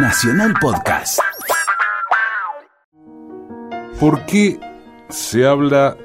Nacional 0.00 0.54
Podcast. 0.60 1.18
¿Por 3.98 4.24
qué 4.26 4.60
se 5.08 5.44
habla, 5.44 5.96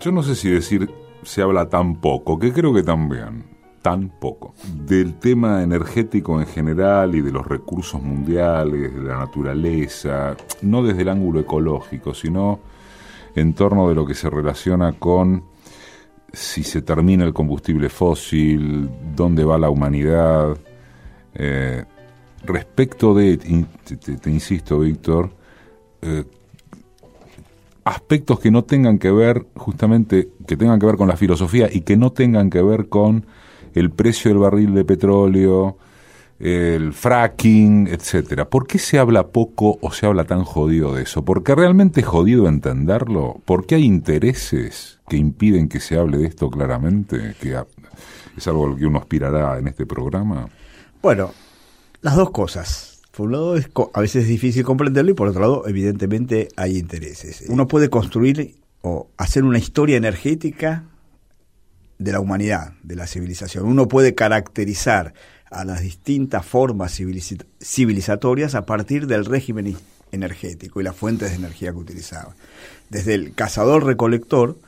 yo 0.00 0.12
no 0.12 0.22
sé 0.22 0.34
si 0.34 0.48
decir 0.48 0.90
se 1.22 1.42
habla 1.42 1.68
tan 1.68 1.96
poco, 1.96 2.38
que 2.38 2.54
creo 2.54 2.72
que 2.72 2.82
también, 2.82 3.44
tan 3.82 4.08
poco, 4.08 4.54
del 4.86 5.18
tema 5.18 5.62
energético 5.62 6.40
en 6.40 6.46
general 6.46 7.14
y 7.14 7.20
de 7.20 7.32
los 7.32 7.46
recursos 7.46 8.02
mundiales, 8.02 8.94
de 8.94 9.02
la 9.02 9.18
naturaleza, 9.18 10.34
no 10.62 10.82
desde 10.82 11.02
el 11.02 11.10
ángulo 11.10 11.40
ecológico, 11.40 12.14
sino 12.14 12.60
en 13.34 13.52
torno 13.52 13.90
de 13.90 13.94
lo 13.94 14.06
que 14.06 14.14
se 14.14 14.30
relaciona 14.30 14.94
con 14.94 15.44
si 16.32 16.62
se 16.62 16.80
termina 16.80 17.24
el 17.24 17.34
combustible 17.34 17.90
fósil, 17.90 18.88
dónde 19.14 19.44
va 19.44 19.58
la 19.58 19.68
humanidad. 19.68 20.56
Eh, 21.34 21.84
respecto 22.44 23.14
de, 23.14 23.36
te, 23.36 24.30
insisto, 24.30 24.80
Víctor, 24.80 25.30
eh, 26.02 26.24
aspectos 27.84 28.40
que 28.40 28.50
no 28.50 28.64
tengan 28.64 28.98
que 28.98 29.10
ver 29.10 29.46
justamente, 29.56 30.28
que 30.46 30.56
tengan 30.56 30.78
que 30.78 30.86
ver 30.86 30.96
con 30.96 31.08
la 31.08 31.16
filosofía 31.16 31.68
y 31.70 31.82
que 31.82 31.96
no 31.96 32.12
tengan 32.12 32.50
que 32.50 32.62
ver 32.62 32.88
con 32.88 33.26
el 33.74 33.90
precio 33.90 34.30
del 34.30 34.38
barril 34.38 34.74
de 34.74 34.84
petróleo, 34.84 35.78
el 36.38 36.92
fracking, 36.92 37.86
etcétera. 37.86 38.48
¿Por 38.48 38.66
qué 38.66 38.78
se 38.78 38.98
habla 38.98 39.28
poco 39.28 39.78
o 39.80 39.92
se 39.92 40.06
habla 40.06 40.24
tan 40.24 40.42
jodido 40.44 40.94
de 40.94 41.04
eso? 41.04 41.24
¿Porque 41.24 41.54
realmente 41.54 42.00
es 42.00 42.06
jodido 42.06 42.48
entenderlo? 42.48 43.40
¿Por 43.44 43.64
qué 43.64 43.76
hay 43.76 43.84
intereses 43.84 44.98
que 45.08 45.16
impiden 45.16 45.68
que 45.68 45.78
se 45.78 45.96
hable 45.96 46.18
de 46.18 46.26
esto 46.26 46.50
claramente? 46.50 47.34
Que 47.40 47.56
es 48.36 48.48
algo 48.48 48.66
al 48.66 48.76
que 48.76 48.86
uno 48.86 48.98
aspirará 48.98 49.56
en 49.58 49.68
este 49.68 49.86
programa. 49.86 50.48
Bueno, 51.00 51.30
las 52.02 52.16
dos 52.16 52.30
cosas. 52.30 53.00
Por 53.12 53.26
un 53.26 53.32
lado, 53.32 53.56
es, 53.56 53.68
a 53.94 54.00
veces 54.00 54.24
es 54.24 54.28
difícil 54.28 54.64
comprenderlo 54.64 55.10
y 55.10 55.14
por 55.14 55.28
otro 55.28 55.40
lado, 55.40 55.64
evidentemente, 55.66 56.48
hay 56.56 56.78
intereses. 56.78 57.44
Uno 57.48 57.68
puede 57.68 57.88
construir 57.88 58.56
o 58.82 59.08
hacer 59.16 59.44
una 59.44 59.58
historia 59.58 59.96
energética 59.96 60.84
de 61.98 62.12
la 62.12 62.20
humanidad, 62.20 62.72
de 62.82 62.96
la 62.96 63.06
civilización. 63.06 63.64
Uno 63.64 63.86
puede 63.86 64.14
caracterizar 64.14 65.14
a 65.50 65.64
las 65.64 65.82
distintas 65.82 66.44
formas 66.44 66.98
civilizatorias 67.60 68.54
a 68.54 68.66
partir 68.66 69.06
del 69.06 69.24
régimen 69.24 69.76
energético 70.10 70.80
y 70.80 70.84
las 70.84 70.96
fuentes 70.96 71.30
de 71.30 71.36
energía 71.36 71.72
que 71.72 71.78
utilizaba. 71.78 72.34
Desde 72.90 73.14
el 73.14 73.34
cazador-recolector, 73.34 74.58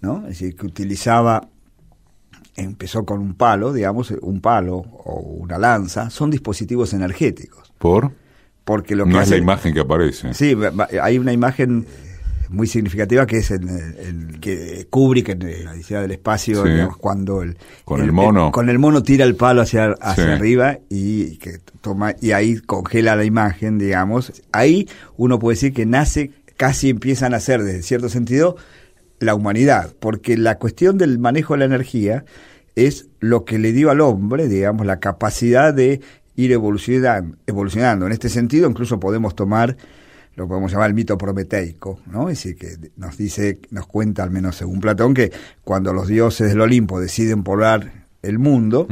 ¿no? 0.00 0.18
es 0.22 0.38
decir, 0.38 0.56
que 0.56 0.66
utilizaba, 0.66 1.48
empezó 2.56 3.04
con 3.04 3.20
un 3.20 3.34
palo, 3.34 3.72
digamos, 3.72 4.10
un 4.20 4.40
palo 4.40 4.76
o 4.76 5.20
una 5.20 5.58
lanza, 5.58 6.10
son 6.10 6.30
dispositivos 6.30 6.92
energéticos. 6.92 7.72
¿Por? 7.78 8.12
Porque 8.64 8.94
lo 8.94 9.04
que 9.04 9.10
no 9.10 9.20
es 9.20 9.30
la 9.30 9.36
imagen 9.36 9.74
que 9.74 9.80
aparece. 9.80 10.34
Sí, 10.34 10.56
hay 11.00 11.18
una 11.18 11.32
imagen 11.32 11.86
muy 12.52 12.66
significativa 12.66 13.26
que 13.26 13.38
es 13.38 13.50
el, 13.50 14.38
que 14.40 14.86
Kubrick 14.90 15.30
en 15.30 15.64
la 15.64 15.72
Odisea 15.72 16.02
del 16.02 16.12
Espacio, 16.12 16.64
cuando 16.98 17.42
el, 17.42 17.56
con 17.84 18.02
el, 18.02 18.12
mono 18.12 18.52
con 18.52 18.68
el 18.68 18.78
mono 18.78 19.02
tira 19.02 19.24
el 19.24 19.34
palo 19.34 19.62
hacia, 19.62 19.94
hacia 20.00 20.34
arriba 20.34 20.78
y 20.88 21.38
que 21.38 21.58
toma 21.80 22.14
y 22.20 22.32
ahí 22.32 22.58
congela 22.60 23.16
la 23.16 23.24
imagen, 23.24 23.78
digamos. 23.78 24.42
Ahí 24.52 24.88
uno 25.16 25.38
puede 25.38 25.56
decir 25.56 25.72
que 25.72 25.86
nace, 25.86 26.30
casi 26.56 26.90
empieza 26.90 27.26
a 27.26 27.30
nacer, 27.30 27.62
desde 27.62 27.82
cierto 27.82 28.08
sentido, 28.08 28.56
la 29.22 29.34
humanidad, 29.34 29.94
porque 29.98 30.36
la 30.36 30.58
cuestión 30.58 30.98
del 30.98 31.18
manejo 31.18 31.54
de 31.54 31.60
la 31.60 31.64
energía 31.64 32.24
es 32.74 33.08
lo 33.20 33.44
que 33.44 33.58
le 33.58 33.72
dio 33.72 33.90
al 33.90 34.00
hombre, 34.00 34.48
digamos, 34.48 34.86
la 34.86 35.00
capacidad 35.00 35.74
de 35.74 36.00
ir 36.36 36.52
evolucionando. 36.52 37.36
evolucionando. 37.46 38.06
En 38.06 38.12
este 38.12 38.28
sentido, 38.28 38.68
incluso 38.68 38.98
podemos 38.98 39.34
tomar 39.34 39.76
lo 40.34 40.48
podemos 40.48 40.72
llamar 40.72 40.88
el 40.88 40.94
mito 40.94 41.18
prometeico, 41.18 42.00
¿no? 42.06 42.30
Es 42.30 42.42
decir, 42.42 42.56
que 42.56 42.90
nos 42.96 43.16
dice, 43.16 43.60
nos 43.70 43.86
cuenta, 43.86 44.22
al 44.22 44.30
menos 44.30 44.56
según 44.56 44.80
Platón, 44.80 45.12
que 45.14 45.30
cuando 45.62 45.92
los 45.92 46.08
dioses 46.08 46.48
del 46.48 46.60
Olimpo 46.60 47.00
deciden 47.00 47.42
poblar 47.42 48.06
el 48.22 48.38
mundo, 48.38 48.86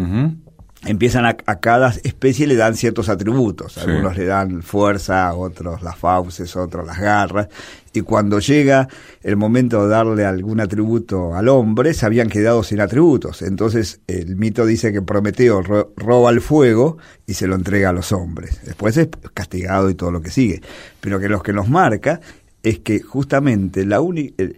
empiezan 0.85 1.25
a, 1.25 1.35
cada 1.35 1.95
especie 2.05 2.47
le 2.47 2.57
dan 2.57 2.75
ciertos 2.77 3.09
atributos. 3.09 3.79
Algunos 3.79 4.17
le 4.17 4.27
dan 4.27 4.63
fuerza, 4.63 5.33
otros 5.35 5.83
las 5.83 5.97
fauces, 5.97 6.55
otros 6.57 6.87
las 6.87 6.99
garras. 6.99 7.49
Y 7.93 8.03
cuando 8.03 8.39
llega 8.39 8.89
el 9.23 9.37
momento 9.37 9.83
de 9.83 9.89
darle 9.89 10.25
algún 10.25 10.61
atributo 10.61 11.35
al 11.35 11.49
hombre, 11.49 11.93
se 11.93 12.07
habían 12.07 12.29
quedado 12.29 12.63
sin 12.63 12.81
atributos. 12.81 13.43
Entonces 13.43 14.01
el 14.07 14.37
mito 14.37 14.65
dice 14.65 14.93
que 14.93 15.03
Prometeo 15.03 15.63
roba 15.63 16.31
el 16.31 16.41
fuego 16.41 16.99
y 17.27 17.35
se 17.35 17.49
lo 17.49 17.57
entrega 17.57 17.89
a 17.89 17.93
los 17.93 18.13
hombres. 18.13 18.61
Después 18.65 18.97
es 18.97 19.09
castigado 19.35 19.91
y 19.91 19.95
todo 19.95 20.13
lo 20.13 20.23
que 20.23 20.31
sigue. 20.31 20.63
Pero 21.01 21.19
que 21.19 21.29
lo 21.29 21.43
que 21.43 21.53
nos 21.53 21.69
marca 21.69 22.21
es 22.63 22.79
que 22.79 23.01
justamente 23.01 23.85
la, 23.85 24.01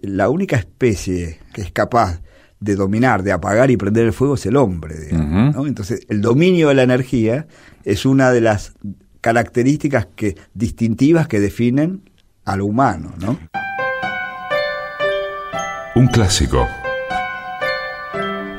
la 0.03 0.28
única 0.28 0.56
especie 0.56 1.38
que 1.54 1.62
es 1.62 1.72
capaz 1.72 2.20
de 2.60 2.76
dominar, 2.76 3.22
de 3.22 3.32
apagar 3.32 3.70
y 3.70 3.76
prender 3.76 4.06
el 4.06 4.12
fuego 4.12 4.34
es 4.34 4.47
el 4.47 4.56
hombre. 4.56 4.94
Entonces, 5.10 6.06
el 6.09 6.20
dominio 6.20 6.69
de 6.69 6.75
la 6.75 6.82
energía 6.84 7.47
es 7.84 8.06
una 8.06 8.31
de 8.31 8.41
las 8.41 8.75
características 9.20 10.06
que, 10.14 10.37
distintivas 10.54 11.28
que 11.28 11.41
definen 11.41 12.03
al 12.45 12.61
humano. 12.61 13.13
¿no? 13.19 13.39
Un 15.95 16.07
clásico. 16.09 16.67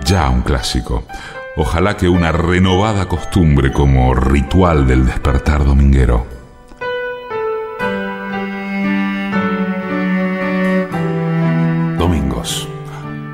Ya 0.06 0.30
un 0.30 0.42
clásico. 0.42 1.04
Ojalá 1.56 1.98
que 1.98 2.10
una 2.10 2.32
renovada 2.32 3.08
costumbre 3.08 3.72
como 3.72 4.14
ritual 4.14 4.88
del 4.88 5.06
despertar 5.06 5.64
dominguero. 5.64 6.26
Domingos 11.98 12.68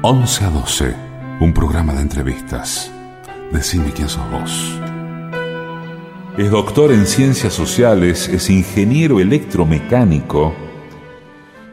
11 0.01 0.45
a 0.45 0.49
12, 0.49 0.95
un 1.41 1.53
programa 1.53 1.93
de 1.93 2.01
entrevistas. 2.01 2.91
Decime 3.51 3.91
quién 3.91 4.07
sos 4.07 4.29
vos. 4.31 4.88
Es 6.39 6.51
doctor 6.51 6.93
en 6.93 7.05
ciencias 7.05 7.51
sociales, 7.51 8.29
es 8.29 8.49
ingeniero 8.49 9.19
electromecánico 9.19 10.53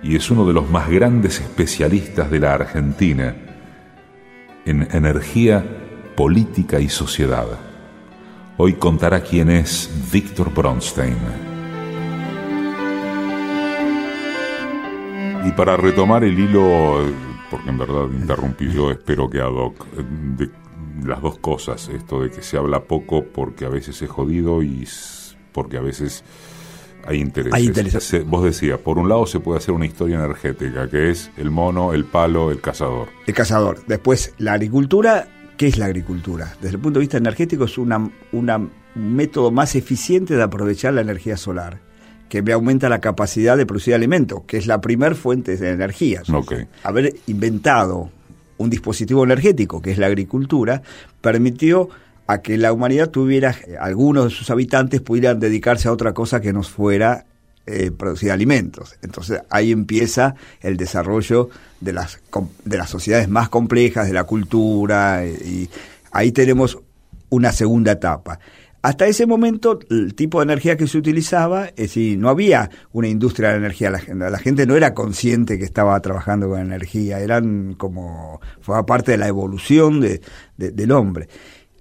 y 0.03 0.16
es 0.16 0.28
uno 0.28 0.44
de 0.44 0.53
los 0.53 0.69
más 0.69 0.91
grandes 0.91 1.41
especialistas 1.41 2.28
de 2.32 2.41
la 2.41 2.54
Argentina 2.54 3.37
en 4.65 4.88
energía, 4.91 5.65
política 6.16 6.81
y 6.81 6.88
sociedad. 6.88 7.47
Hoy 8.56 8.72
contará 8.72 9.21
quién 9.21 9.50
es 9.50 9.88
Víctor 10.12 10.53
Bronstein. 10.53 11.16
Y 15.47 15.53
para 15.53 15.77
retomar 15.77 16.25
el 16.25 16.37
hilo 16.37 17.04
porque 17.53 17.71
en 17.71 17.78
verdad 17.78 18.09
interrumpí 18.12 18.69
yo, 18.72 18.91
espero 18.91 19.31
que 19.31 19.41
ad 19.41 19.53
las 21.05 21.21
dos 21.23 21.39
cosas, 21.39 21.89
esto 21.89 22.23
de 22.23 22.31
que 22.31 22.43
se 22.43 22.57
habla 22.57 22.84
poco 22.84 23.25
porque 23.25 23.65
a 23.65 23.69
veces 23.69 24.01
es 24.03 24.11
jodido 24.11 24.62
y 24.62 24.87
porque 25.53 25.79
a 25.79 25.81
veces 25.81 26.25
hay 27.07 27.21
intereses. 27.21 28.27
Vos 28.27 28.45
decías, 28.45 28.79
por 28.79 28.99
un 28.99 29.09
lado 29.09 29.27
se 29.27 29.41
puede 29.41 29.59
hacer 29.59 29.75
una 29.75 29.87
historia 29.87 30.17
energética, 30.17 30.89
que 30.89 31.11
es 31.11 31.31
el 31.37 31.51
mono, 31.51 31.93
el 31.93 32.05
palo, 32.05 32.51
el 32.51 32.61
cazador. 32.61 33.09
El 33.27 33.34
cazador. 33.34 33.84
Después, 33.87 34.34
la 34.39 34.55
agricultura, 34.55 35.29
¿qué 35.57 35.69
es 35.69 35.79
la 35.79 35.87
agricultura? 35.87 36.55
Desde 36.61 36.77
el 36.77 36.83
punto 36.83 36.99
de 36.99 37.05
vista 37.05 37.17
energético 37.17 37.65
es 37.65 37.78
una, 37.78 38.11
una, 38.33 38.57
un 38.57 39.15
método 39.15 39.51
más 39.51 39.77
eficiente 39.77 40.34
de 40.37 40.43
aprovechar 40.43 40.95
la 40.95 41.03
energía 41.03 41.37
solar 41.37 41.81
que 42.28 42.43
me 42.43 42.53
aumenta 42.53 42.89
la 42.89 43.01
capacidad 43.01 43.57
de 43.57 43.67
producir 43.67 43.95
alimentos, 43.95 44.43
que 44.47 44.57
es 44.57 44.67
la 44.67 44.81
primer 44.81 45.15
fuente 45.15 45.57
de 45.57 45.71
energía. 45.71 46.23
Haber 46.83 47.15
inventado 47.28 48.11
un 48.59 48.71
dispositivo 48.71 49.25
energético, 49.25 49.83
que 49.83 49.91
es 49.91 49.99
la 49.99 50.06
agricultura, 50.06 50.83
permitió 51.21 51.89
a 52.27 52.39
que 52.39 52.59
la 52.59 52.72
humanidad 52.72 53.11
tuviera, 53.11 53.55
algunos 53.81 54.25
de 54.25 54.31
sus 54.31 54.50
habitantes 54.50 55.01
pudieran 55.01 55.39
dedicarse 55.39 55.89
a 55.89 55.92
otra 55.92 56.13
cosa 56.13 56.41
que 56.41 56.53
no 56.53 56.63
fuera 56.63 57.25
eh, 57.66 57.91
producir 57.91 58.31
alimentos. 58.31 58.97
Entonces 59.03 59.42
ahí 59.51 59.72
empieza 59.72 60.34
el 60.60 60.77
desarrollo 60.77 61.51
de 61.81 61.92
las, 61.92 62.21
de 62.65 62.78
las 62.78 62.91
sociedades 62.91 63.28
más 63.28 63.48
complejas, 63.48 64.07
de 64.07 64.13
la 64.13 64.25
cultura, 64.25 65.25
eh, 65.25 65.36
y 65.45 65.71
ahí 66.10 66.33
tenemos 66.33 66.78
una 67.28 67.53
segunda 67.53 67.92
etapa. 67.92 68.39
Hasta 68.86 69.09
ese 69.09 69.27
momento, 69.27 69.80
el 69.91 70.15
tipo 70.15 70.38
de 70.38 70.44
energía 70.44 70.77
que 70.77 70.86
se 70.86 70.97
utilizaba, 70.97 71.66
es 71.71 71.74
decir, 71.74 72.16
no 72.16 72.28
había 72.28 72.71
una 72.92 73.09
industria 73.09 73.48
de 73.48 73.56
energía, 73.56 73.91
la, 73.91 74.30
la 74.30 74.38
gente 74.38 74.65
no 74.65 74.77
era 74.77 74.94
consciente 74.94 75.59
que 75.59 75.65
estaba 75.65 75.98
trabajando 75.98 76.48
con 76.48 76.60
energía, 76.60 77.18
eran 77.18 77.74
como, 77.74 78.41
fue 78.60 78.86
parte 78.86 79.10
de 79.10 79.18
la 79.18 79.27
evolución 79.27 80.00
de, 80.00 80.21
del 80.56 80.92
hombre. 80.92 81.27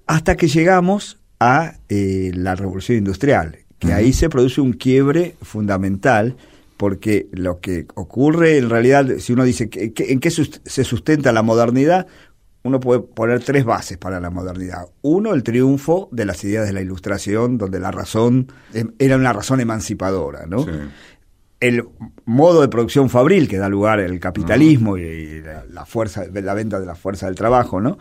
Hasta 0.07 0.35
que 0.35 0.47
llegamos 0.47 1.19
a 1.39 1.75
eh, 1.89 2.31
la 2.33 2.55
revolución 2.55 2.97
industrial, 2.97 3.59
que 3.77 3.93
ahí 3.93 4.11
se 4.11 4.27
produce 4.27 4.59
un 4.59 4.73
quiebre 4.73 5.35
fundamental, 5.43 6.35
porque 6.75 7.27
lo 7.33 7.59
que 7.59 7.85
ocurre 7.93 8.57
en 8.57 8.71
realidad, 8.71 9.19
si 9.19 9.31
uno 9.31 9.43
dice, 9.43 9.69
¿en 9.71 10.19
qué 10.19 10.31
se 10.31 10.83
sustenta 10.83 11.31
la 11.31 11.43
modernidad? 11.43 12.07
Uno 12.65 12.79
puede 12.79 13.01
poner 13.01 13.44
tres 13.44 13.63
bases 13.63 14.00
para 14.00 14.19
la 14.19 14.31
modernidad. 14.31 14.88
Uno, 15.03 15.35
el 15.35 15.44
triunfo 15.44 16.09
de 16.12 16.25
las 16.25 16.44
ideas 16.44 16.65
de 16.65 16.73
la 16.73 16.81
ilustración, 16.81 17.59
donde 17.59 17.79
la 17.79 17.91
razón 17.91 18.51
em, 18.73 18.91
era 18.97 19.17
una 19.17 19.31
razón 19.33 19.59
emancipadora, 19.62 20.47
¿no? 20.47 20.65
El 21.59 21.88
modo 22.25 22.62
de 22.62 22.67
producción 22.67 23.12
fabril 23.12 23.47
que 23.47 23.59
da 23.59 23.69
lugar 23.69 24.00
al 24.00 24.19
capitalismo 24.19 24.97
y 24.97 25.44
la, 25.69 25.85
fuerza, 25.85 26.25
la 26.33 26.53
venta 26.56 26.79
de 26.79 26.88
la 26.88 26.95
fuerza 26.95 27.27
del 27.27 27.35
trabajo, 27.35 27.79
¿no? 27.79 28.00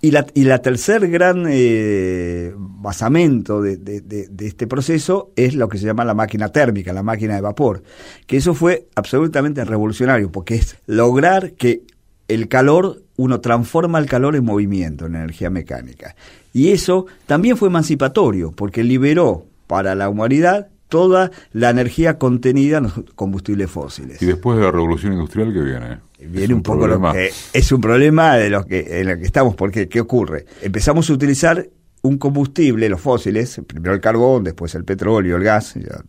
Y 0.00 0.10
la, 0.10 0.26
y 0.34 0.42
la 0.42 0.58
tercer 0.58 1.08
gran 1.08 1.46
eh, 1.48 2.52
basamento 2.56 3.62
de, 3.62 3.76
de, 3.76 4.46
este 4.46 4.66
proceso 4.66 5.30
es 5.36 5.54
lo 5.54 5.68
que 5.68 5.78
se 5.78 5.86
llama 5.86 6.04
la 6.04 6.14
máquina 6.14 6.48
térmica, 6.48 6.92
la 6.92 7.04
máquina 7.04 7.36
de 7.36 7.40
vapor, 7.40 7.84
que 8.26 8.38
eso 8.38 8.54
fue 8.54 8.88
absolutamente 8.96 9.64
revolucionario, 9.64 10.32
porque 10.32 10.56
es 10.56 10.76
lograr 10.86 11.52
que 11.52 11.82
el 12.28 12.48
calor, 12.48 13.03
uno 13.16 13.40
transforma 13.40 13.98
el 13.98 14.06
calor 14.06 14.36
en 14.36 14.44
movimiento, 14.44 15.06
en 15.06 15.16
energía 15.16 15.50
mecánica. 15.50 16.14
Y 16.52 16.70
eso 16.70 17.06
también 17.26 17.56
fue 17.56 17.68
emancipatorio, 17.68 18.52
porque 18.52 18.82
liberó 18.82 19.46
para 19.66 19.94
la 19.94 20.08
humanidad 20.08 20.68
toda 20.88 21.30
la 21.52 21.70
energía 21.70 22.18
contenida 22.18 22.78
en 22.78 22.84
los 22.84 22.92
combustibles 23.14 23.70
fósiles. 23.70 24.22
Y 24.22 24.26
después 24.26 24.58
de 24.58 24.64
la 24.64 24.70
revolución 24.70 25.12
industrial, 25.12 25.52
¿qué 25.52 25.60
viene? 25.60 25.98
Viene 26.20 26.54
un, 26.54 26.62
poco 26.62 26.86
lo 26.86 27.12
que, 27.12 27.30
es 27.52 27.72
un 27.72 27.80
problema 27.80 28.36
de 28.36 28.48
los 28.48 28.64
que, 28.64 29.00
en 29.00 29.08
el 29.08 29.18
que 29.18 29.26
estamos, 29.26 29.54
porque 29.54 29.88
¿qué 29.88 30.00
ocurre? 30.00 30.46
Empezamos 30.62 31.10
a 31.10 31.12
utilizar 31.12 31.68
un 32.02 32.18
combustible, 32.18 32.88
los 32.88 33.00
fósiles, 33.00 33.60
primero 33.66 33.94
el 33.94 34.00
carbón, 34.00 34.44
después 34.44 34.74
el 34.74 34.84
petróleo, 34.84 35.36
el 35.36 35.42
gas, 35.42 35.74
ya 35.74 36.02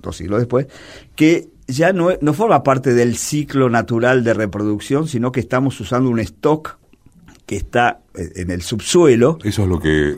dos 0.00 0.16
siglos 0.16 0.40
después, 0.40 0.66
que 1.14 1.48
ya 1.66 1.92
no, 1.92 2.10
no 2.20 2.32
forma 2.32 2.62
parte 2.62 2.94
del 2.94 3.16
ciclo 3.16 3.68
natural 3.68 4.24
de 4.24 4.34
reproducción, 4.34 5.08
sino 5.08 5.32
que 5.32 5.40
estamos 5.40 5.80
usando 5.80 6.10
un 6.10 6.20
stock 6.20 6.78
que 7.46 7.56
está 7.56 8.00
en 8.14 8.50
el 8.50 8.62
subsuelo. 8.62 9.38
Eso 9.44 9.62
es 9.62 9.68
lo 9.68 9.78
que 9.78 10.10
eh, 10.10 10.16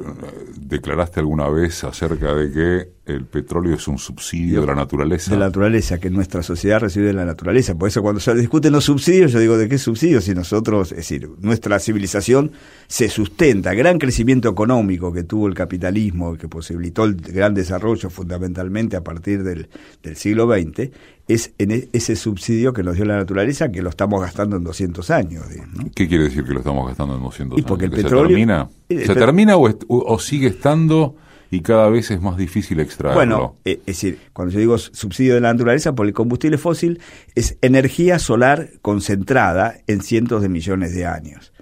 declaraste 0.60 1.20
alguna 1.20 1.48
vez 1.48 1.84
acerca 1.84 2.34
de 2.34 2.50
que 2.50 2.90
el 3.12 3.24
petróleo 3.24 3.74
es 3.74 3.88
un 3.88 3.98
subsidio 3.98 4.60
de 4.60 4.66
la 4.66 4.74
naturaleza. 4.74 5.30
De 5.30 5.38
la 5.38 5.46
naturaleza, 5.46 5.98
que 5.98 6.10
nuestra 6.10 6.42
sociedad 6.42 6.80
recibe 6.80 7.06
de 7.06 7.12
la 7.12 7.24
naturaleza. 7.24 7.74
Por 7.74 7.88
eso 7.88 8.02
cuando 8.02 8.20
se 8.20 8.34
discuten 8.34 8.72
los 8.72 8.84
subsidios, 8.84 9.32
yo 9.32 9.40
digo, 9.40 9.56
¿de 9.56 9.68
qué 9.68 9.78
subsidios? 9.78 10.24
Si 10.24 10.34
nosotros, 10.34 10.92
es 10.92 10.98
decir, 10.98 11.28
nuestra 11.40 11.78
civilización 11.78 12.52
se 12.86 13.08
sustenta, 13.08 13.74
gran 13.74 13.98
crecimiento 13.98 14.48
económico 14.48 15.12
que 15.12 15.22
tuvo 15.22 15.48
el 15.48 15.54
capitalismo, 15.54 16.36
que 16.36 16.48
posibilitó 16.48 17.04
el 17.04 17.16
gran 17.16 17.54
desarrollo 17.54 18.10
fundamentalmente 18.10 18.96
a 18.96 19.02
partir 19.02 19.42
del, 19.42 19.68
del 20.02 20.16
siglo 20.16 20.46
XX, 20.46 20.90
es 21.28 21.52
en 21.58 21.70
e, 21.70 21.88
ese 21.92 22.16
subsidio 22.16 22.72
que 22.72 22.82
nos 22.82 22.96
dio 22.96 23.04
la 23.04 23.16
naturaleza 23.16 23.70
que 23.70 23.82
lo 23.82 23.90
estamos 23.90 24.20
gastando 24.20 24.56
en 24.56 24.64
200 24.64 25.10
años. 25.10 25.44
¿Qué 25.94 26.08
quiere 26.08 26.24
decir 26.24 26.44
que 26.44 26.52
lo 26.52 26.60
estamos 26.60 26.88
gastando 26.88 27.16
en 27.16 27.22
200 27.22 27.58
y 27.58 27.62
porque 27.62 27.84
El 27.84 27.90
petróleo, 27.90 28.28
¿Se 28.28 28.28
termina, 28.28 28.68
¿Se 28.88 29.14
termina 29.14 29.56
o, 29.56 29.78
o 29.88 30.18
sigue 30.18 30.48
estando 30.48 31.16
y 31.50 31.60
cada 31.60 31.88
vez 31.88 32.10
es 32.10 32.20
más 32.20 32.36
difícil 32.36 32.80
extraerlo. 32.80 33.18
Bueno, 33.18 33.56
eh, 33.64 33.80
es 33.80 33.86
decir, 33.86 34.18
cuando 34.32 34.52
yo 34.52 34.60
digo 34.60 34.78
subsidio 34.78 35.34
de 35.34 35.40
la 35.40 35.52
naturaleza 35.52 35.94
por 35.94 36.06
el 36.06 36.12
combustible 36.12 36.58
fósil, 36.58 37.00
es 37.34 37.56
energía 37.62 38.18
solar 38.18 38.70
concentrada 38.82 39.76
en 39.86 40.02
cientos 40.02 40.42
de 40.42 40.48
millones 40.48 40.94
de 40.94 41.06
años. 41.06 41.52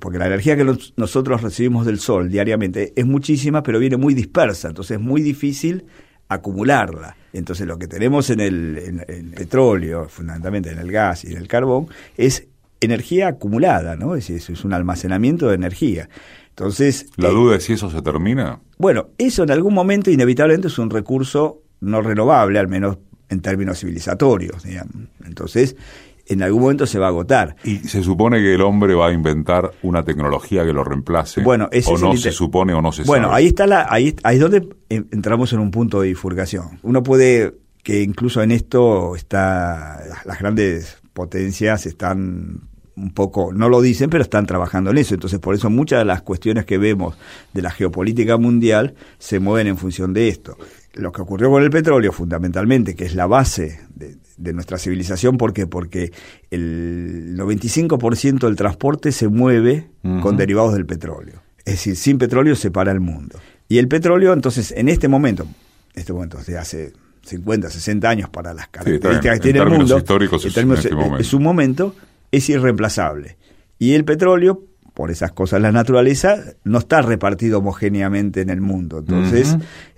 porque 0.00 0.18
la 0.18 0.26
energía 0.26 0.56
que 0.56 0.64
nosotros 0.96 1.42
recibimos 1.42 1.86
del 1.86 2.00
sol 2.00 2.28
diariamente 2.28 2.92
es 2.96 3.06
muchísima, 3.06 3.62
pero 3.62 3.78
viene 3.78 3.96
muy 3.96 4.14
dispersa, 4.14 4.68
entonces 4.68 4.96
es 4.96 5.02
muy 5.02 5.22
difícil 5.22 5.84
acumularla. 6.28 7.16
Entonces 7.32 7.68
lo 7.68 7.78
que 7.78 7.86
tenemos 7.86 8.30
en 8.30 8.40
el, 8.40 9.32
petróleo, 9.36 10.08
fundamentalmente 10.08 10.70
en 10.72 10.78
el 10.78 10.90
gas 10.90 11.24
y 11.24 11.32
en 11.32 11.36
el 11.36 11.46
carbón, 11.46 11.86
es 12.16 12.48
energía 12.80 13.28
acumulada, 13.28 13.94
¿no? 13.94 14.16
Es 14.16 14.28
es 14.28 14.64
un 14.64 14.72
almacenamiento 14.72 15.48
de 15.48 15.54
energía. 15.54 16.08
Entonces, 16.58 17.06
la 17.16 17.28
duda 17.28 17.56
es 17.56 17.64
si 17.64 17.74
eso 17.74 17.90
se 17.90 18.00
termina. 18.00 18.60
Bueno, 18.78 19.08
eso 19.18 19.42
en 19.42 19.50
algún 19.50 19.74
momento 19.74 20.10
inevitablemente 20.10 20.68
es 20.68 20.78
un 20.78 20.88
recurso 20.88 21.60
no 21.80 22.00
renovable, 22.00 22.58
al 22.58 22.66
menos 22.66 22.96
en 23.28 23.42
términos 23.42 23.80
civilizatorios. 23.80 24.62
Digamos. 24.62 24.94
Entonces, 25.26 25.76
en 26.24 26.42
algún 26.42 26.62
momento 26.62 26.86
se 26.86 26.98
va 26.98 27.06
a 27.06 27.08
agotar. 27.10 27.56
¿Y 27.62 27.76
se 27.80 28.02
supone 28.02 28.38
que 28.38 28.54
el 28.54 28.62
hombre 28.62 28.94
va 28.94 29.08
a 29.08 29.12
inventar 29.12 29.72
una 29.82 30.02
tecnología 30.02 30.64
que 30.64 30.72
lo 30.72 30.82
reemplace? 30.82 31.42
Bueno, 31.42 31.68
o 31.86 31.98
no 31.98 32.16
se 32.16 32.32
supone 32.32 32.72
o 32.72 32.80
no 32.80 32.90
se 32.90 33.02
bueno, 33.02 33.34
ahí 33.34 33.48
está 33.48 33.66
la, 33.66 33.86
ahí, 33.90 34.16
ahí 34.22 34.36
es 34.36 34.40
donde 34.40 34.66
entramos 34.88 35.52
en 35.52 35.60
un 35.60 35.70
punto 35.70 36.00
de 36.00 36.08
bifurcación. 36.08 36.80
Uno 36.82 37.02
puede 37.02 37.54
que 37.82 38.02
incluso 38.02 38.42
en 38.42 38.50
esto 38.50 39.14
está 39.14 40.00
las 40.24 40.38
grandes 40.38 41.02
potencias 41.12 41.86
están 41.86 42.62
un 42.96 43.10
poco, 43.10 43.52
no 43.52 43.68
lo 43.68 43.82
dicen, 43.82 44.08
pero 44.08 44.22
están 44.22 44.46
trabajando 44.46 44.90
en 44.90 44.98
eso. 44.98 45.14
Entonces, 45.14 45.38
por 45.38 45.54
eso 45.54 45.68
muchas 45.68 45.98
de 46.00 46.06
las 46.06 46.22
cuestiones 46.22 46.64
que 46.64 46.78
vemos 46.78 47.16
de 47.52 47.62
la 47.62 47.70
geopolítica 47.70 48.38
mundial 48.38 48.94
se 49.18 49.38
mueven 49.38 49.66
en 49.66 49.76
función 49.76 50.14
de 50.14 50.28
esto. 50.28 50.56
Lo 50.94 51.12
que 51.12 51.20
ocurrió 51.20 51.50
con 51.50 51.62
el 51.62 51.70
petróleo, 51.70 52.10
fundamentalmente, 52.10 52.94
que 52.94 53.04
es 53.04 53.14
la 53.14 53.26
base 53.26 53.80
de, 53.94 54.52
nuestra 54.54 54.78
civilización, 54.78 55.36
¿por 55.36 55.52
qué? 55.52 55.66
Porque 55.66 56.10
el 56.50 57.36
95% 57.36 58.38
del 58.38 58.56
transporte 58.56 59.12
se 59.12 59.28
mueve 59.28 59.90
con 60.22 60.36
derivados 60.36 60.72
del 60.72 60.86
petróleo. 60.86 61.42
Es 61.66 61.74
decir, 61.74 61.96
sin 61.96 62.16
petróleo 62.16 62.56
se 62.56 62.70
para 62.70 62.92
el 62.92 63.00
mundo. 63.00 63.38
Y 63.68 63.78
el 63.78 63.88
petróleo, 63.88 64.32
entonces, 64.32 64.72
en 64.72 64.88
este 64.88 65.08
momento, 65.08 65.42
en 65.42 66.00
este 66.00 66.12
momento, 66.12 66.38
desde 66.38 66.56
hace 66.56 66.92
50, 67.22 67.68
60 67.68 68.08
años 68.08 68.30
para 68.30 68.54
las 68.54 68.68
características 68.68 69.40
que 69.40 69.42
tiene 69.42 69.58
el 69.58 69.68
mundo, 69.68 69.98
históricos 69.98 70.44
en 70.56 70.72
este 70.72 70.90
es 71.18 71.34
un 71.34 71.42
momento 71.42 71.94
es 72.30 72.48
irreemplazable. 72.48 73.36
Y 73.78 73.94
el 73.94 74.04
petróleo, 74.04 74.64
por 74.94 75.10
esas 75.10 75.32
cosas 75.32 75.60
la 75.60 75.72
naturaleza, 75.72 76.54
no 76.64 76.78
está 76.78 77.02
repartido 77.02 77.58
homogéneamente 77.58 78.40
en 78.40 78.50
el 78.50 78.60
mundo. 78.60 78.98
Entonces, 78.98 79.56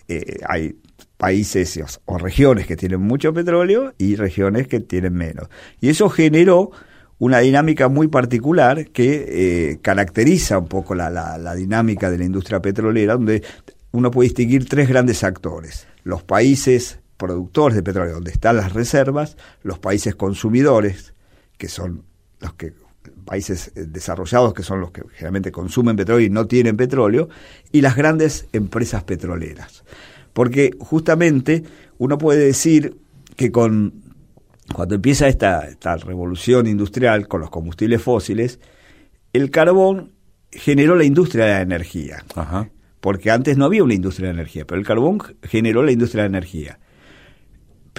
eh, 0.09 0.39
hay 0.49 0.77
países 1.17 1.81
o, 2.07 2.19
regiones 2.19 2.67
que 2.67 2.77
tienen 2.77 3.01
mucho 3.01 3.35
petróleo 3.35 3.93
y 3.99 4.17
regiones 4.17 4.69
que 4.69 4.81
tienen 4.81 5.15
menos. 5.15 5.49
Y 5.81 5.91
eso 5.91 6.09
generó 6.09 6.71
una 7.19 7.41
dinámica 7.41 7.89
muy 7.89 8.09
particular 8.09 8.91
que 8.91 9.27
eh, 9.73 9.79
caracteriza 9.83 10.59
un 10.59 10.69
poco 10.69 10.95
la, 10.95 11.11
la, 11.11 11.55
dinámica 11.55 12.11
de 12.11 12.19
la 12.19 12.25
industria 12.25 12.63
petrolera, 12.63 13.15
donde 13.15 13.43
uno 13.91 14.11
puede 14.11 14.29
distinguir 14.29 14.69
tres 14.69 14.89
grandes 14.89 15.25
actores. 15.25 15.89
Los 16.05 16.23
países 16.23 17.01
productores 17.17 17.75
de 17.75 17.83
petróleo, 17.83 18.15
donde 18.15 18.31
están 18.31 18.57
las 18.57 18.73
reservas, 18.73 19.37
los 19.63 19.81
países 19.81 20.15
consumidores, 20.15 21.15
que 21.59 21.69
son 21.69 22.05
los 22.41 22.55
que 22.55 22.73
países 23.25 23.73
eh, 23.75 23.85
desarrollados, 23.87 24.55
que 24.55 24.63
son 24.63 24.81
los 24.81 24.91
que 24.91 25.03
generalmente 25.13 25.53
consumen 25.53 25.97
petróleo 25.97 26.27
y 26.27 26.31
no 26.31 26.47
tienen 26.47 26.77
petróleo, 26.77 27.29
y 27.73 27.81
las 27.81 27.97
grandes 27.97 28.47
empresas 28.53 29.05
petroleras. 29.05 29.85
Porque 30.33 30.71
justamente 30.79 31.65
uno 31.99 32.19
puede 32.19 32.45
decir 32.47 32.97
que 33.37 33.51
con 33.51 34.09
cuando 34.75 34.95
empieza 34.95 35.29
esta, 35.29 35.67
esta 35.67 35.97
revolución 35.97 36.67
industrial 36.67 37.27
con 37.27 37.41
los 37.41 37.51
combustibles 37.51 38.03
fósiles, 38.03 38.61
el 39.33 39.51
carbón 39.51 40.13
generó 40.51 40.95
la 40.95 41.05
industria 41.05 41.47
de 41.47 41.53
la 41.53 41.61
energía. 41.63 42.25
Porque 43.01 43.31
antes 43.31 43.57
no 43.57 43.65
había 43.65 43.85
una 43.85 43.95
industria 43.95 44.29
de 44.29 44.35
energía, 44.35 44.67
pero 44.67 44.79
el 44.79 44.87
carbón 44.87 45.21
generó 45.43 45.83
la 45.83 45.93
industria 45.93 46.25
de 46.25 46.29
energía. 46.29 46.79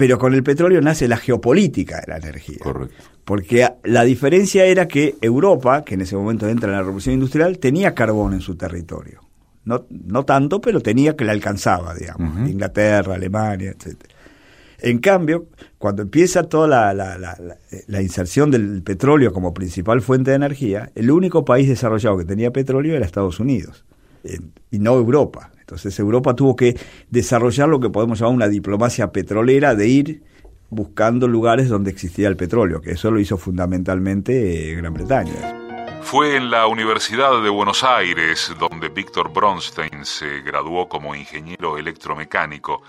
Pero 0.00 0.18
con 0.18 0.32
el 0.32 0.42
petróleo 0.42 0.80
nace 0.80 1.06
la 1.06 1.18
geopolítica 1.18 2.00
de 2.00 2.06
la 2.06 2.16
energía. 2.16 2.56
Correcto. 2.58 3.04
Porque 3.22 3.68
la 3.84 4.02
diferencia 4.02 4.64
era 4.64 4.88
que 4.88 5.16
Europa, 5.20 5.84
que 5.84 5.92
en 5.92 6.00
ese 6.00 6.16
momento 6.16 6.48
entra 6.48 6.70
en 6.70 6.76
la 6.76 6.82
revolución 6.82 7.16
industrial, 7.16 7.58
tenía 7.58 7.94
carbón 7.94 8.32
en 8.32 8.40
su 8.40 8.54
territorio. 8.54 9.20
No, 9.66 9.84
no 9.90 10.24
tanto, 10.24 10.58
pero 10.58 10.80
tenía 10.80 11.16
que 11.16 11.26
le 11.26 11.32
alcanzaba, 11.32 11.94
digamos. 11.94 12.48
Inglaterra, 12.48 13.16
Alemania, 13.16 13.72
etc. 13.72 14.04
En 14.78 15.00
cambio, 15.00 15.48
cuando 15.76 16.00
empieza 16.00 16.44
toda 16.44 16.66
la, 16.66 16.94
la, 16.94 17.36
la, 17.86 18.00
inserción 18.02 18.50
del 18.50 18.82
petróleo 18.82 19.34
como 19.34 19.52
principal 19.52 20.00
fuente 20.00 20.30
de 20.30 20.36
energía, 20.36 20.90
el 20.94 21.10
único 21.10 21.44
país 21.44 21.68
desarrollado 21.68 22.16
que 22.16 22.24
tenía 22.24 22.52
petróleo 22.52 22.96
era 22.96 23.04
Estados 23.04 23.38
Unidos, 23.38 23.84
y 24.70 24.78
no 24.78 24.94
Europa. 24.94 25.50
Entonces 25.70 25.96
Europa 26.00 26.34
tuvo 26.34 26.56
que 26.56 26.76
desarrollar 27.10 27.68
lo 27.68 27.78
que 27.78 27.90
podemos 27.90 28.18
llamar 28.18 28.34
una 28.34 28.48
diplomacia 28.48 29.12
petrolera 29.12 29.76
de 29.76 29.86
ir 29.86 30.22
buscando 30.68 31.28
lugares 31.28 31.68
donde 31.68 31.92
existía 31.92 32.26
el 32.26 32.36
petróleo, 32.36 32.80
que 32.80 32.90
eso 32.90 33.12
lo 33.12 33.20
hizo 33.20 33.38
fundamentalmente 33.38 34.72
eh, 34.72 34.74
Gran 34.74 34.92
Bretaña. 34.92 36.00
Fue 36.02 36.36
en 36.36 36.50
la 36.50 36.66
Universidad 36.66 37.40
de 37.40 37.50
Buenos 37.50 37.84
Aires 37.84 38.52
donde 38.58 38.88
Víctor 38.88 39.32
Bronstein 39.32 40.04
se 40.04 40.40
graduó 40.40 40.88
como 40.88 41.14
ingeniero 41.14 41.78
electromecánico 41.78 42.82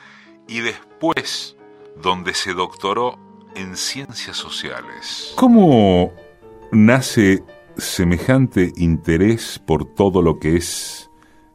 y 0.47 0.61
después 0.61 1.55
donde 2.01 2.33
se 2.33 2.55
doctoró 2.55 3.19
en 3.55 3.77
ciencias 3.77 4.37
sociales. 4.37 5.33
¿Cómo 5.35 6.11
nace 6.71 7.43
semejante 7.77 8.71
interés 8.75 9.61
por 9.63 9.85
todo 9.93 10.23
lo 10.23 10.39
que 10.39 10.55
es 10.55 11.10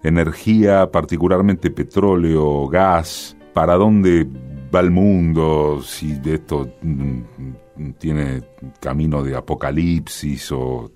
energía, 0.06 0.90
particularmente 0.90 1.70
petróleo, 1.70 2.66
gas, 2.68 3.36
para 3.52 3.74
dónde 3.74 4.26
va 4.74 4.80
el 4.80 4.90
mundo, 4.90 5.80
si 5.82 6.20
esto 6.24 6.68
mm, 6.82 7.92
tiene 7.98 8.42
camino 8.80 9.22
de 9.22 9.36
apocalipsis 9.36 10.52
o, 10.52 10.92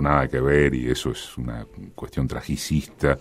nada 0.00 0.28
que 0.28 0.40
ver 0.40 0.74
y 0.74 0.88
eso 0.88 1.10
es 1.10 1.36
una 1.36 1.66
cuestión 1.94 2.26
tragicista. 2.26 3.18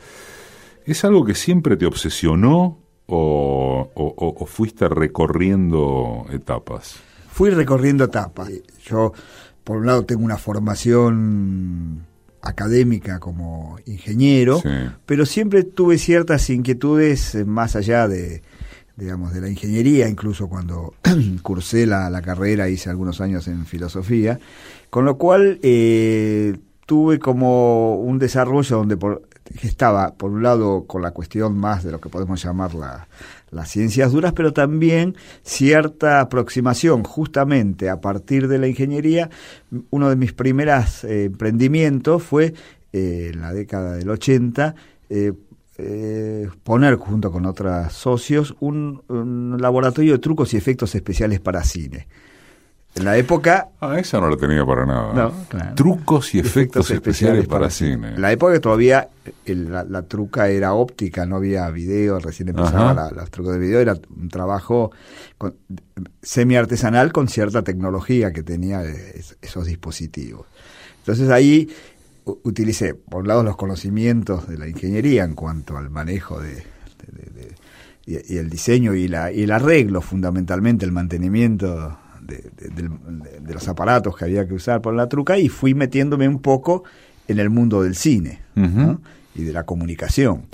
¿Es 0.85 1.03
algo 1.03 1.25
que 1.25 1.35
siempre 1.35 1.75
te 1.75 1.85
obsesionó 1.85 2.79
o, 3.07 4.45
fuiste 4.47 4.87
recorriendo 4.87 6.25
etapas? 6.31 6.97
Fui 7.29 7.49
recorriendo 7.49 8.05
etapas. 8.05 8.49
Yo, 8.83 9.11
por 9.63 9.77
un 9.77 9.85
lado, 9.85 10.05
tengo 10.05 10.23
una 10.23 10.37
formación 10.37 12.05
académica 12.47 13.19
como 13.19 13.77
ingeniero, 13.85 14.61
pero 15.05 15.25
siempre 15.25 15.63
tuve 15.63 15.97
ciertas 15.97 16.49
inquietudes 16.49 17.45
más 17.45 17.75
allá 17.75 18.07
de, 18.07 18.41
digamos, 18.95 19.33
de 19.33 19.41
la 19.41 19.49
ingeniería, 19.49 20.07
incluso 20.07 20.47
cuando 20.47 20.93
cursé 21.43 21.85
la, 21.85 22.09
la, 22.09 22.21
carrera, 22.21 22.69
hice 22.69 22.89
algunos 22.89 23.21
años 23.21 23.47
en 23.47 23.65
filosofía, 23.65 24.39
con 24.89 25.05
lo 25.05 25.17
cual 25.17 25.59
eh, 25.61 26.57
tuve 26.85 27.19
como 27.19 27.95
un 27.97 28.17
desarrollo 28.17 28.77
donde 28.77 28.97
por, 28.97 29.23
estaba, 29.61 30.13
por 30.13 30.31
un 30.31 30.43
lado, 30.43 30.85
con 30.85 31.01
la 31.01 31.11
cuestión 31.11 31.57
más 31.57 31.83
de 31.83 31.91
lo 31.91 31.99
que 31.99 32.09
podemos 32.09 32.41
llamar 32.41 32.73
la, 32.73 33.07
las 33.51 33.69
ciencias 33.69 34.11
duras, 34.11 34.33
pero 34.33 34.53
también 34.53 35.15
cierta 35.43 36.19
aproximación 36.19 37.03
justamente 37.03 37.89
a 37.89 38.01
partir 38.01 38.47
de 38.47 38.59
la 38.59 38.67
ingeniería. 38.67 39.29
Uno 39.89 40.09
de 40.09 40.15
mis 40.15 40.33
primeros 40.33 41.03
eh, 41.03 41.25
emprendimientos 41.25 42.23
fue 42.23 42.53
eh, 42.93 43.31
en 43.33 43.41
la 43.41 43.53
década 43.53 43.95
del 43.95 44.09
80 44.09 44.75
eh, 45.79 46.49
poner 46.63 46.95
junto 46.95 47.31
con 47.31 47.45
otros 47.45 47.93
socios 47.93 48.55
un, 48.59 49.57
laboratorio 49.59 50.13
de 50.13 50.19
trucos 50.19 50.53
y 50.53 50.57
efectos 50.57 50.95
especiales 50.95 51.39
para 51.39 51.63
cine. 51.63 52.07
En 52.97 53.05
la 53.05 53.15
época... 53.15 53.69
Ah, 53.79 53.99
esa 53.99 54.19
no 54.19 54.27
la 54.27 54.37
tenía 54.37 54.65
para 54.65 54.85
nada. 54.85 55.31
Trucos 55.75 56.33
y 56.33 56.39
efectos, 56.47 56.89
especiales, 56.89 57.47
para, 57.47 57.69
cine. 57.69 58.15
En 58.15 58.21
la 58.21 58.31
época 58.31 58.53
que 58.53 58.59
todavía 58.59 59.09
la, 59.45 60.01
truca 60.03 60.49
era 60.49 60.73
óptica, 60.73 61.25
no 61.27 61.35
había 61.35 61.69
video, 61.69 62.19
recién 62.19 62.49
empezaba 62.49 63.11
los 63.11 63.29
trucos 63.29 63.53
de 63.53 63.59
video, 63.59 63.79
era 63.79 63.95
un 64.15 64.29
trabajo 64.29 64.91
semi-artesanal 66.23 67.11
con 67.11 67.27
cierta 67.27 67.61
tecnología 67.61 68.33
que 68.33 68.41
tenía 68.41 68.81
esos 69.41 69.65
dispositivos. 69.65 70.47
Entonces 70.99 71.29
ahí 71.29 71.69
utilicé, 72.25 72.95
por 72.95 73.21
un 73.21 73.27
lado, 73.27 73.43
los 73.43 73.57
conocimientos 73.57 74.47
de 74.47 74.57
la 74.57 74.67
ingeniería 74.67 75.23
en 75.23 75.35
cuanto 75.35 75.77
al 75.77 75.91
manejo 75.91 76.41
de, 76.41 76.63
y, 78.05 78.37
el 78.37 78.49
diseño 78.49 78.95
y, 78.95 79.07
la, 79.07 79.31
y 79.31 79.43
el 79.43 79.51
arreglo, 79.51 80.01
fundamentalmente 80.01 80.83
el 80.83 80.91
mantenimiento 80.91 81.97
de, 82.27 83.53
los 83.53 83.67
aparatos 83.67 84.15
que 84.15 84.25
había 84.25 84.47
que 84.47 84.53
usar 84.53 84.81
por 84.81 84.93
la 84.93 85.07
truca 85.07 85.37
y 85.37 85.49
fui 85.49 85.73
metiéndome 85.73 86.27
un 86.27 86.39
poco 86.39 86.83
en 87.27 87.39
el 87.39 87.49
mundo 87.49 87.81
del 87.81 87.95
cine 87.95 88.41
y 89.35 89.43
de 89.43 89.53
la 89.53 89.63
comunicación. 89.63 90.45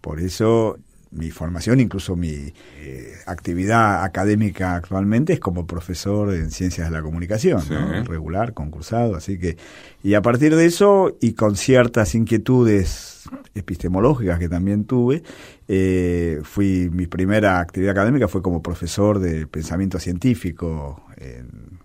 Por 0.00 0.20
eso 0.20 0.78
mi 1.16 1.30
formación, 1.30 1.80
incluso 1.80 2.16
mi 2.16 2.52
eh, 2.78 3.14
actividad 3.26 4.04
académica 4.04 4.76
actualmente 4.76 5.32
es 5.32 5.40
como 5.40 5.66
profesor 5.66 6.34
en 6.34 6.50
ciencias 6.50 6.90
de 6.90 6.96
la 6.96 7.02
comunicación, 7.02 7.62
regular, 8.04 8.52
concursado, 8.54 9.16
así 9.16 9.38
que 9.38 9.56
y 10.02 10.14
a 10.14 10.22
partir 10.22 10.54
de 10.54 10.66
eso 10.66 11.16
y 11.20 11.32
con 11.32 11.56
ciertas 11.56 12.14
inquietudes 12.14 13.24
epistemológicas 13.54 14.38
que 14.38 14.48
también 14.48 14.84
tuve, 14.84 15.22
eh, 15.66 16.40
fui 16.44 16.90
mi 16.92 17.06
primera 17.06 17.58
actividad 17.60 17.92
académica 17.92 18.28
fue 18.28 18.42
como 18.42 18.62
profesor 18.62 19.18
de 19.18 19.46
pensamiento 19.46 19.98
científico 19.98 21.02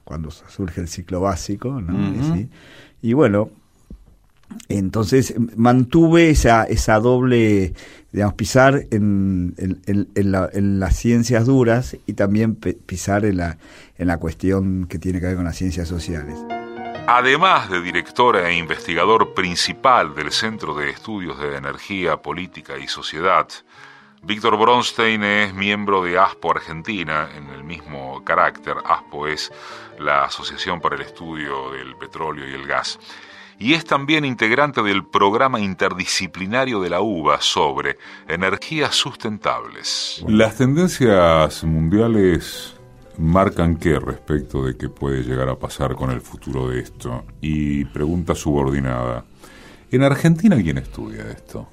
cuando 0.03 0.29
surge 0.29 0.81
el 0.81 0.89
ciclo 0.89 1.21
básico, 1.21 1.79
¿no? 1.79 2.37
y 3.01 3.13
bueno, 3.13 3.49
entonces 4.69 5.35
mantuve 5.55 6.29
esa, 6.29 6.63
esa 6.63 6.99
doble, 6.99 7.73
digamos, 8.11 8.35
pisar 8.35 8.85
en, 8.91 9.55
en, 9.57 10.79
las 10.79 10.95
ciencias 10.95 11.45
duras 11.45 11.97
y 12.05 12.13
también 12.13 12.55
pisar 12.55 13.25
en 13.25 13.37
la, 13.37 13.57
en 13.97 14.07
la 14.07 14.17
cuestión 14.17 14.87
que 14.87 14.99
tiene 14.99 15.19
que 15.19 15.27
ver 15.27 15.35
con 15.35 15.45
las 15.45 15.57
ciencias 15.57 15.87
sociales. 15.87 16.35
Además 17.07 17.69
de 17.69 17.81
director 17.81 18.37
e 18.37 18.55
investigador 18.55 19.33
principal 19.33 20.15
del 20.15 20.31
Centro 20.31 20.75
de 20.75 20.89
Estudios 20.91 21.39
de 21.39 21.57
Energía, 21.57 22.17
Política 22.17 22.77
y 22.77 22.87
Sociedad, 22.87 23.47
Víctor 24.23 24.55
Bronstein 24.55 25.23
es 25.23 25.53
miembro 25.53 26.03
de 26.03 26.19
ASPO 26.19 26.51
Argentina 26.51 27.27
en 27.35 27.49
el 27.49 27.63
mismo 27.63 28.23
carácter. 28.23 28.75
ASPO 28.85 29.27
es 29.27 29.51
la 29.97 30.25
Asociación 30.25 30.79
para 30.79 30.95
el 30.95 31.01
Estudio 31.01 31.71
del 31.71 31.95
Petróleo 31.95 32.47
y 32.47 32.53
el 32.53 32.67
Gas 32.67 32.99
y 33.61 33.75
es 33.75 33.85
también 33.85 34.25
integrante 34.25 34.81
del 34.81 35.05
programa 35.05 35.59
interdisciplinario 35.59 36.81
de 36.81 36.89
la 36.89 37.01
UBA 37.01 37.41
sobre 37.41 37.97
energías 38.27 38.95
sustentables. 38.95 40.25
Las 40.27 40.57
tendencias 40.57 41.63
mundiales 41.63 42.73
marcan 43.19 43.77
qué 43.77 43.99
respecto 43.99 44.65
de 44.65 44.75
qué 44.75 44.89
puede 44.89 45.21
llegar 45.21 45.47
a 45.47 45.59
pasar 45.59 45.95
con 45.95 46.09
el 46.09 46.21
futuro 46.21 46.69
de 46.69 46.79
esto. 46.79 47.23
Y 47.39 47.85
pregunta 47.85 48.33
subordinada, 48.33 49.25
¿en 49.91 50.01
Argentina 50.01 50.55
quién 50.55 50.79
estudia 50.79 51.29
esto? 51.29 51.69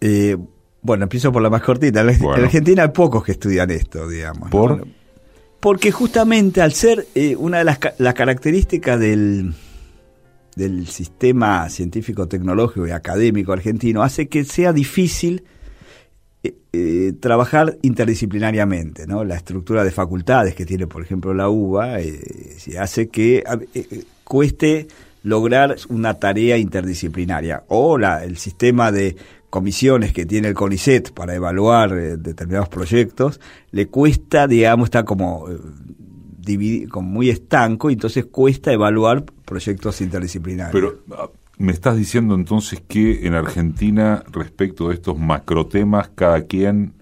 Eh, 0.00 0.36
bueno, 0.80 1.02
empiezo 1.02 1.32
por 1.32 1.42
la 1.42 1.50
más 1.50 1.62
cortita. 1.62 2.02
En 2.02 2.08
Argentina 2.08 2.84
hay 2.84 2.90
pocos 2.90 3.24
que 3.24 3.32
estudian 3.32 3.68
esto, 3.72 4.08
digamos. 4.08 4.48
¿Por? 4.48 4.86
Porque 5.58 5.90
justamente 5.90 6.62
al 6.62 6.72
ser 6.72 7.08
eh, 7.16 7.34
una 7.34 7.58
de 7.58 7.64
las, 7.64 7.80
las 7.98 8.14
características 8.14 9.00
del 9.00 9.54
del 10.56 10.86
sistema 10.86 11.68
científico, 11.68 12.28
tecnológico 12.28 12.86
y 12.86 12.90
académico 12.90 13.52
argentino 13.52 14.02
hace 14.02 14.28
que 14.28 14.44
sea 14.44 14.72
difícil 14.72 15.44
eh, 16.42 16.54
eh, 16.72 17.12
trabajar 17.20 17.76
interdisciplinariamente. 17.82 19.06
¿no? 19.06 19.24
La 19.24 19.36
estructura 19.36 19.84
de 19.84 19.90
facultades 19.90 20.54
que 20.54 20.66
tiene, 20.66 20.86
por 20.86 21.02
ejemplo, 21.02 21.34
la 21.34 21.48
UBA 21.48 22.00
eh, 22.00 22.20
hace 22.78 23.08
que 23.08 23.44
cueste 24.24 24.88
lograr 25.22 25.76
una 25.88 26.14
tarea 26.14 26.56
interdisciplinaria. 26.56 27.64
O 27.68 27.98
la, 27.98 28.24
el 28.24 28.38
sistema 28.38 28.90
de 28.90 29.16
comisiones 29.50 30.12
que 30.12 30.24
tiene 30.24 30.48
el 30.48 30.54
CONICET 30.54 31.12
para 31.12 31.34
evaluar 31.34 32.18
determinados 32.18 32.68
proyectos, 32.68 33.40
le 33.72 33.88
cuesta, 33.88 34.46
digamos, 34.46 34.86
está 34.86 35.04
como 35.04 35.46
como 36.88 37.08
muy 37.08 37.30
estanco 37.30 37.90
y 37.90 37.94
entonces 37.94 38.26
cuesta 38.26 38.72
evaluar 38.72 39.24
proyectos 39.44 40.00
interdisciplinarios. 40.00 40.72
Pero 40.72 41.00
ah, 41.12 41.28
me 41.58 41.72
estás 41.72 41.96
diciendo 41.96 42.34
entonces 42.34 42.82
que 42.86 43.26
en 43.26 43.34
Argentina, 43.34 44.24
respecto 44.30 44.88
de 44.88 44.94
estos 44.94 45.18
macrotemas, 45.18 46.10
cada 46.14 46.42
quien, 46.42 46.94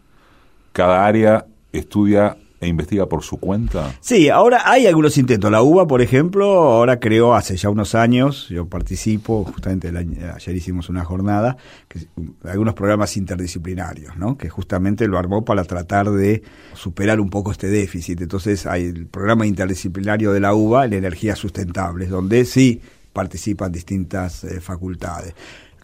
cada 0.73 1.07
área 1.07 1.47
estudia 1.73 2.37
e 2.61 2.67
investiga 2.67 3.07
por 3.07 3.23
su 3.23 3.37
cuenta? 3.37 3.95
Sí, 4.01 4.29
ahora 4.29 4.63
hay 4.65 4.87
algunos 4.87 5.17
intentos. 5.19 5.51
La 5.51 5.63
UBA, 5.63 5.87
por 5.87 6.03
ejemplo, 6.03 6.47
ahora 6.47 6.99
creó 6.99 7.35
hace 7.35 7.57
ya 7.57 7.71
unos 7.71 7.95
años, 7.95 8.49
yo 8.49 8.67
participo, 8.67 9.45
justamente 9.45 9.89
ayer 9.89 10.57
hicimos 10.57 10.89
una 10.89 11.05
jornada, 11.05 11.57
que, 11.89 12.01
algunos 12.45 12.75
programas 12.75 13.17
interdisciplinarios, 13.17 14.17
¿no? 14.17 14.37
que 14.37 14.49
justamente 14.49 15.07
lo 15.07 15.19
armó 15.19 15.45
para 15.45 15.65
tratar 15.65 16.11
de 16.11 16.43
superar 16.75 17.21
un 17.21 17.31
poco 17.31 17.53
este 17.53 17.69
déficit. 17.69 18.21
Entonces 18.21 18.67
hay 18.67 18.85
el 18.85 19.07
programa 19.07 19.47
interdisciplinario 19.47 20.33
de 20.33 20.41
la 20.41 20.55
UBA 20.55 20.87
en 20.87 20.93
energías 20.95 21.39
sustentables, 21.39 22.11
donde 22.11 22.45
sí 22.45 22.81
participan 23.13 23.73
distintas 23.73 24.45
eh, 24.45 24.61
facultades. 24.61 25.35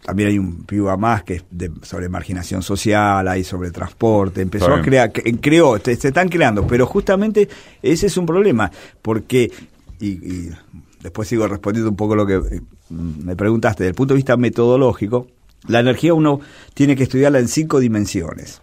También 0.05 0.29
hay 0.29 0.37
un 0.37 0.65
piba 0.65 0.95
más 0.97 1.23
que 1.23 1.33
es 1.33 1.43
sobre 1.81 2.09
marginación 2.09 2.61
social, 2.61 3.27
hay 3.27 3.43
sobre 3.43 3.71
transporte, 3.71 4.39
empezó 4.39 4.71
a 4.71 4.79
crear, 4.79 5.11
creó, 5.11 5.79
se, 5.79 5.93
están 5.93 6.29
creando, 6.29 6.67
pero 6.67 6.85
justamente 6.85 7.49
ese 7.81 8.05
es 8.05 8.15
un 8.15 8.27
problema, 8.27 8.71
porque, 9.01 9.51
y, 9.99 10.49
después 11.01 11.27
sigo 11.27 11.47
respondiendo 11.47 11.89
un 11.89 11.95
poco 11.95 12.15
lo 12.15 12.27
que 12.27 12.35
eh, 12.35 12.61
me 12.89 13.35
preguntaste, 13.35 13.83
desde 13.83 13.89
el 13.89 13.95
punto 13.95 14.13
de 14.13 14.17
vista 14.17 14.37
metodológico, 14.37 15.25
la 15.67 15.79
energía 15.79 16.13
uno 16.13 16.39
tiene 16.75 16.95
que 16.95 17.01
estudiarla 17.01 17.39
en 17.39 17.47
cinco 17.47 17.79
dimensiones. 17.79 18.61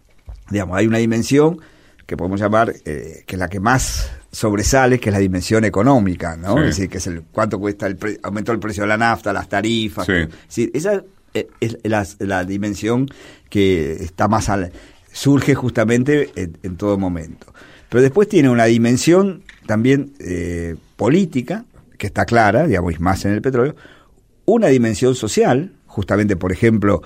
Digamos, 0.49 0.77
hay 0.77 0.87
una 0.87 0.99
dimensión 0.99 1.59
que 2.07 2.17
podemos 2.17 2.39
llamar, 2.39 2.73
eh, 2.85 3.25
que 3.27 3.35
es 3.35 3.39
la 3.39 3.49
que 3.49 3.59
más 3.59 4.13
sobresale, 4.31 5.01
que 5.01 5.09
es 5.09 5.13
la 5.13 5.19
dimensión 5.19 5.65
económica, 5.65 6.37
¿no? 6.37 6.59
Es 6.59 6.77
decir, 6.77 6.89
que 6.89 6.99
es 6.99 7.07
el 7.09 7.23
cuánto 7.33 7.59
cuesta 7.59 7.89
el 7.89 7.99
aumento 8.23 8.53
del 8.53 8.61
precio 8.61 8.85
de 8.85 8.89
la 8.89 8.97
nafta, 8.97 9.33
las 9.33 9.49
tarifas. 9.49 10.07
Sí. 10.49 10.71
esa 10.73 11.03
es 11.33 11.79
la, 12.19 12.45
dimensión 12.45 13.09
que 13.49 13.93
está 13.95 14.29
más 14.29 14.49
al, 14.49 14.73
surge 15.13 15.55
justamente 15.55 16.31
en, 16.35 16.77
todo 16.77 16.99
momento. 16.99 17.53
Pero 17.89 18.03
después 18.03 18.29
tiene 18.29 18.49
una 18.49 18.65
dimensión 18.65 19.43
también 19.67 20.15
eh, 20.19 20.77
política, 20.97 21.65
que 21.99 22.07
está 22.07 22.25
clara, 22.25 22.67
digamos, 22.67 22.99
más 23.01 23.25
en 23.25 23.33
el 23.33 23.43
petróleo, 23.43 23.77
una 24.45 24.69
dimensión 24.69 25.15
social, 25.15 25.73
justamente, 25.87 26.37
por 26.37 26.53
ejemplo, 26.53 27.03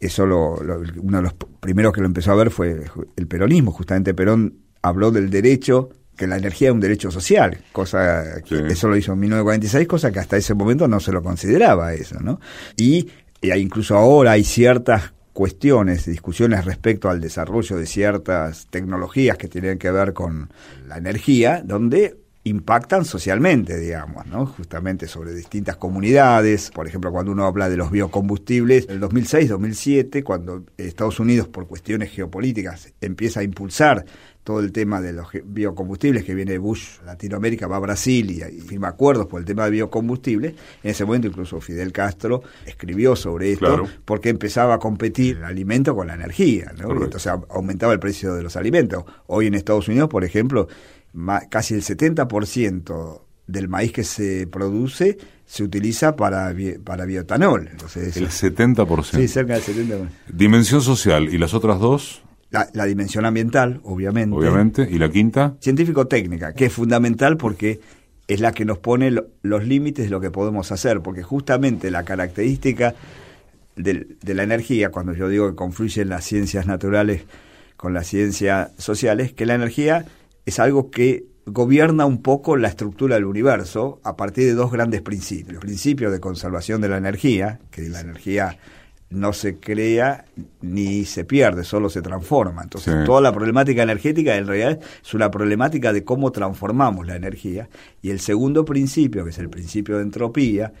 eso 0.00 0.26
lo, 0.26 0.54
uno 0.54 1.18
de 1.18 1.22
los 1.22 1.34
primeros 1.60 1.92
que 1.92 2.00
lo 2.00 2.06
empezó 2.06 2.32
a 2.32 2.36
ver 2.36 2.50
fue 2.50 2.84
el 3.16 3.26
peronismo, 3.26 3.70
justamente 3.70 4.14
Perón 4.14 4.54
habló 4.82 5.10
del 5.10 5.30
derecho 5.30 5.90
que 6.16 6.26
la 6.26 6.36
energía 6.36 6.68
es 6.68 6.74
un 6.74 6.80
derecho 6.80 7.10
social, 7.10 7.58
cosa 7.72 8.42
que 8.42 8.66
eso 8.68 8.88
lo 8.88 8.96
hizo 8.96 9.12
en 9.12 9.20
1946, 9.20 9.88
cosa 9.88 10.10
que 10.10 10.18
hasta 10.18 10.36
ese 10.36 10.54
momento 10.54 10.86
no 10.86 11.00
se 11.00 11.12
lo 11.12 11.22
consideraba 11.22 11.94
eso, 11.94 12.20
¿no? 12.20 12.40
Y, 12.76 13.08
y 13.40 13.52
incluso 13.52 13.96
ahora 13.96 14.32
hay 14.32 14.44
ciertas 14.44 15.12
cuestiones, 15.32 16.06
discusiones 16.06 16.64
respecto 16.64 17.08
al 17.08 17.20
desarrollo 17.20 17.76
de 17.76 17.86
ciertas 17.86 18.66
tecnologías 18.68 19.38
que 19.38 19.48
tienen 19.48 19.78
que 19.78 19.90
ver 19.90 20.12
con 20.12 20.52
la 20.86 20.98
energía, 20.98 21.62
donde 21.64 22.18
impactan 22.42 23.04
socialmente, 23.04 23.78
digamos, 23.78 24.26
¿no? 24.26 24.46
Justamente 24.46 25.06
sobre 25.06 25.34
distintas 25.34 25.76
comunidades. 25.76 26.70
Por 26.70 26.86
ejemplo, 26.86 27.12
cuando 27.12 27.32
uno 27.32 27.46
habla 27.46 27.68
de 27.68 27.76
los 27.76 27.90
biocombustibles, 27.90 28.88
en 28.88 28.96
el 28.96 29.00
2006-2007, 29.02 30.24
cuando 30.24 30.64
Estados 30.76 31.20
Unidos, 31.20 31.48
por 31.48 31.66
cuestiones 31.66 32.10
geopolíticas, 32.10 32.92
empieza 33.00 33.40
a 33.40 33.42
impulsar 33.42 34.04
todo 34.50 34.58
el 34.58 34.72
tema 34.72 35.00
de 35.00 35.12
los 35.12 35.28
biocombustibles 35.44 36.24
que 36.24 36.34
viene 36.34 36.50
de 36.50 36.58
Bush, 36.58 36.98
Latinoamérica, 37.06 37.68
va 37.68 37.76
a 37.76 37.78
Brasil 37.78 38.28
y, 38.32 38.60
firma 38.62 38.88
acuerdos 38.88 39.28
por 39.28 39.38
el 39.38 39.46
tema 39.46 39.64
de 39.66 39.70
biocombustibles. 39.70 40.54
En 40.82 40.90
ese 40.90 41.04
momento 41.04 41.28
incluso 41.28 41.60
Fidel 41.60 41.92
Castro 41.92 42.42
escribió 42.66 43.14
sobre 43.14 43.52
esto 43.52 43.84
porque 44.04 44.28
empezaba 44.28 44.74
a 44.74 44.78
competir 44.80 45.36
el 45.36 45.44
alimento 45.44 45.94
con 45.94 46.08
la 46.08 46.14
energía, 46.14 46.72
¿no? 46.76 46.90
Entonces 46.90 47.32
aumentaba 47.48 47.92
el 47.92 48.00
precio 48.00 48.34
de 48.34 48.42
los 48.42 48.56
alimentos. 48.56 49.04
Hoy 49.28 49.46
en 49.46 49.54
Estados 49.54 49.86
Unidos, 49.86 50.08
por 50.08 50.24
ejemplo, 50.24 50.66
casi 51.48 51.74
el 51.74 51.82
70% 51.82 53.20
del 53.46 53.68
maíz 53.68 53.92
que 53.92 54.02
se 54.02 54.48
produce 54.48 55.16
se 55.46 55.62
utiliza 55.62 56.16
para, 56.16 56.52
para 56.82 57.04
biotanol. 57.04 57.68
Entonces, 57.70 58.16
el 58.16 58.28
70%. 58.28 59.16
Sí, 59.16 59.28
cerca 59.28 59.54
del 59.54 59.62
70%. 59.62 60.08
Dimensión 60.32 60.82
social. 60.82 61.32
¿Y 61.32 61.38
las 61.38 61.54
otras 61.54 61.78
dos? 61.78 62.22
La, 62.50 62.84
dimensión 62.84 63.24
ambiental, 63.24 63.80
obviamente. 63.84 64.36
Obviamente. 64.36 64.88
¿Y 64.90 64.98
la 64.98 65.10
quinta? 65.10 65.56
Científico-técnica, 65.60 66.52
que 66.52 66.66
es 66.66 66.72
fundamental 66.72 67.36
porque 67.36 67.80
es 68.26 68.40
la 68.40 68.52
que 68.52 68.64
nos 68.64 68.78
pone 68.78 69.12
los 69.42 69.64
límites 69.64 70.06
de 70.06 70.10
lo 70.10 70.20
que 70.20 70.30
podemos 70.30 70.72
hacer, 70.72 71.00
porque 71.00 71.22
justamente 71.22 71.90
la 71.90 72.04
característica 72.04 72.94
de, 73.76 74.16
de 74.20 74.34
la 74.34 74.42
energía, 74.42 74.90
cuando 74.90 75.12
yo 75.14 75.28
digo 75.28 75.48
que 75.48 75.54
confluyen 75.54 76.08
las 76.08 76.24
ciencias 76.24 76.66
naturales 76.66 77.22
con 77.76 77.94
las 77.94 78.08
ciencias 78.08 78.72
sociales, 78.78 79.32
que 79.32 79.46
la 79.46 79.54
energía 79.54 80.04
es 80.44 80.58
algo 80.58 80.90
que 80.90 81.24
gobierna 81.46 82.06
un 82.06 82.22
poco 82.22 82.56
la 82.56 82.68
estructura 82.68 83.16
del 83.16 83.24
universo 83.24 84.00
a 84.04 84.16
partir 84.16 84.46
de 84.46 84.54
dos 84.54 84.70
grandes 84.70 85.02
principios. 85.02 85.54
El 85.54 85.60
principio 85.60 86.10
de 86.10 86.20
conservación 86.20 86.80
de 86.80 86.88
la 86.88 86.96
energía, 86.96 87.60
que 87.70 87.88
la 87.88 88.00
energía 88.00 88.58
no 89.10 89.32
se 89.32 89.58
crea 89.58 90.24
ni 90.60 91.04
se 91.04 91.24
pierde, 91.24 91.64
solo 91.64 91.90
se 91.90 92.00
transforma. 92.00 92.62
Entonces, 92.62 93.04
toda 93.04 93.20
la 93.20 93.32
problemática 93.32 93.82
energética 93.82 94.36
en 94.36 94.46
realidad 94.46 94.78
es 95.02 95.14
una 95.14 95.30
problemática 95.30 95.92
de 95.92 96.04
cómo 96.04 96.30
transformamos 96.30 97.06
la 97.06 97.16
energía. 97.16 97.68
Y 98.02 98.10
el 98.10 98.20
segundo 98.20 98.64
principio, 98.64 99.24
que 99.24 99.30
es 99.30 99.38
el 99.38 99.50
principio 99.50 99.96
de 99.96 100.04
entropía, 100.04 100.72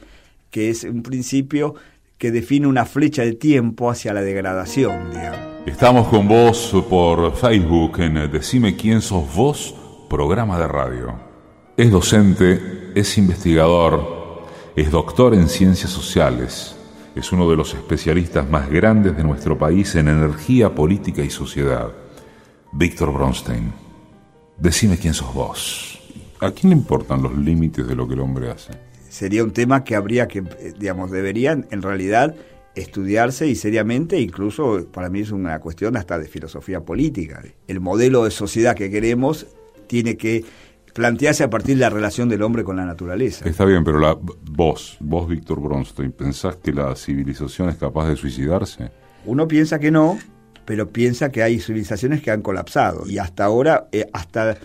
que 0.50 0.70
es 0.70 0.84
un 0.84 1.02
principio 1.02 1.74
que 2.18 2.30
define 2.30 2.66
una 2.66 2.84
flecha 2.84 3.22
de 3.22 3.32
tiempo 3.32 3.90
hacia 3.90 4.12
la 4.12 4.22
degradación, 4.22 5.10
digamos. 5.10 5.40
Estamos 5.66 6.08
con 6.08 6.28
vos 6.28 6.74
por 6.88 7.34
Facebook 7.34 8.00
en 8.00 8.30
Decime 8.30 8.76
quién 8.76 9.02
sos 9.02 9.34
vos, 9.34 9.74
programa 10.08 10.58
de 10.58 10.68
radio. 10.68 11.14
Es 11.76 11.90
docente, 11.90 12.92
es 12.94 13.18
investigador, 13.18 14.44
es 14.76 14.90
doctor 14.90 15.34
en 15.34 15.48
ciencias 15.48 15.90
sociales, 15.90 16.76
es 17.14 17.32
uno 17.32 17.50
de 17.50 17.56
los 17.56 17.74
especialistas 17.74 18.48
más 18.48 18.70
grandes 18.70 19.16
de 19.16 19.24
nuestro 19.24 19.58
país 19.58 19.94
en 19.96 20.08
energía, 20.08 20.74
política 20.74 21.22
y 21.22 21.30
sociedad. 21.30 21.90
Víctor 22.72 23.12
Bronstein, 23.12 23.72
decime 24.58 24.96
quién 24.96 25.14
sos 25.14 25.34
vos. 25.34 26.00
¿A 26.40 26.52
quién 26.52 26.70
le 26.70 26.76
importan 26.76 27.22
los 27.22 27.36
límites 27.36 27.86
de 27.86 27.94
lo 27.94 28.06
que 28.06 28.14
el 28.14 28.20
hombre 28.20 28.50
hace? 28.50 28.72
Sería 29.08 29.44
un 29.44 29.50
tema 29.52 29.84
que 29.84 29.96
habría 29.96 30.28
que, 30.28 30.38
eh, 30.38 30.72
digamos, 30.78 31.10
deberían 31.10 31.66
en 31.70 31.82
realidad 31.82 32.34
estudiarse 32.74 33.48
y 33.48 33.56
seriamente, 33.56 34.20
incluso 34.20 34.86
para 34.92 35.10
mí 35.10 35.20
es 35.20 35.32
una 35.32 35.58
cuestión 35.58 35.96
hasta 35.96 36.18
de 36.18 36.28
filosofía 36.28 36.80
política. 36.80 37.42
El 37.66 37.80
modelo 37.80 38.24
de 38.24 38.30
sociedad 38.30 38.76
que 38.76 38.90
queremos 38.90 39.48
tiene 39.88 40.16
que 40.16 40.44
plantearse 40.94 41.44
a 41.44 41.50
partir 41.50 41.76
de 41.76 41.80
la 41.80 41.90
relación 41.90 42.28
del 42.28 42.42
hombre 42.42 42.64
con 42.64 42.76
la 42.76 42.84
naturaleza. 42.84 43.48
Está 43.48 43.64
bien, 43.64 43.84
pero 43.84 43.98
la, 43.98 44.16
vos, 44.16 44.96
vos 45.00 45.28
Víctor 45.28 45.60
Bronstein, 45.60 46.12
¿pensás 46.12 46.56
que 46.56 46.72
la 46.72 46.94
civilización 46.96 47.68
es 47.68 47.76
capaz 47.76 48.08
de 48.08 48.16
suicidarse? 48.16 48.90
Uno 49.24 49.46
piensa 49.46 49.78
que 49.78 49.90
no, 49.90 50.18
pero 50.64 50.88
piensa 50.88 51.30
que 51.30 51.42
hay 51.42 51.60
civilizaciones 51.60 52.22
que 52.22 52.30
han 52.30 52.42
colapsado 52.42 53.06
y 53.06 53.18
hasta 53.18 53.44
ahora, 53.44 53.88
eh, 53.92 54.08
hasta 54.12 54.56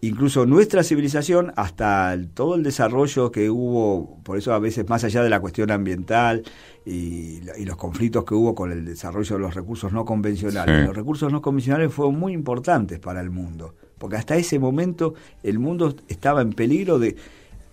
incluso 0.00 0.46
nuestra 0.46 0.82
civilización, 0.82 1.52
hasta 1.56 2.16
todo 2.34 2.54
el 2.54 2.62
desarrollo 2.62 3.30
que 3.30 3.50
hubo, 3.50 4.22
por 4.22 4.38
eso 4.38 4.52
a 4.52 4.58
veces 4.58 4.88
más 4.88 5.04
allá 5.04 5.22
de 5.22 5.30
la 5.30 5.40
cuestión 5.40 5.70
ambiental 5.70 6.42
y, 6.84 7.40
los 7.64 7.76
conflictos 7.76 8.24
que 8.24 8.34
hubo 8.34 8.54
con 8.54 8.70
el 8.70 8.84
desarrollo 8.84 9.36
de 9.36 9.42
los 9.42 9.54
recursos 9.54 9.92
no 9.92 10.04
convencionales, 10.04 10.86
los 10.86 10.96
recursos 10.96 11.32
no 11.32 11.40
convencionales 11.40 11.92
fueron 11.92 12.18
muy 12.18 12.32
importantes 12.32 12.98
para 12.98 13.20
el 13.20 13.30
mundo, 13.30 13.74
porque 13.98 14.16
hasta 14.16 14.36
ese 14.36 14.58
momento 14.58 15.14
el 15.42 15.58
mundo 15.58 15.94
estaba 16.08 16.42
en 16.42 16.52
peligro 16.52 16.98
de 16.98 17.16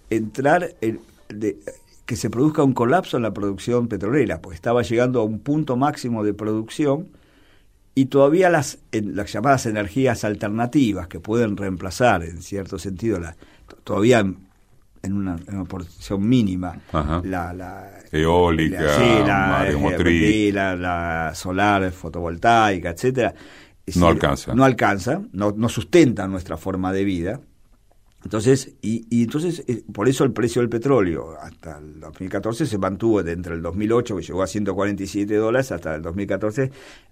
entrar, 0.09 0.75
de, 1.29 1.57
que 2.05 2.15
se 2.15 2.29
produzca 2.29 2.63
un 2.63 2.73
colapso 2.73 3.17
en 3.17 3.23
la 3.23 3.33
producción 3.33 3.87
petrolera, 3.87 4.41
porque 4.41 4.55
estaba 4.55 4.81
llegando 4.81 5.21
a 5.21 5.23
un 5.23 5.39
punto 5.39 5.75
máximo 5.77 6.23
de 6.23 6.33
producción, 6.33 7.07
y 7.95 8.05
todavía 8.05 8.49
las, 8.49 8.79
las 8.91 9.31
llamadas 9.31 9.65
energías 9.65 10.23
alternativas 10.23 11.07
que 11.07 11.19
pueden 11.19 11.57
reemplazar 11.57 12.23
en 12.23 12.41
cierto 12.41 12.79
sentido 12.79 13.19
la, 13.19 13.35
todavía 13.83 14.19
en, 14.19 15.13
una, 15.13 15.37
porción 15.67 16.27
mínima 16.27 16.79
la, 17.23 17.53
la, 17.53 17.91
eólica 18.11 18.81
la, 19.25 19.65
la, 20.51 20.75
la, 20.75 21.35
solar 21.35 21.91
fotovoltaica 21.91 22.91
etcétera 22.91 23.35
no 23.95 24.07
alcanza. 24.07 24.53
no 24.53 24.63
alcanza 24.63 25.21
no, 25.31 25.53
no 25.55 25.69
sustenta 25.69 26.27
nuestra 26.27 26.57
forma 26.57 26.93
de 26.93 27.03
vida. 27.03 27.41
Entonces, 28.23 28.75
y, 28.81 29.05
y, 29.09 29.23
entonces, 29.23 29.65
eh, 29.67 29.83
por 29.91 30.07
eso 30.07 30.23
el 30.23 30.31
precio 30.31 30.61
del 30.61 30.69
petróleo 30.69 31.35
hasta 31.41 31.77
el 31.79 31.99
2014 31.99 32.65
se 32.65 32.77
mantuvo 32.77 33.21
de 33.21 33.33
entre 33.33 33.55
el 33.55 33.61
2008, 33.61 34.15
que 34.15 34.23
llegó 34.23 34.43
a 34.43 34.47
147 34.47 35.35
dólares, 35.35 35.73
hasta 35.73 35.95
el 35.95 36.01
2014 36.01 36.71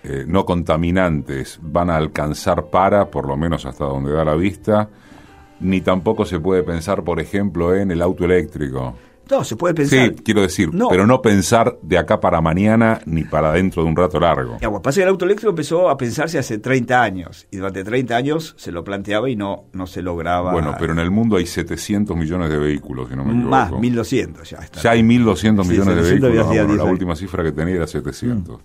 eh, 0.03 0.25
no 0.27 0.45
contaminantes, 0.45 1.61
van 1.63 1.89
a 1.91 1.97
alcanzar 1.97 2.67
para, 2.67 3.13
por 3.13 3.29
lo 3.29 3.37
menos 3.37 3.65
hasta 3.65 3.85
donde 3.85 4.13
da 4.13 4.25
la 4.25 4.35
vista, 4.35 4.89
ni 5.61 5.81
tampoco 5.81 6.25
se 6.25 6.41
puede 6.41 6.65
pensar, 6.65 7.05
por 7.05 7.21
ejemplo, 7.21 7.77
en 7.77 7.93
el 7.93 8.03
auto 8.03 8.25
eléctrico. 8.25 8.97
No, 9.31 9.45
se 9.45 9.57
puede 9.57 9.75
pensar. 9.75 10.09
Sí, 10.09 10.23
quiero 10.25 10.43
decir, 10.43 10.71
pero 10.91 11.07
no 11.07 11.23
pensar 11.23 11.79
de 11.83 11.99
acá 11.99 12.21
para 12.21 12.41
mañana 12.41 13.01
ni 13.07 13.25
para 13.25 13.53
dentro 13.53 13.83
de 13.83 13.89
un 13.89 13.97
rato 13.97 14.21
largo. 14.21 14.59
Ya, 14.61 14.71
pasa 14.71 15.01
que 15.01 15.05
el 15.05 15.09
auto 15.09 15.25
eléctrico 15.25 15.51
empezó 15.51 15.89
a 15.89 15.97
pensarse 15.97 16.39
hace 16.39 16.59
30 16.59 17.03
años 17.03 17.47
y 17.51 17.57
durante 17.57 17.85
30 17.85 18.17
años 18.17 18.55
se 18.57 18.73
lo 18.73 18.85
planteaba 18.85 19.31
y 19.31 19.37
no, 19.37 19.65
no 19.73 19.87
se 19.87 20.03
lograba. 20.03 20.53
Bueno, 20.53 20.75
pero 20.79 20.93
en 20.93 20.99
el 20.99 21.11
mundo 21.11 21.37
hay 21.37 21.47
700 21.47 22.17
millones 22.17 22.51
de 22.51 22.59
vehículos, 22.59 23.09
si 23.09 23.17
no 23.17 23.25
me 23.25 23.33
equivoco. 23.33 23.51
Más, 23.51 23.73
1200 23.73 24.51
ya 24.51 24.59
está. 24.59 24.81
Ya 24.81 24.91
hay 24.91 25.03
1200 25.03 25.67
millones 25.67 25.97
de 25.97 26.03
vehículos. 26.03 26.77
la 26.77 26.85
última 26.85 27.17
cifra 27.17 27.43
que 27.43 27.53
tenía 27.53 27.77
era 27.77 27.87
700. 27.87 28.61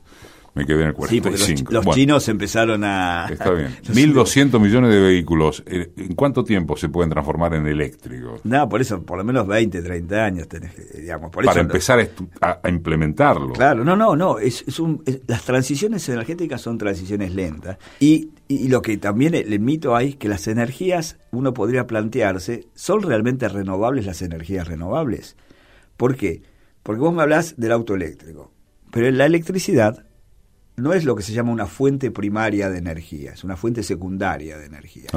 Me 0.57 0.65
quedé 0.65 0.81
en 0.81 0.87
el 0.87 0.93
45. 0.93 1.37
Sí, 1.37 1.63
los, 1.69 1.85
los 1.85 1.95
chinos 1.95 2.27
empezaron 2.27 2.83
a... 2.83 3.27
Está 3.29 3.51
bien. 3.51 3.75
1.200 3.83 4.59
millones 4.59 4.89
de 4.89 4.99
vehículos. 4.99 5.63
Eh, 5.67 5.91
¿En 5.95 6.15
cuánto 6.15 6.43
tiempo 6.43 6.75
se 6.75 6.89
pueden 6.89 7.11
transformar 7.11 7.53
en 7.53 7.67
eléctricos? 7.67 8.41
No, 8.43 8.67
por 8.67 8.81
eso, 8.81 9.01
por 9.03 9.17
lo 9.17 9.23
menos 9.23 9.45
20, 9.47 9.81
30 9.81 10.25
años 10.25 10.47
tenés 10.47 10.73
que, 10.73 10.99
digamos. 10.99 11.31
Por 11.31 11.45
Para 11.45 11.61
empezar 11.61 12.09
a, 12.41 12.67
implementarlo. 12.67 13.53
Claro, 13.53 13.83
no, 13.83 13.95
no, 13.95 14.15
no. 14.15 14.39
Es, 14.39 14.79
un, 14.79 15.03
las 15.27 15.43
transiciones 15.43 16.07
energéticas 16.09 16.61
son 16.61 16.77
transiciones 16.77 17.33
lentas. 17.35 17.77
Y, 17.99 18.31
y 18.47 18.69
lo 18.69 18.81
que 18.81 18.97
también 18.97 19.35
el, 19.35 19.59
mito 19.59 19.95
hay 19.95 20.13
que 20.13 20.29
las 20.29 20.47
energías, 20.47 21.17
uno 21.31 21.53
podría 21.53 21.85
plantearse, 21.85 22.67
¿son 22.73 23.03
realmente 23.03 23.47
renovables 23.47 24.05
las 24.05 24.21
energías 24.21 24.67
renovables? 24.67 25.35
¿Por 25.97 26.15
qué? 26.15 26.41
Porque 26.83 27.01
vos 27.01 27.13
me 27.13 27.21
hablas 27.21 27.55
del 27.57 27.71
auto 27.71 27.95
eléctrico. 27.95 28.51
Pero 28.91 29.11
la 29.11 29.25
electricidad 29.25 30.06
no 30.77 30.93
es 30.93 31.05
lo 31.05 31.15
que 31.15 31.23
se 31.23 31.33
llama 31.33 31.51
una 31.51 31.65
fuente 31.65 32.11
primaria 32.11 32.69
de 32.69 32.77
energía, 32.77 33.33
es 33.33 33.43
una 33.43 33.57
fuente 33.57 33.81
secundaria 33.81 34.57
de 34.57 34.67
energía. 34.67 35.09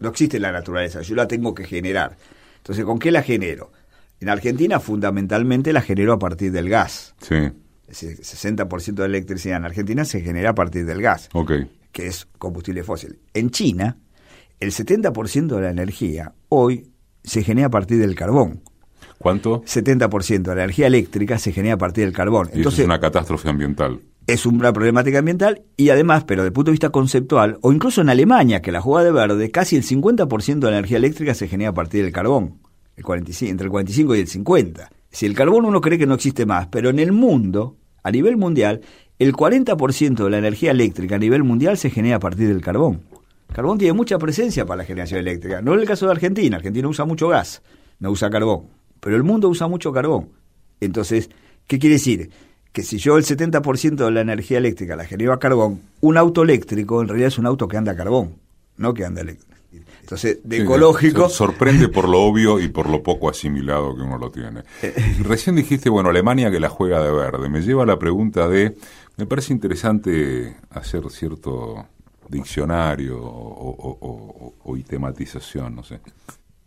no 0.00 0.08
existe 0.08 0.36
en 0.36 0.42
la 0.42 0.52
naturaleza, 0.52 1.02
yo 1.02 1.16
la 1.16 1.26
tengo 1.26 1.52
que 1.52 1.64
generar. 1.64 2.16
Entonces, 2.58 2.84
¿con 2.84 2.98
qué 2.98 3.10
la 3.10 3.22
genero? 3.22 3.72
En 4.20 4.28
Argentina, 4.28 4.78
fundamentalmente, 4.78 5.72
la 5.72 5.82
genero 5.82 6.12
a 6.12 6.18
partir 6.18 6.52
del 6.52 6.68
gas. 6.68 7.14
Sí. 7.20 7.34
Es 7.88 8.00
decir, 8.00 8.18
60% 8.20 8.94
de 8.94 9.04
electricidad 9.04 9.58
en 9.58 9.64
Argentina 9.64 10.04
se 10.04 10.20
genera 10.20 10.50
a 10.50 10.54
partir 10.54 10.86
del 10.86 11.02
gas, 11.02 11.28
que 11.92 12.06
es 12.06 12.26
combustible 12.38 12.84
fósil. 12.84 13.18
En 13.34 13.50
China, 13.50 13.98
el 14.60 14.70
70% 14.70 15.56
de 15.56 15.60
la 15.60 15.70
energía 15.70 16.32
hoy 16.48 16.92
se 17.24 17.42
genera 17.42 17.66
a 17.66 17.70
partir 17.70 17.98
del 17.98 18.14
carbón. 18.14 18.62
¿Cuánto? 19.18 19.62
70% 19.62 20.42
de 20.42 20.54
la 20.54 20.64
energía 20.64 20.86
eléctrica 20.86 21.38
se 21.38 21.52
genera 21.52 21.74
a 21.74 21.78
partir 21.78 22.04
del 22.04 22.14
carbón. 22.14 22.50
Entonces, 22.52 22.80
es 22.80 22.86
una 22.86 23.00
catástrofe 23.00 23.48
ambiental 23.48 24.00
es 24.26 24.46
una 24.46 24.72
problemática 24.72 25.18
ambiental 25.18 25.62
y 25.76 25.90
además, 25.90 26.24
pero 26.24 26.42
desde 26.42 26.48
el 26.48 26.52
punto 26.52 26.70
de 26.70 26.74
vista 26.74 26.90
conceptual, 26.90 27.58
o 27.60 27.72
incluso 27.72 28.00
en 28.00 28.08
Alemania, 28.08 28.62
que 28.62 28.72
la 28.72 28.80
juega 28.80 29.04
de 29.04 29.12
verde, 29.12 29.50
casi 29.50 29.76
el 29.76 29.84
50% 29.84 30.58
de 30.58 30.70
la 30.70 30.78
energía 30.78 30.96
eléctrica 30.96 31.34
se 31.34 31.48
genera 31.48 31.70
a 31.70 31.74
partir 31.74 32.02
del 32.02 32.12
carbón, 32.12 32.58
el 32.96 33.04
45, 33.04 33.50
entre 33.50 33.66
el 33.66 33.70
45 33.70 34.16
y 34.16 34.20
el 34.20 34.28
50. 34.28 34.90
Si 35.10 35.26
el 35.26 35.34
carbón 35.34 35.64
uno 35.64 35.80
cree 35.80 35.98
que 35.98 36.06
no 36.06 36.14
existe 36.14 36.46
más, 36.46 36.68
pero 36.68 36.90
en 36.90 36.98
el 36.98 37.12
mundo, 37.12 37.76
a 38.02 38.10
nivel 38.10 38.36
mundial, 38.36 38.80
el 39.18 39.32
40% 39.32 40.24
de 40.24 40.30
la 40.30 40.38
energía 40.38 40.70
eléctrica 40.70 41.16
a 41.16 41.18
nivel 41.18 41.44
mundial 41.44 41.76
se 41.76 41.90
genera 41.90 42.16
a 42.16 42.20
partir 42.20 42.48
del 42.48 42.60
carbón. 42.60 43.02
Carbón 43.52 43.78
tiene 43.78 43.92
mucha 43.92 44.18
presencia 44.18 44.64
para 44.64 44.78
la 44.78 44.84
generación 44.84 45.20
eléctrica. 45.20 45.60
No 45.60 45.74
es 45.74 45.80
el 45.80 45.86
caso 45.86 46.06
de 46.06 46.12
Argentina, 46.12 46.56
Argentina 46.56 46.88
usa 46.88 47.04
mucho 47.04 47.28
gas, 47.28 47.62
no 48.00 48.10
usa 48.10 48.30
carbón, 48.30 48.68
pero 49.00 49.16
el 49.16 49.22
mundo 49.22 49.48
usa 49.48 49.68
mucho 49.68 49.92
carbón. 49.92 50.30
Entonces, 50.80 51.30
¿qué 51.68 51.78
quiere 51.78 51.94
decir? 51.94 52.30
Que 52.74 52.82
si 52.82 52.98
yo 52.98 53.16
el 53.16 53.24
70% 53.24 54.04
de 54.04 54.10
la 54.10 54.20
energía 54.20 54.58
eléctrica 54.58 54.96
la 54.96 55.04
genero 55.04 55.32
a 55.32 55.38
carbón, 55.38 55.80
un 56.00 56.18
auto 56.18 56.42
eléctrico 56.42 57.00
en 57.00 57.06
realidad 57.06 57.28
es 57.28 57.38
un 57.38 57.46
auto 57.46 57.68
que 57.68 57.76
anda 57.76 57.92
a 57.92 57.96
carbón, 57.96 58.34
no 58.76 58.92
que 58.92 59.04
anda 59.04 59.20
eléctrico. 59.20 59.54
Entonces, 60.00 60.40
de 60.42 60.58
ecológico... 60.58 61.28
Sorprende 61.28 61.88
por 61.88 62.08
lo 62.08 62.22
obvio 62.22 62.58
y 62.58 62.66
por 62.66 62.90
lo 62.90 63.00
poco 63.00 63.30
asimilado 63.30 63.94
que 63.94 64.02
uno 64.02 64.18
lo 64.18 64.32
tiene. 64.32 64.64
Recién 65.20 65.54
dijiste, 65.54 65.88
bueno, 65.88 66.08
Alemania 66.10 66.50
que 66.50 66.58
la 66.58 66.68
juega 66.68 67.00
de 67.00 67.12
verde. 67.12 67.48
Me 67.48 67.62
lleva 67.62 67.84
a 67.84 67.86
la 67.86 67.96
pregunta 67.96 68.48
de, 68.48 68.76
me 69.16 69.26
parece 69.26 69.52
interesante 69.52 70.56
hacer 70.70 71.08
cierto 71.10 71.86
diccionario 72.28 73.22
o, 73.22 74.52
o, 74.64 74.78
tematización, 74.78 75.76
no 75.76 75.84
sé. 75.84 76.00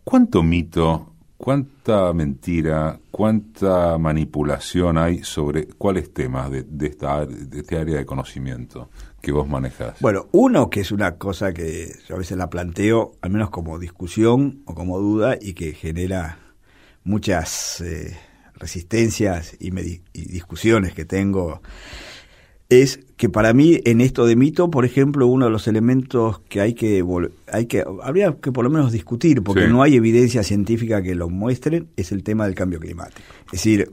¿Cuánto 0.06 0.42
mito 0.42 1.17
¿Cuánta 1.38 2.12
mentira, 2.14 3.00
cuánta 3.12 3.98
manipulación 4.00 4.98
hay 4.98 5.24
sobre 5.24 5.68
cuáles 5.68 6.12
temas 6.12 6.50
de, 6.50 6.66
esta, 6.82 7.26
de 7.28 7.60
este 7.60 7.78
área 7.78 7.98
de 7.98 8.06
conocimiento 8.06 8.90
que 9.22 9.32
vos 9.32 9.48
manejas? 9.48 10.00
Bueno, 10.00 10.28
uno 10.32 10.70
que 10.72 10.80
es 10.80 10.92
una 10.92 11.18
cosa 11.18 11.54
que 11.54 11.94
yo 12.08 12.16
a 12.16 12.18
veces 12.18 12.38
la 12.38 12.50
planteo, 12.50 13.14
al 13.22 13.30
menos 13.30 13.52
como 13.52 13.78
discusión 13.78 14.64
o 14.66 14.74
como 14.74 14.98
duda, 14.98 15.38
y 15.40 15.54
que 15.54 15.74
genera 15.74 16.40
muchas 17.04 17.82
eh, 17.82 18.18
resistencias 18.56 19.56
y 19.60 19.70
discusiones 20.14 20.94
que 20.94 21.06
tengo 21.06 21.62
es 22.70 23.00
que 23.18 23.30
para 23.30 23.52
mí 23.54 23.80
en 23.84 24.00
esto 24.00 24.28
de 24.28 24.36
mito, 24.36 24.70
por 24.70 24.86
ejemplo, 24.86 25.26
uno 25.26 25.46
de 25.46 25.52
los 25.52 25.68
elementos 25.68 26.40
que 26.48 26.62
hay 26.62 26.76
que 26.76 27.04
hay 27.52 27.66
que 27.66 27.84
habría 28.04 28.36
que 28.36 28.52
por 28.52 28.64
lo 28.64 28.70
menos 28.70 28.92
discutir 28.92 29.42
porque 29.42 29.68
no 29.68 29.82
hay 29.82 29.96
evidencia 29.96 30.44
científica 30.44 31.02
que 31.02 31.16
lo 31.16 31.28
muestren 31.28 31.88
es 31.98 32.12
el 32.12 32.24
tema 32.24 32.46
del 32.46 32.54
cambio 32.54 32.80
climático. 32.80 33.22
Es 33.48 33.52
decir, 33.54 33.92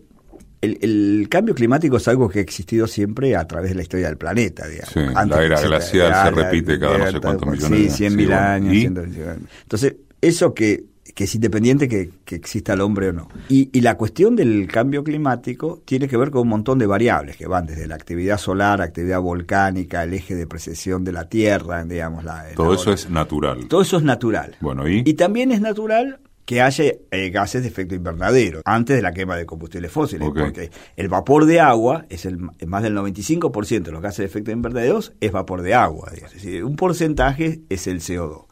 el, 0.61 1.27
cambio 1.31 1.55
climático 1.55 1.97
es 1.97 2.07
algo 2.07 2.29
que 2.29 2.41
ha 2.41 2.43
existido 2.43 2.87
siempre 2.87 3.35
a 3.35 3.47
través 3.47 3.71
de 3.71 3.77
la 3.77 3.83
historia 3.83 4.09
del 4.09 4.19
planeta. 4.19 4.67
Digamos. 4.69 4.95
la 5.29 5.43
era 5.43 5.61
glacial 5.61 6.13
se 6.25 6.31
repite 6.43 6.79
cada 6.79 6.99
no 6.99 7.11
sé 7.11 7.21
cuántos 7.21 7.49
millones 7.49 7.71
de 7.71 7.77
años. 7.77 7.93
Sí, 7.93 7.97
100 7.97 8.17
mil 8.17 8.33
años. 8.33 9.39
Entonces, 9.63 9.97
eso 10.21 10.53
que 10.53 10.85
que 11.15 11.25
es 11.25 11.35
independiente 11.35 11.89
que, 11.89 12.11
exista 12.35 12.73
el 12.73 12.81
hombre 12.81 13.11
o 13.11 13.13
no. 13.13 13.29
Y, 13.49 13.81
la 13.81 13.97
cuestión 13.97 14.35
del 14.35 14.67
cambio 14.67 15.05
climático 15.05 15.83
tiene 15.85 16.09
que 16.09 16.17
ver 16.17 16.31
con 16.31 16.43
un 16.43 16.49
montón 16.49 16.79
de 16.79 16.87
variables 16.87 17.37
que 17.37 17.47
van 17.47 17.67
desde 17.67 17.87
la 17.87 17.95
actividad 17.95 18.39
solar, 18.39 18.83
actividad 18.83 19.21
volcánica, 19.21 20.03
el 20.03 20.15
eje 20.15 20.35
de 20.35 20.47
precesión 20.47 21.05
de 21.05 21.13
la 21.13 21.29
Tierra, 21.29 21.85
digamos. 21.85 22.25
La, 22.25 22.47
Todo 22.57 22.75
eso 22.75 22.93
es 22.93 23.09
natural. 23.09 23.69
Todo 23.69 23.83
eso 23.83 23.99
es 23.99 24.03
natural. 24.03 24.57
Bueno, 24.61 24.89
¿y? 24.89 25.03
y 25.05 25.15
también 25.15 25.53
es 25.53 25.61
natural 25.61 26.19
que 26.45 26.61
haya 26.61 26.85
eh, 27.11 27.31
gases 27.31 27.63
de 27.63 27.69
efecto 27.69 27.95
invernadero 27.95 28.61
antes 28.65 28.97
de 28.97 29.03
la 29.03 29.13
quema 29.13 29.37
de 29.37 29.47
combustibles 29.47 29.91
fósiles, 29.91 30.29
porque 30.35 30.71
el 30.97 31.09
vapor 31.09 31.47
de 31.47 31.61
agua 31.61 32.05
es 32.11 32.27
el 32.27 32.39
más 32.39 32.83
del 32.83 32.95
95% 32.97 33.83
de 33.83 33.93
los 33.93 34.03
gases 34.03 34.19
de 34.19 34.25
efecto 34.27 34.51
invernadero 34.51 35.01
es 35.21 35.33
vapor 35.33 35.63
de 35.63 35.75
agua, 35.75 36.11
es 36.15 36.33
decir, 36.35 36.65
un 36.65 36.77
porcentaje 36.77 37.63
es 37.71 37.87
el 37.87 38.01
CO2. 38.01 38.45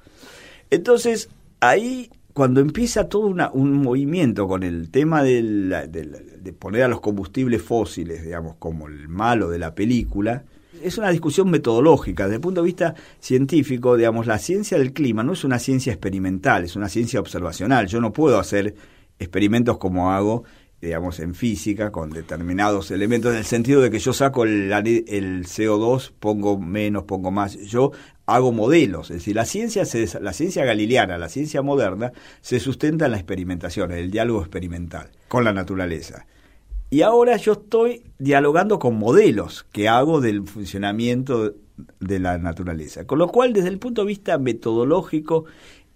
Entonces, 0.71 1.29
ahí 1.61 2.11
cuando 2.33 2.61
empieza 2.61 3.09
todo 3.09 3.35
un 3.53 3.73
movimiento 3.75 4.49
con 4.49 4.63
el 4.63 4.91
tema 4.91 5.23
de 5.23 6.55
poner 6.59 6.85
a 6.85 6.89
los 6.89 7.01
combustibles 7.01 7.63
fósiles, 7.63 8.25
digamos, 8.25 8.57
como 8.59 8.89
el 8.89 9.09
malo 9.09 9.51
de 9.51 9.59
la 9.59 9.75
película, 9.75 10.45
es 10.83 10.99
una 10.99 11.11
discusión 11.11 11.51
metodológica. 11.51 12.25
Desde 12.25 12.37
el 12.37 12.41
punto 12.41 12.63
de 12.63 12.67
vista 12.67 12.95
científico, 13.21 13.97
digamos, 13.97 14.27
la 14.27 14.39
ciencia 14.39 14.79
del 14.79 14.93
clima 14.93 15.23
no 15.23 15.33
es 15.33 15.45
una 15.45 15.59
ciencia 15.59 15.93
experimental, 15.93 16.65
es 16.65 16.77
una 16.77 16.89
ciencia 16.89 17.21
observacional. 17.21 17.87
Yo 17.87 18.01
no 18.01 18.13
puedo 18.13 18.39
hacer 18.39 18.75
experimentos 19.19 19.79
como 19.79 20.11
hago 20.11 20.45
digamos, 20.81 21.21
en 21.21 21.37
física 21.37 21.93
con 21.93 22.11
determinados 22.11 22.91
elementos, 22.91 23.31
en 23.31 23.39
el 23.39 23.45
sentido 23.45 23.81
de 23.81 23.89
que 23.89 24.01
yo 24.01 24.13
saco 24.13 24.43
el, 24.43 24.73
el 24.73 25.47
CO2, 25.47 26.11
pongo 26.19 26.59
menos, 26.59 27.05
pongo 27.05 27.31
más. 27.31 27.55
Yo 27.55 27.93
hago 28.35 28.53
modelos, 28.53 29.11
es 29.11 29.19
decir, 29.19 29.37
la 29.37 29.45
ciencia, 29.45 29.85
la 30.21 30.33
ciencia 30.33 30.65
galileana, 30.65 31.19
la 31.19 31.29
ciencia 31.29 31.63
moderna, 31.63 32.13
se 32.41 32.61
sustenta 32.61 33.07
en 33.07 33.13
la 33.13 33.19
experimentación, 33.19 33.93
en 33.93 33.99
el 33.99 34.11
diálogo 34.11 34.41
experimental 34.41 35.11
con 35.29 35.45
la 35.45 35.53
naturaleza. 35.53 36.27
Y 36.91 37.03
ahora 37.03 37.37
yo 37.39 37.53
estoy 37.53 38.03
dialogando 38.19 38.79
con 38.79 38.97
modelos 38.99 39.65
que 39.73 39.89
hago 39.89 40.21
del 40.21 40.47
funcionamiento 40.47 41.55
de 42.01 42.19
la 42.19 42.37
naturaleza. 42.37 43.07
Con 43.07 43.19
lo 43.19 43.29
cual, 43.29 43.55
desde 43.55 43.69
el 43.69 43.79
punto 43.79 44.03
de 44.03 44.09
vista 44.09 44.37
metodológico, 44.37 45.47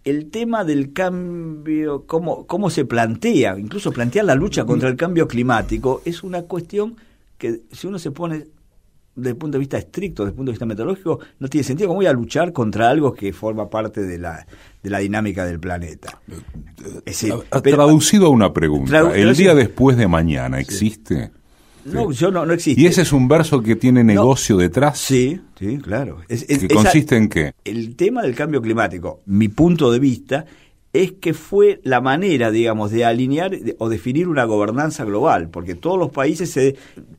el 0.05 0.31
tema 0.31 0.65
del 0.65 0.93
cambio, 0.93 2.07
cómo, 2.07 2.47
cómo 2.47 2.71
se 2.71 2.85
plantea, 2.85 3.59
incluso 3.59 3.93
plantear 3.93 4.25
la 4.25 4.35
lucha 4.35 4.65
contra 4.65 4.89
el 4.89 4.97
cambio 4.97 5.29
climático, 5.29 6.01
es 6.05 6.23
una 6.23 6.43
cuestión 6.43 6.97
que 7.39 7.63
si 7.73 7.87
uno 7.87 7.99
se 7.99 8.11
pone 8.11 8.47
desde 9.17 9.31
el 9.31 9.37
punto 9.37 9.57
de 9.57 9.61
vista 9.61 9.79
estricto, 9.79 10.23
desde 10.23 10.33
el 10.33 10.37
punto 10.37 10.51
de 10.51 10.53
vista 10.53 10.67
metodológico, 10.67 11.19
no 11.39 11.49
tiene 11.49 11.65
sentido. 11.65 11.89
¿Cómo 11.89 11.99
voy 11.99 12.07
a 12.07 12.13
luchar 12.13 12.53
contra 12.53 12.91
algo 12.91 13.15
que 13.15 13.33
forma 13.33 13.69
parte 13.69 14.03
de 14.03 14.19
la, 14.19 14.47
de 14.83 14.91
la 14.91 14.99
dinámica 14.99 15.45
del 15.45 15.59
planeta? 15.59 16.21
ha, 17.51 17.61
traducido 17.63 18.27
a 18.27 18.31
una 18.31 18.53
pregunta. 18.53 19.13
¿El 19.15 19.35
día 19.35 19.55
después 19.55 19.97
de 19.97 20.07
mañana 20.07 20.61
existe? 20.61 21.33
No, 21.87 22.11
yo 22.11 22.31
no, 22.31 22.45
no 22.45 22.53
existe. 22.53 22.81
¿Y 22.81 22.87
ese 22.87 23.03
es 23.03 23.13
un 23.13 23.29
verso 23.29 23.63
que 23.63 23.77
tiene 23.77 24.03
negocio 24.03 24.57
detrás? 24.57 24.99
Sí, 24.99 25.41
sí, 25.59 25.79
claro. 25.79 26.19
¿Que 26.29 26.69
consiste 26.69 27.17
en 27.17 27.29
qué? 27.29 27.53
El 27.65 27.97
tema 27.97 28.23
del 28.23 28.35
cambio 28.35 28.61
climático, 28.61 29.23
mi 29.27 29.49
punto 29.49 29.91
de 29.91 29.99
vista, 29.99 30.45
es 31.03 31.13
que 31.13 31.35
fue 31.35 31.81
la 31.83 32.01
manera, 32.01 32.51
digamos, 32.51 32.91
de 32.91 33.05
alinear 33.05 33.53
o 33.79 33.89
definir 33.89 34.29
una 34.29 34.45
gobernanza 34.45 35.05
global, 35.05 35.51
porque 35.51 35.75
todos 35.75 35.99
los 35.99 36.11
países 36.11 36.51
se 36.51 36.69
eh, 36.69 36.77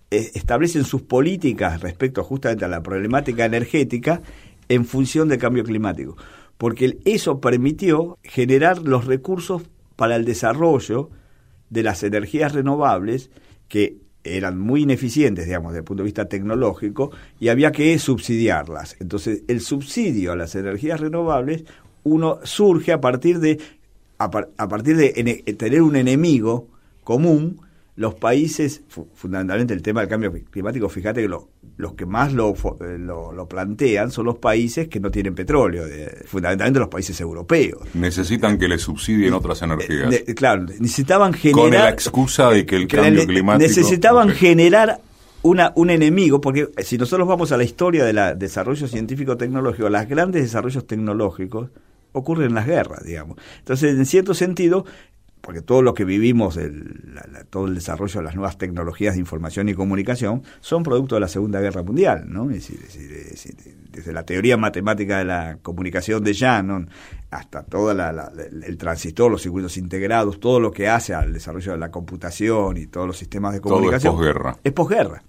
establecen 0.09 0.83
sus 0.83 1.01
políticas 1.01 1.81
respecto 1.81 2.23
justamente 2.23 2.65
a 2.65 2.67
la 2.67 2.81
problemática 2.81 3.45
energética 3.45 4.21
en 4.69 4.85
función 4.85 5.27
del 5.27 5.39
cambio 5.39 5.63
climático, 5.63 6.17
porque 6.57 6.97
eso 7.05 7.39
permitió 7.39 8.17
generar 8.23 8.79
los 8.79 9.05
recursos 9.05 9.63
para 9.95 10.15
el 10.15 10.25
desarrollo 10.25 11.09
de 11.69 11.83
las 11.83 12.03
energías 12.03 12.53
renovables 12.53 13.29
que 13.67 13.97
eran 14.23 14.59
muy 14.59 14.83
ineficientes, 14.83 15.45
digamos, 15.45 15.71
desde 15.71 15.79
el 15.79 15.85
punto 15.85 16.03
de 16.03 16.07
vista 16.07 16.25
tecnológico, 16.25 17.11
y 17.39 17.47
había 17.47 17.71
que 17.71 17.97
subsidiarlas. 17.97 18.97
Entonces, 18.99 19.43
el 19.47 19.61
subsidio 19.61 20.33
a 20.33 20.35
las 20.35 20.55
energías 20.55 20.99
renovables, 20.99 21.63
uno 22.07 22.39
surge 22.43 22.91
a 22.91 23.01
partir 23.01 23.39
de, 23.39 23.59
a, 24.17 24.29
partir 24.29 24.97
de 24.97 25.11
tener 25.57 25.81
un 25.81 25.95
enemigo 25.95 26.67
común, 27.03 27.61
los 27.95 28.15
países, 28.15 28.81
fundamentalmente 29.15 29.73
el 29.73 29.81
tema 29.81 30.01
del 30.01 30.09
cambio 30.09 30.31
climático, 30.51 30.87
fíjate 30.89 31.21
que 31.21 31.27
lo 31.27 31.49
los 31.77 31.93
que 31.93 32.05
más 32.05 32.33
lo, 32.33 32.53
eh, 32.53 32.97
lo, 32.97 33.47
plantean 33.47 34.11
son 34.11 34.25
los 34.25 34.37
países 34.37 34.87
que 34.87 34.99
no 34.99 35.11
tienen 35.11 35.35
petróleo, 35.35 35.85
fundamentalmente 36.25 36.79
los 36.79 36.89
países 36.89 37.19
europeos. 37.21 37.81
Necesitan 37.93 38.57
que 38.57 38.67
les 38.67 38.81
subsidien 38.81 39.33
otras 39.33 39.61
energías. 39.61 40.23
claro, 40.35 40.63
necesitaban 40.79 41.33
generar... 41.33 41.61
Con 41.61 41.71
la 41.71 41.89
excusa 41.89 42.49
de 42.49 42.65
que 42.65 42.75
el 42.75 42.87
cambio 42.87 43.25
climático... 43.25 43.67
Necesitaban 43.67 44.29
generar 44.29 44.99
una, 45.43 45.71
un 45.75 45.91
enemigo, 45.91 46.41
porque 46.41 46.69
si 46.79 46.97
nosotros 46.97 47.27
vamos 47.27 47.51
a 47.51 47.57
la 47.57 47.63
historia 47.63 48.03
del 48.03 48.37
desarrollo 48.39 48.87
científico-tecnológico, 48.87 49.87
los 49.87 50.07
grandes 50.07 50.41
desarrollos 50.41 50.87
tecnológicos 50.87 51.69
ocurren 52.17 52.47
en 52.47 52.55
las 52.55 52.65
guerras, 52.65 53.03
digamos. 53.03 53.37
Entonces, 53.59 53.97
en 53.97 54.05
cierto 54.05 54.33
sentido, 54.33 54.85
porque 55.41 55.61
todo 55.61 55.81
lo 55.81 55.93
que 55.93 56.03
vivimos, 56.03 56.57
el, 56.57 57.15
todo 57.49 57.67
el 57.67 57.75
desarrollo 57.75 58.19
de 58.19 58.25
las 58.25 58.35
nuevas 58.35 58.57
tecnologías 58.57 59.13
de 59.13 59.21
información 59.21 59.69
y 59.69 59.73
comunicación, 59.73 60.43
son 60.59 60.83
producto 60.83 61.15
de 61.15 61.21
la 61.21 61.29
Segunda 61.29 61.61
Guerra 61.61 61.83
Mundial, 61.83 62.25
¿no? 62.27 62.51
Es 62.51 62.67
decir, 62.67 63.55
desde 63.89 64.11
la 64.11 64.23
teoría 64.23 64.57
matemática 64.57 65.19
de 65.19 65.23
la 65.25 65.57
comunicación 65.61 66.21
de 66.21 66.33
Shannon 66.33 66.89
hasta 67.31 67.63
todo 67.63 67.91
el 67.91 68.77
transistor, 68.77 69.31
los 69.31 69.41
circuitos 69.41 69.77
integrados, 69.77 70.39
todo 70.39 70.59
lo 70.59 70.71
que 70.71 70.89
hace 70.89 71.13
al 71.13 71.31
desarrollo 71.31 71.71
de 71.71 71.77
la 71.77 71.91
computación 71.91 72.75
y 72.75 72.87
todos 72.87 73.07
los 73.07 73.17
sistemas 73.17 73.53
de 73.53 73.61
comunicación. 73.61 74.15
Todo 74.15 74.23
es 74.23 74.33
posguerra. 74.33 74.59
Es 74.63 74.73
posguerra. 74.73 75.23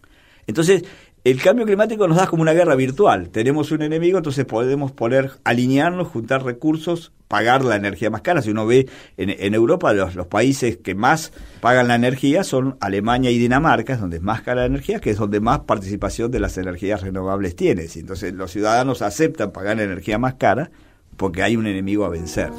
Entonces, 0.48 0.82
el 1.24 1.42
cambio 1.42 1.66
climático 1.66 2.06
nos 2.06 2.16
da 2.16 2.26
como 2.26 2.42
una 2.42 2.52
guerra 2.52 2.74
virtual. 2.74 3.30
Tenemos 3.30 3.70
un 3.72 3.82
enemigo, 3.82 4.18
entonces 4.18 4.44
podemos 4.44 4.92
poner, 4.92 5.32
alinearnos, 5.44 6.08
juntar 6.08 6.44
recursos, 6.44 7.12
pagar 7.26 7.64
la 7.64 7.76
energía 7.76 8.10
más 8.10 8.22
cara. 8.22 8.40
Si 8.40 8.50
uno 8.50 8.66
ve 8.66 8.88
en, 9.16 9.54
Europa, 9.54 9.92
los, 9.92 10.26
países 10.26 10.78
que 10.78 10.94
más 10.94 11.32
pagan 11.60 11.88
la 11.88 11.96
energía 11.96 12.44
son 12.44 12.76
Alemania 12.80 13.30
y 13.30 13.38
Dinamarca, 13.38 13.94
es 13.94 14.00
donde 14.00 14.18
es 14.18 14.22
más 14.22 14.42
cara 14.42 14.62
la 14.62 14.66
energía, 14.66 15.00
que 15.00 15.10
es 15.10 15.18
donde 15.18 15.40
más 15.40 15.60
participación 15.60 16.30
de 16.30 16.40
las 16.40 16.56
energías 16.56 17.02
renovables 17.02 17.56
tiene. 17.56 17.86
Entonces 17.94 18.32
los 18.32 18.50
ciudadanos 18.50 19.02
aceptan 19.02 19.52
pagar 19.52 19.80
energía 19.80 20.18
más 20.18 20.34
cara 20.34 20.70
porque 21.16 21.42
hay 21.42 21.56
un 21.56 21.66
enemigo 21.66 22.04
a 22.04 22.08
vencer. 22.08 22.50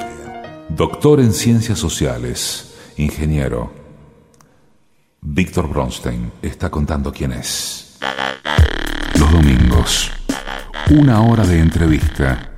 Doctor 0.69 1.19
en 1.19 1.33
Ciencias 1.33 1.79
Sociales, 1.79 2.75
ingeniero. 2.97 3.71
Víctor 5.21 5.67
Bronstein 5.67 6.31
está 6.41 6.69
contando 6.69 7.11
quién 7.11 7.31
es. 7.31 7.88
Los 9.19 9.31
domingos, 9.31 10.11
una 10.91 11.21
hora 11.21 11.45
de 11.45 11.59
entrevista. 11.59 12.53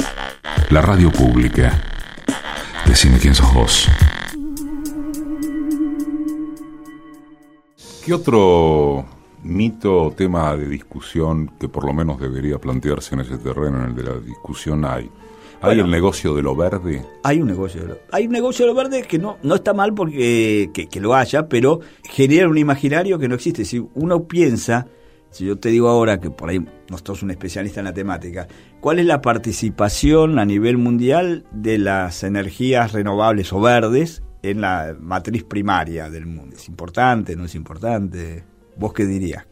La 0.69 0.82
radio 0.82 1.12
pública. 1.12 1.82
Decime 2.86 3.17
quién 3.19 3.36
sos 3.36 3.54
vos. 3.54 3.88
¿Qué 8.06 8.13
otro 8.13 9.06
mito 9.43 10.04
o 10.04 10.12
tema 10.12 10.56
de 10.56 10.67
discusión 10.67 11.51
que 11.60 11.67
por 11.67 11.86
lo 11.86 11.93
menos 11.93 12.19
debería 12.19 12.58
plantearse 12.58 13.15
en 13.15 13.21
ese 13.21 13.38
terreno, 13.38 13.80
en 13.80 13.89
el 13.89 13.95
de 13.95 14.04
la 14.04 14.15
discusión, 14.19 14.86
hay? 14.86 15.10
¿Hay 15.62 15.80
el 15.80 15.91
negocio 15.91 16.34
de 16.34 16.41
lo 16.41 16.56
verde? 16.56 17.06
Hay 17.23 17.39
un 17.39 17.47
negocio 17.47 17.82
de 17.82 17.88
lo, 17.89 17.97
hay 18.12 18.25
un 18.25 18.32
negocio 18.32 18.65
de 18.65 18.73
lo 18.73 18.75
verde 18.75 19.04
que 19.04 19.19
no, 19.19 19.38
no 19.43 19.56
está 19.56 19.73
mal 19.73 19.93
porque 19.93 20.71
que 20.73 20.99
lo 20.99 21.13
haya, 21.13 21.47
pero 21.47 21.82
genera 22.04 22.49
un 22.49 22.58
imaginario 22.58 23.19
que 23.19 23.27
no 23.27 23.36
existe. 23.36 23.63
Si 23.63 23.86
uno 23.93 24.23
piensa 24.23 24.88
si 25.31 25.45
yo 25.45 25.57
te 25.57 25.69
digo 25.69 25.87
ahora 25.87 26.19
que 26.19 26.29
por 26.29 26.49
ahí 26.49 26.59
no 26.59 26.97
sos 26.97 27.23
un 27.23 27.31
especialista 27.31 27.79
en 27.79 27.85
la 27.85 27.93
temática, 27.93 28.47
¿cuál 28.81 28.99
es 28.99 29.05
la 29.05 29.21
participación 29.21 30.37
a 30.39 30.45
nivel 30.45 30.77
mundial 30.77 31.45
de 31.51 31.77
las 31.77 32.23
energías 32.23 32.91
renovables 32.91 33.51
o 33.53 33.61
verdes 33.61 34.23
en 34.43 34.59
la 34.59 34.95
matriz 34.99 35.43
primaria 35.45 36.09
del 36.09 36.25
mundo? 36.25 36.57
¿Es 36.57 36.67
importante? 36.67 37.35
¿No 37.37 37.45
es 37.45 37.55
importante? 37.55 38.43
¿Vos 38.75 38.91
qué 38.93 39.05
dirías? 39.05 39.45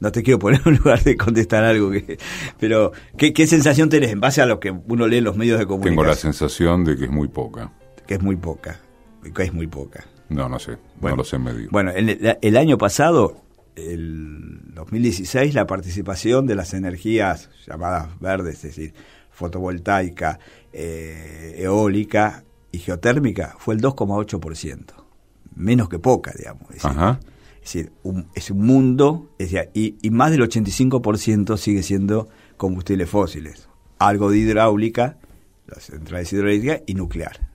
No 0.00 0.10
te 0.10 0.22
quiero 0.22 0.40
poner 0.40 0.60
en 0.64 0.76
lugar 0.76 1.02
de 1.04 1.16
contestar 1.16 1.62
algo 1.62 1.90
que... 1.90 2.18
Pero, 2.58 2.92
¿qué, 3.16 3.32
¿qué, 3.32 3.46
sensación 3.46 3.88
tenés 3.88 4.10
en 4.10 4.20
base 4.20 4.42
a 4.42 4.46
lo 4.46 4.58
que 4.58 4.70
uno 4.70 5.06
lee 5.06 5.18
en 5.18 5.24
los 5.24 5.36
medios 5.36 5.60
de 5.60 5.66
comunicación? 5.66 5.96
Tengo 5.96 6.08
la 6.08 6.16
sensación 6.16 6.84
de 6.84 6.96
que 6.96 7.04
es 7.04 7.10
muy 7.10 7.28
poca. 7.28 7.72
Que 8.06 8.14
es 8.14 8.22
muy 8.22 8.36
poca. 8.36 8.80
Que 9.34 9.42
es 9.44 9.52
muy 9.52 9.66
poca. 9.66 10.04
No, 10.28 10.48
no 10.48 10.58
sé. 10.58 10.76
no 11.00 11.16
lo 11.16 11.24
sé 11.24 11.38
medir. 11.38 11.68
Bueno, 11.70 11.90
el, 11.90 12.36
el 12.40 12.56
año 12.56 12.78
pasado 12.78 13.47
el 13.86 14.74
2016 14.74 15.54
la 15.54 15.66
participación 15.66 16.46
de 16.46 16.54
las 16.54 16.74
energías 16.74 17.50
llamadas 17.66 18.18
verdes, 18.20 18.56
es 18.56 18.62
decir, 18.62 18.94
fotovoltaica, 19.30 20.38
eh, 20.72 21.54
eólica 21.58 22.44
y 22.72 22.78
geotérmica, 22.78 23.56
fue 23.58 23.74
el 23.74 23.80
2,8%, 23.80 24.84
menos 25.54 25.88
que 25.88 25.98
poca, 25.98 26.32
digamos. 26.36 26.62
Es 26.70 27.74
decir, 27.74 27.92
es 28.34 28.50
un 28.50 28.66
mundo, 28.66 29.30
y, 29.38 29.96
y, 30.00 30.10
más 30.10 30.30
del 30.30 30.42
85% 30.42 31.56
sigue 31.56 31.82
siendo 31.82 32.28
combustibles 32.56 33.08
fósiles, 33.08 33.68
algo 33.98 34.30
de 34.30 34.38
hidráulica, 34.38 35.18
las 35.66 35.84
centrales 35.84 36.32
hidráulicas 36.32 36.82
y 36.86 36.94
nuclear. 36.94 37.48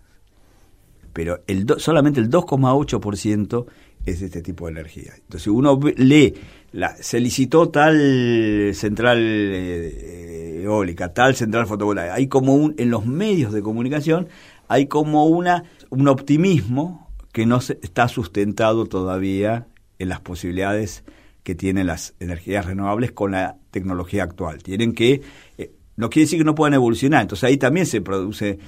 Pero 1.13 1.43
el 1.47 1.67
solamente 1.77 2.19
el 2.19 2.29
2,8% 2.29 3.65
es 4.05 4.21
este 4.21 4.41
tipo 4.41 4.65
de 4.65 4.71
energía. 4.73 5.13
Entonces 5.15 5.47
uno 5.47 5.79
lee, 5.95 6.33
la, 6.71 6.95
se 6.97 7.19
licitó 7.19 7.69
tal 7.69 8.71
central 8.73 9.19
eh, 9.21 10.61
eólica, 10.63 11.13
tal 11.13 11.35
central 11.35 11.67
fotovoltaica. 11.67 12.15
Hay 12.15 12.27
como 12.27 12.55
un, 12.55 12.75
en 12.77 12.89
los 12.89 13.05
medios 13.05 13.53
de 13.53 13.61
comunicación, 13.61 14.27
hay 14.67 14.87
como 14.87 15.25
una, 15.25 15.65
un 15.89 16.07
optimismo 16.07 17.09
que 17.31 17.45
no 17.45 17.61
se, 17.61 17.79
está 17.81 18.07
sustentado 18.07 18.85
todavía 18.85 19.67
en 19.99 20.09
las 20.09 20.19
posibilidades 20.19 21.03
que 21.43 21.55
tienen 21.55 21.87
las 21.87 22.15
energías 22.19 22.65
renovables 22.65 23.11
con 23.11 23.31
la 23.31 23.57
tecnología 23.71 24.23
actual. 24.23 24.63
Tienen 24.63 24.93
que, 24.93 25.21
eh, 25.57 25.71
no 25.97 26.09
quiere 26.09 26.25
decir 26.25 26.39
que 26.39 26.45
no 26.45 26.55
puedan 26.55 26.73
evolucionar, 26.73 27.21
entonces 27.21 27.43
ahí 27.43 27.57
también 27.57 27.85
se 27.85 28.01
produce 28.01 28.59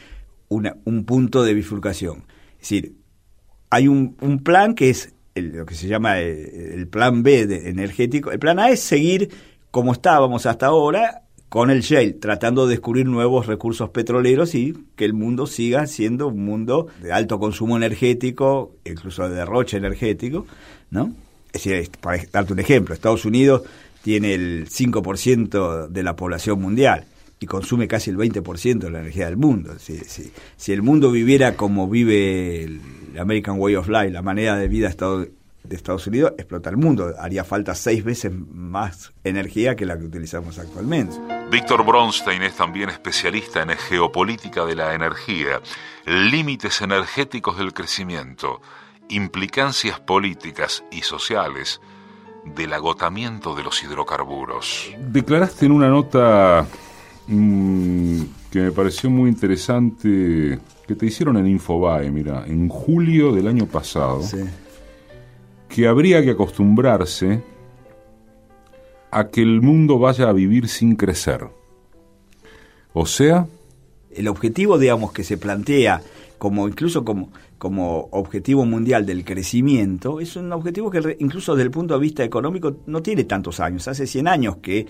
una, 0.49 0.75
un 0.83 1.05
punto 1.05 1.43
de 1.43 1.53
bifurcación. 1.53 2.25
Es 2.53 2.69
decir, 2.69 2.95
hay 3.69 3.87
un, 3.87 4.17
un 4.21 4.43
plan 4.43 4.75
que 4.75 4.89
es 4.89 5.14
lo 5.35 5.65
que 5.65 5.75
se 5.75 5.87
llama 5.87 6.21
eh, 6.21 6.73
el, 6.73 6.87
plan 6.87 7.21
B 7.21 7.45
de 7.45 7.69
energético. 7.69 8.31
El 8.31 8.39
plan 8.39 8.59
A 8.59 8.69
es 8.69 8.79
seguir 8.79 9.29
como 9.69 9.91
estábamos 9.91 10.45
hasta 10.45 10.67
ahora 10.67 11.23
con 11.49 11.69
el 11.69 11.81
shale, 11.81 12.13
tratando 12.13 12.65
de 12.65 12.71
descubrir 12.71 13.05
nuevos 13.05 13.45
recursos 13.45 13.89
petroleros 13.89 14.55
y 14.55 14.73
que 14.95 15.05
el 15.05 15.13
mundo 15.13 15.45
siga 15.45 15.87
siendo 15.87 16.27
un 16.27 16.43
mundo 16.43 16.87
de 17.01 17.11
alto 17.11 17.39
consumo 17.39 17.77
energético, 17.77 18.75
incluso 18.85 19.27
de 19.29 19.35
derroche 19.35 19.77
energético, 19.77 20.45
¿no? 20.89 21.13
Es 21.53 21.63
decir, 21.63 21.89
para 22.01 22.21
darte 22.31 22.53
un 22.53 22.59
ejemplo, 22.59 22.93
Estados 22.93 23.25
Unidos 23.25 23.63
tiene 24.01 24.33
el 24.33 24.67
5% 24.69 25.87
de 25.87 26.03
la 26.03 26.15
población 26.15 26.61
mundial 26.61 27.05
y 27.39 27.45
consume 27.45 27.87
casi 27.87 28.09
el 28.09 28.17
20% 28.17 28.79
de 28.79 28.89
la 28.89 28.99
energía 28.99 29.25
del 29.25 29.37
mundo. 29.37 29.77
Si, 29.79 29.97
si, 29.99 30.31
si 30.57 30.71
el 30.71 30.81
mundo 30.81 31.11
viviera 31.11 31.55
como 31.55 31.89
vive 31.89 32.63
el 32.63 32.81
American 33.19 33.59
Way 33.59 33.75
of 33.75 33.87
Life, 33.87 34.11
la 34.11 34.21
manera 34.21 34.55
de 34.55 34.67
vida 34.67 34.89
de 34.89 35.75
Estados 35.75 36.07
Unidos, 36.07 36.33
explota 36.37 36.69
el 36.69 36.77
mundo. 36.77 37.13
Haría 37.19 37.43
falta 37.43 37.75
seis 37.75 38.03
veces 38.03 38.31
más 38.33 39.13
energía 39.23 39.75
que 39.75 39.85
la 39.85 39.97
que 39.97 40.05
utilizamos 40.05 40.59
actualmente. 40.59 41.15
Víctor 41.51 41.85
Bronstein 41.85 42.41
es 42.41 42.55
también 42.55 42.89
especialista 42.89 43.61
en 43.61 43.69
geopolítica 43.69 44.65
de 44.65 44.75
la 44.75 44.93
energía, 44.93 45.61
límites 46.05 46.81
energéticos 46.81 47.57
del 47.57 47.73
crecimiento, 47.73 48.61
implicancias 49.09 49.99
políticas 49.99 50.83
y 50.91 51.01
sociales 51.01 51.81
del 52.45 52.73
agotamiento 52.73 53.55
de 53.55 53.63
los 53.63 53.83
hidrocarburos. 53.83 54.91
Declaraste 54.99 55.65
en 55.65 55.71
una 55.71 55.89
nota 55.89 56.65
mm, 57.27 58.21
que 58.51 58.59
me 58.59 58.71
pareció 58.71 59.09
muy 59.09 59.29
interesante 59.29 60.59
que 60.87 60.95
te 60.95 61.05
hicieron 61.05 61.37
en 61.37 61.47
Infobae, 61.47 62.11
mira, 62.11 62.45
en 62.45 62.69
julio 62.69 63.31
del 63.31 63.47
año 63.47 63.65
pasado, 63.65 64.21
que 65.67 65.87
habría 65.87 66.23
que 66.23 66.31
acostumbrarse 66.31 67.41
a 69.11 69.27
que 69.27 69.41
el 69.41 69.61
mundo 69.61 69.97
vaya 69.97 70.29
a 70.29 70.33
vivir 70.33 70.67
sin 70.67 70.95
crecer. 70.95 71.47
O 72.93 73.05
sea... 73.05 73.47
El 74.11 74.27
objetivo, 74.27 74.77
digamos, 74.77 75.11
que 75.11 75.23
se 75.23 75.37
plantea 75.37 76.01
como 76.37 76.67
incluso 76.67 77.03
como, 77.03 77.31
como 77.57 78.07
objetivo 78.11 78.65
mundial 78.65 79.05
del 79.05 79.25
crecimiento, 79.25 80.19
es 80.19 80.35
un 80.35 80.51
objetivo 80.53 80.91
que 80.91 81.17
incluso 81.19 81.55
desde 81.55 81.65
el 81.65 81.71
punto 81.71 81.93
de 81.95 81.99
vista 81.99 82.23
económico 82.23 82.77
no 82.85 83.01
tiene 83.01 83.23
tantos 83.23 83.59
años. 83.59 83.87
Hace 83.87 84.05
100 84.05 84.27
años 84.27 84.57
que 84.57 84.85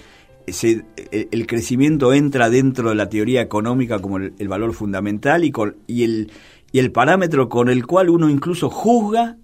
el 0.47 1.47
crecimiento 1.47 2.13
entra 2.13 2.49
dentro 2.49 2.89
de 2.89 2.95
la 2.95 3.09
teoría 3.09 3.41
económica 3.41 3.99
como 3.99 4.17
el, 4.17 4.47
valor 4.47 4.73
fundamental 4.73 5.43
y, 5.43 5.51
con, 5.51 5.77
y, 5.87 6.03
el, 6.03 6.31
y 6.71 6.79
el 6.79 6.91
parámetro 6.91 7.49
con 7.49 7.69
el 7.69 7.85
cual 7.85 8.09
uno 8.09 8.29
incluso 8.29 8.69
juzga 8.69 9.37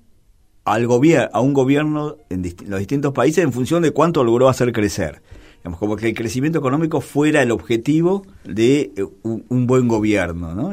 al 0.63 0.87
gobierno, 0.87 1.29
a 1.33 1.41
un 1.41 1.53
gobierno 1.53 2.17
en 2.29 2.43
los 2.67 2.79
distintos 2.79 3.13
países 3.13 3.43
en 3.43 3.51
función 3.51 3.81
de 3.81 3.91
cuánto 3.91 4.23
logró 4.23 4.47
hacer 4.47 4.71
crecer. 4.71 5.21
Digamos, 5.57 5.79
como 5.79 5.95
que 5.95 6.09
el 6.09 6.15
crecimiento 6.15 6.59
económico 6.59 7.01
fuera 7.01 7.41
el 7.41 7.51
objetivo 7.51 8.25
de 8.43 8.91
eh, 8.95 9.05
un, 9.23 9.67
buen 9.67 9.87
gobierno. 9.87 10.55
¿no? 10.55 10.71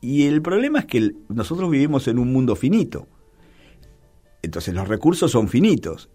y 0.00 0.22
el 0.24 0.42
problema 0.42 0.80
es 0.80 0.84
que 0.86 1.12
nosotros 1.28 1.70
vivimos 1.70 2.08
en 2.08 2.18
un 2.18 2.32
mundo 2.32 2.56
finito. 2.56 3.06
Entonces 4.42 4.74
los 4.74 4.86
recursos 4.86 5.30
son 5.30 5.48
finitos. 5.48 6.10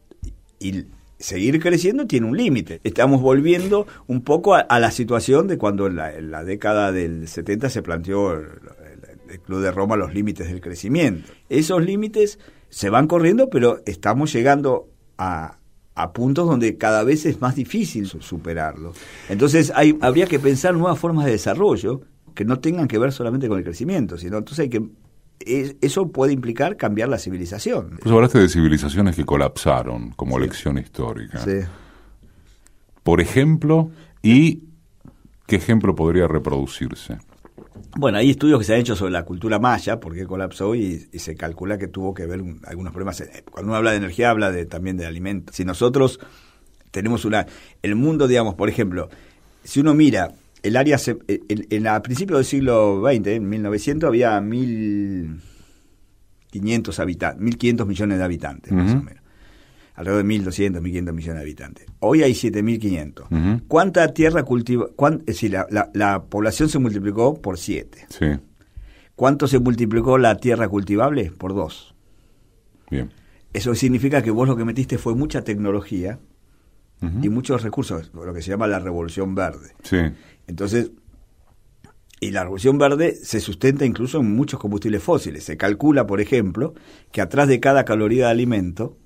Seguir 1.19 1.59
creciendo 1.59 2.07
tiene 2.07 2.27
un 2.27 2.37
límite. 2.37 2.79
Estamos 2.83 3.21
volviendo 3.21 3.85
un 4.07 4.21
poco 4.21 4.55
a, 4.55 4.79
la 4.79 4.91
situación 4.91 5.47
de 5.47 5.57
cuando 5.57 5.87
en 5.87 5.97
la, 6.31 6.43
década 6.43 6.91
del 6.91 7.27
70 7.27 7.69
se 7.69 7.81
planteó 7.81 8.33
el, 8.33 8.47
Club 9.45 9.61
de 9.61 9.71
Roma 9.71 9.95
los 9.95 10.11
límites 10.11 10.47
del 10.47 10.59
crecimiento. 10.59 11.31
Esos 11.49 11.85
límites 11.85 12.39
se 12.69 12.89
van 12.89 13.05
corriendo, 13.05 13.49
pero 13.51 13.79
estamos 13.85 14.33
llegando 14.33 14.89
a, 15.19 15.59
a 15.93 16.13
puntos 16.13 16.47
donde 16.47 16.77
cada 16.77 17.03
vez 17.03 17.27
es 17.27 17.39
más 17.39 17.55
difícil 17.55 18.07
superarlos. 18.07 18.97
Entonces 19.27 19.71
hay, 19.75 19.97
habría 20.01 20.25
que 20.25 20.39
pensar 20.39 20.73
nuevas 20.73 20.97
formas 20.97 21.25
de 21.25 21.31
desarrollo 21.31 22.01
que 22.33 22.45
no 22.45 22.59
tengan 22.59 22.87
que 22.87 22.97
ver 22.97 23.11
solamente 23.11 23.47
con 23.47 23.59
el 23.59 23.63
crecimiento, 23.63 24.17
sino 24.17 24.37
entonces 24.37 24.63
hay 24.63 24.69
que 24.69 24.81
eso 25.39 26.11
puede 26.11 26.33
implicar 26.33 26.77
cambiar 26.77 27.09
la 27.09 27.17
civilización. 27.17 27.97
Pues 28.01 28.13
hablaste 28.13 28.39
de 28.39 28.49
civilizaciones 28.49 29.15
que 29.15 29.25
colapsaron 29.25 30.11
como 30.11 30.37
lección 30.37 30.77
histórica. 30.77 31.39
Sí. 31.39 31.59
Por 33.03 33.21
ejemplo, 33.21 33.91
¿y 34.21 34.63
qué 35.47 35.55
ejemplo 35.55 35.95
podría 35.95 36.27
reproducirse? 36.27 37.17
Bueno, 37.97 38.17
hay 38.17 38.29
estudios 38.29 38.59
que 38.59 38.65
se 38.65 38.73
han 38.73 38.81
hecho 38.81 38.95
sobre 38.95 39.11
la 39.11 39.23
cultura 39.23 39.57
maya, 39.57 39.99
porque 39.99 40.25
colapsó 40.25 40.75
y, 40.75 41.07
se 41.13 41.35
calcula 41.35 41.77
que 41.77 41.87
tuvo 41.87 42.13
que 42.13 42.25
ver 42.25 42.43
algunos 42.67 42.93
problemas. 42.93 43.23
Cuando 43.49 43.69
uno 43.69 43.77
habla 43.77 43.91
de 43.91 43.97
energía, 43.97 44.29
habla 44.29 44.51
de, 44.51 44.65
también 44.65 44.97
de 44.97 45.05
alimentos. 45.05 45.55
Si 45.55 45.65
nosotros 45.65 46.19
tenemos 46.91 47.25
una... 47.25 47.47
El 47.81 47.95
mundo, 47.95 48.27
digamos, 48.27 48.55
por 48.55 48.69
ejemplo, 48.69 49.09
si 49.63 49.79
uno 49.79 49.93
mira 49.93 50.33
el 50.63 50.77
área... 50.77 50.97
En, 51.27 51.87
a 51.87 52.01
principios 52.01 52.39
del 52.39 52.45
siglo 52.45 53.03
XX, 53.03 53.27
en 53.27 53.49
1900, 53.49 54.07
había 54.07 54.39
1.500 54.39 56.99
habitantes, 56.99 57.43
1.500 57.43 57.85
millones 57.85 58.17
de 58.17 58.23
habitantes, 58.23 58.73
más 58.73 58.93
o 58.93 59.03
menos 59.03 59.19
alrededor 59.99 60.25
de 60.25 60.29
1.200, 60.29 60.81
1.500 60.81 61.13
millones 61.13 61.25
de 61.25 61.41
habitantes. 61.41 61.85
Hoy 61.99 62.23
hay 62.23 62.31
7.500. 62.31 63.63
¿Cuánta 63.67 64.13
tierra 64.13 64.43
cultiva? 64.43 64.87
es 65.19 65.25
decir, 65.25 65.51
la, 65.51 66.23
población 66.23 66.69
se 66.69 66.79
multiplicó 66.79 67.41
por 67.41 67.57
7. 67.57 68.05
Sí. 68.07 68.25
¿Cuánto 69.15 69.45
se 69.45 69.59
multiplicó 69.59 70.17
la 70.17 70.37
tierra 70.37 70.69
cultivable? 70.69 71.33
Por 71.37 71.53
2. 71.53 71.95
Bien. 72.89 73.09
Eso 73.51 73.75
significa 73.75 74.21
que 74.21 74.31
vos 74.31 74.47
lo 74.47 74.55
que 74.55 74.63
metiste 74.63 74.97
fue 74.97 75.15
mucha 75.15 75.41
tecnología 75.41 76.17
y 77.01 77.29
muchos 77.29 77.63
recursos, 77.63 78.11
lo 78.13 78.33
que 78.33 78.41
se 78.41 78.49
llama 78.49 78.67
la 78.67 78.79
revolución 78.79 79.33
verde. 79.33 79.73
Sí. 79.83 79.99
Entonces, 80.47 80.91
y 82.19 82.31
la 82.31 82.43
revolución 82.43 82.77
verde 82.77 83.15
se 83.15 83.39
sustenta 83.39 83.85
incluso 83.85 84.19
en 84.19 84.35
muchos 84.35 84.59
combustibles 84.59 85.01
fósiles. 85.01 85.43
Se 85.45 85.55
calcula, 85.55 86.05
por 86.05 86.19
ejemplo, 86.19 86.73
que 87.11 87.21
atrás 87.21 87.47
de 87.47 87.59
cada 87.59 87.85
caloría 87.85 88.25
de 88.25 88.31
alimento 88.31 88.97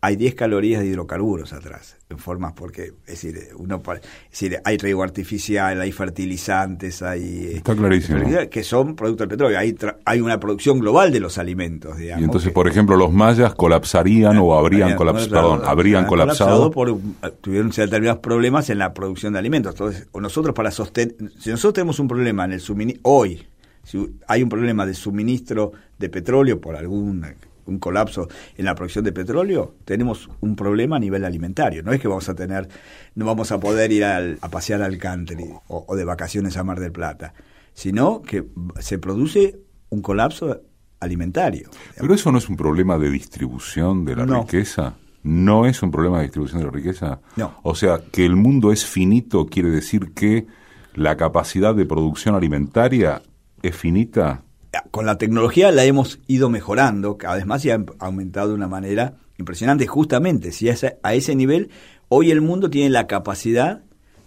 hay 0.00 0.14
10 0.14 0.34
calorías 0.36 0.80
de 0.80 0.86
hidrocarburos 0.86 1.52
atrás, 1.52 1.96
en 2.08 2.18
formas 2.18 2.52
porque, 2.52 2.92
es 3.06 3.22
decir, 3.22 3.48
uno, 3.56 3.82
es 3.94 4.30
decir, 4.30 4.60
hay 4.64 4.78
riego 4.78 5.02
artificial, 5.02 5.80
hay 5.80 5.90
fertilizantes, 5.90 7.02
hay... 7.02 7.54
Está 7.56 7.74
clarísimo. 7.74 8.20
Que 8.48 8.62
son 8.62 8.94
productos 8.94 9.28
del 9.28 9.36
petróleo, 9.36 9.58
hay, 9.58 9.76
hay 10.04 10.20
una 10.20 10.38
producción 10.38 10.78
global 10.78 11.10
de 11.10 11.18
los 11.18 11.36
alimentos, 11.38 11.96
digamos. 11.96 12.20
Y 12.22 12.24
entonces, 12.24 12.52
por 12.52 12.68
ejemplo, 12.68 12.96
los 12.96 13.12
mayas 13.12 13.54
colapsarían 13.54 14.38
o 14.38 14.56
habrían, 14.56 14.94
colapsado, 14.94 15.30
perdón, 15.30 15.62
habrían 15.64 16.06
colapsado. 16.06 16.70
por, 16.70 16.96
tuvieron 17.40 17.70
determinados 17.70 18.20
problemas 18.20 18.70
en 18.70 18.78
la 18.78 18.94
producción 18.94 19.32
de 19.32 19.40
alimentos. 19.40 19.72
Entonces, 19.72 20.06
nosotros 20.14 20.54
para 20.54 20.70
sostener, 20.70 21.16
si 21.40 21.50
nosotros 21.50 21.74
tenemos 21.74 21.98
un 21.98 22.06
problema 22.06 22.44
en 22.44 22.52
el 22.52 22.60
suministro, 22.60 23.02
hoy, 23.02 23.48
si 23.82 23.98
hay 24.28 24.44
un 24.44 24.48
problema 24.48 24.86
de 24.86 24.94
suministro 24.94 25.72
de 25.98 26.08
petróleo 26.08 26.60
por 26.60 26.76
alguna 26.76 27.34
un 27.68 27.78
colapso 27.78 28.28
en 28.56 28.64
la 28.64 28.74
producción 28.74 29.04
de 29.04 29.12
petróleo, 29.12 29.74
tenemos 29.84 30.28
un 30.40 30.56
problema 30.56 30.96
a 30.96 30.98
nivel 30.98 31.24
alimentario. 31.24 31.82
No 31.82 31.92
es 31.92 32.00
que 32.00 32.08
vamos 32.08 32.28
a 32.28 32.34
tener, 32.34 32.68
no 33.14 33.24
vamos 33.24 33.52
a 33.52 33.60
poder 33.60 33.92
ir 33.92 34.04
a 34.04 34.48
pasear 34.50 34.82
al 34.82 34.98
country 34.98 35.50
o, 35.68 35.94
de 35.94 36.04
vacaciones 36.04 36.56
a 36.56 36.64
Mar 36.64 36.80
del 36.80 36.92
Plata, 36.92 37.34
sino 37.72 38.22
que 38.22 38.44
se 38.80 38.98
produce 38.98 39.60
un 39.90 40.02
colapso 40.02 40.62
alimentario. 41.00 41.70
Pero 41.96 42.14
eso 42.14 42.32
no 42.32 42.38
es 42.38 42.48
un 42.48 42.56
problema 42.56 42.98
de 42.98 43.10
distribución 43.10 44.04
de 44.04 44.16
la 44.16 44.24
riqueza. 44.24 44.94
¿No 45.22 45.66
es 45.66 45.82
un 45.82 45.90
problema 45.90 46.18
de 46.18 46.24
distribución 46.24 46.60
de 46.60 46.66
la 46.66 46.72
riqueza? 46.72 47.20
No. 47.36 47.58
O 47.62 47.74
sea, 47.74 48.00
que 48.10 48.24
el 48.24 48.36
mundo 48.36 48.72
es 48.72 48.84
finito 48.84 49.46
quiere 49.46 49.70
decir 49.70 50.12
que 50.14 50.46
la 50.94 51.16
capacidad 51.16 51.74
de 51.74 51.86
producción 51.86 52.34
alimentaria 52.34 53.22
es 53.62 53.76
finita 53.76 54.42
con 54.90 55.06
la 55.06 55.18
tecnología 55.18 55.70
la 55.72 55.84
hemos 55.84 56.18
ido 56.26 56.50
mejorando 56.50 57.16
cada 57.18 57.36
vez 57.36 57.46
más 57.46 57.64
y 57.64 57.70
ha 57.70 57.84
aumentado 57.98 58.48
de 58.48 58.54
una 58.54 58.68
manera 58.68 59.14
impresionante. 59.38 59.86
Justamente, 59.86 60.52
si 60.52 60.68
es 60.68 60.84
a 61.02 61.14
ese 61.14 61.34
nivel, 61.34 61.70
hoy 62.08 62.30
el 62.30 62.40
mundo 62.40 62.70
tiene 62.70 62.90
la 62.90 63.06
capacidad 63.06 63.82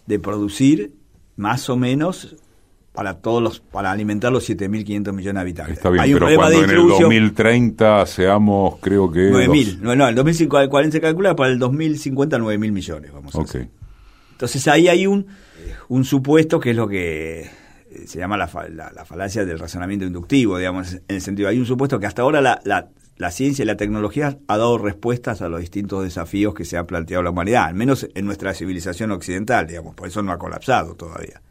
de 0.07 0.19
producir 0.19 0.93
más 1.35 1.69
o 1.69 1.77
menos 1.77 2.35
para 2.93 3.19
todos 3.19 3.41
los 3.41 3.59
para 3.59 3.91
alimentar 3.91 4.31
los 4.31 4.49
7.500 4.49 5.13
millones 5.13 5.33
de 5.35 5.39
habitantes. 5.39 5.77
Está 5.77 5.89
bien, 5.89 6.17
pero 6.19 6.35
cuando 6.35 6.63
en 6.63 6.69
el 6.69 6.87
2030 6.87 8.05
seamos, 8.05 8.75
creo 8.81 9.09
que... 9.09 9.31
9.000, 9.31 9.79
no, 9.79 9.95
no, 9.95 10.07
el 10.07 10.15
2040 10.15 10.91
se 10.91 11.01
calcula 11.01 11.35
para 11.35 11.51
el 11.51 11.59
2050 11.59 12.37
9.000 12.37 12.71
millones, 12.71 13.13
vamos 13.13 13.33
a 13.33 13.39
okay. 13.39 13.69
Entonces 14.31 14.67
ahí 14.67 14.87
hay 14.87 15.07
un, 15.07 15.27
un 15.87 16.03
supuesto 16.03 16.59
que 16.59 16.71
es 16.71 16.75
lo 16.75 16.87
que 16.87 17.49
se 18.05 18.19
llama 18.19 18.37
la, 18.37 18.49
la, 18.93 19.05
falacia 19.05 19.45
del 19.45 19.59
razonamiento 19.59 20.05
inductivo, 20.05 20.57
digamos, 20.57 20.93
en 20.93 21.03
el 21.07 21.21
sentido, 21.21 21.49
hay 21.49 21.59
un 21.59 21.65
supuesto 21.65 21.99
que 21.99 22.05
hasta 22.05 22.21
ahora 22.21 22.41
la, 22.41 22.61
la, 22.63 23.31
ciencia 23.31 23.63
y 23.63 23.65
la 23.65 23.77
tecnología 23.77 24.37
ha 24.47 24.57
dado 24.57 24.77
respuestas 24.77 25.41
a 25.41 25.49
los 25.49 25.59
distintos 25.59 26.03
desafíos 26.03 26.53
que 26.53 26.65
se 26.65 26.77
ha 26.77 26.85
planteado 26.85 27.23
la 27.23 27.29
humanidad, 27.29 27.65
al 27.65 27.75
menos 27.75 28.07
en 28.13 28.25
nuestra 28.25 28.53
civilización 28.53 29.11
occidental, 29.11 29.67
digamos, 29.67 29.95
por 29.95 30.07
eso 30.07 30.21
no 30.21 30.31
ha 30.31 30.37
colapsado 30.37 30.95
todavía. 30.95 31.41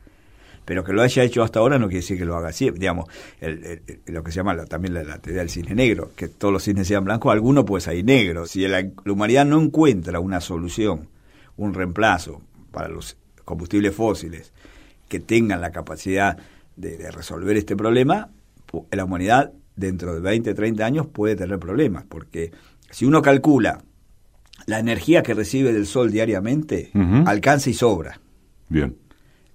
Pero 0.65 0.85
que 0.85 0.93
lo 0.93 1.03
haya 1.03 1.23
hecho 1.23 1.43
hasta 1.43 1.59
ahora 1.59 1.79
no 1.79 1.87
quiere 1.87 2.01
decir 2.01 2.19
que 2.19 2.25
lo 2.25 2.37
haga 2.37 2.49
así, 2.49 2.71
digamos, 2.71 3.07
lo 4.07 4.23
que 4.23 4.31
se 4.31 4.37
llama 4.37 4.65
también 4.67 4.95
la, 4.95 5.19
teoría 5.19 5.41
del 5.41 5.51
cine 5.51 5.75
negro, 5.75 6.13
que 6.15 6.29
todos 6.29 6.53
los 6.53 6.63
cines 6.63 6.87
sean 6.87 7.05
blancos, 7.05 7.33
alguno 7.33 7.65
puede 7.65 7.83
salir 7.83 8.05
negro. 8.05 8.47
Si 8.47 8.67
la 8.67 8.85
humanidad 9.07 9.47
no 9.47 9.61
encuentra 9.61 10.21
una 10.21 10.41
solución, 10.41 11.09
un 11.57 11.75
reemplazo 11.75 12.43
para 12.71 12.89
los 12.89 13.17
combustibles 13.45 13.95
fósiles, 13.95 14.53
que 15.11 15.19
tengan 15.19 15.61
la 15.61 15.73
capacidad 15.73 16.39
de, 16.77 17.11
resolver 17.11 17.57
este 17.57 17.77
problema, 17.77 18.31
la 18.93 19.05
humanidad 19.05 19.53
dentro 19.75 20.15
de 20.15 20.21
20, 20.21 20.55
30 20.55 20.87
años 20.87 21.07
puede 21.09 21.35
tener 21.35 21.59
problemas, 21.59 22.05
porque 22.09 22.53
si 22.91 23.05
uno 23.05 23.21
calcula 23.21 23.83
la 24.67 24.79
energía 24.79 25.25
que 25.25 25.35
recibe 25.35 25.73
del 25.73 25.87
sol 25.87 26.13
diariamente, 26.13 26.93
alcanza 27.27 27.71
y 27.71 27.75
sobra. 27.75 28.21
Bien. 28.69 28.97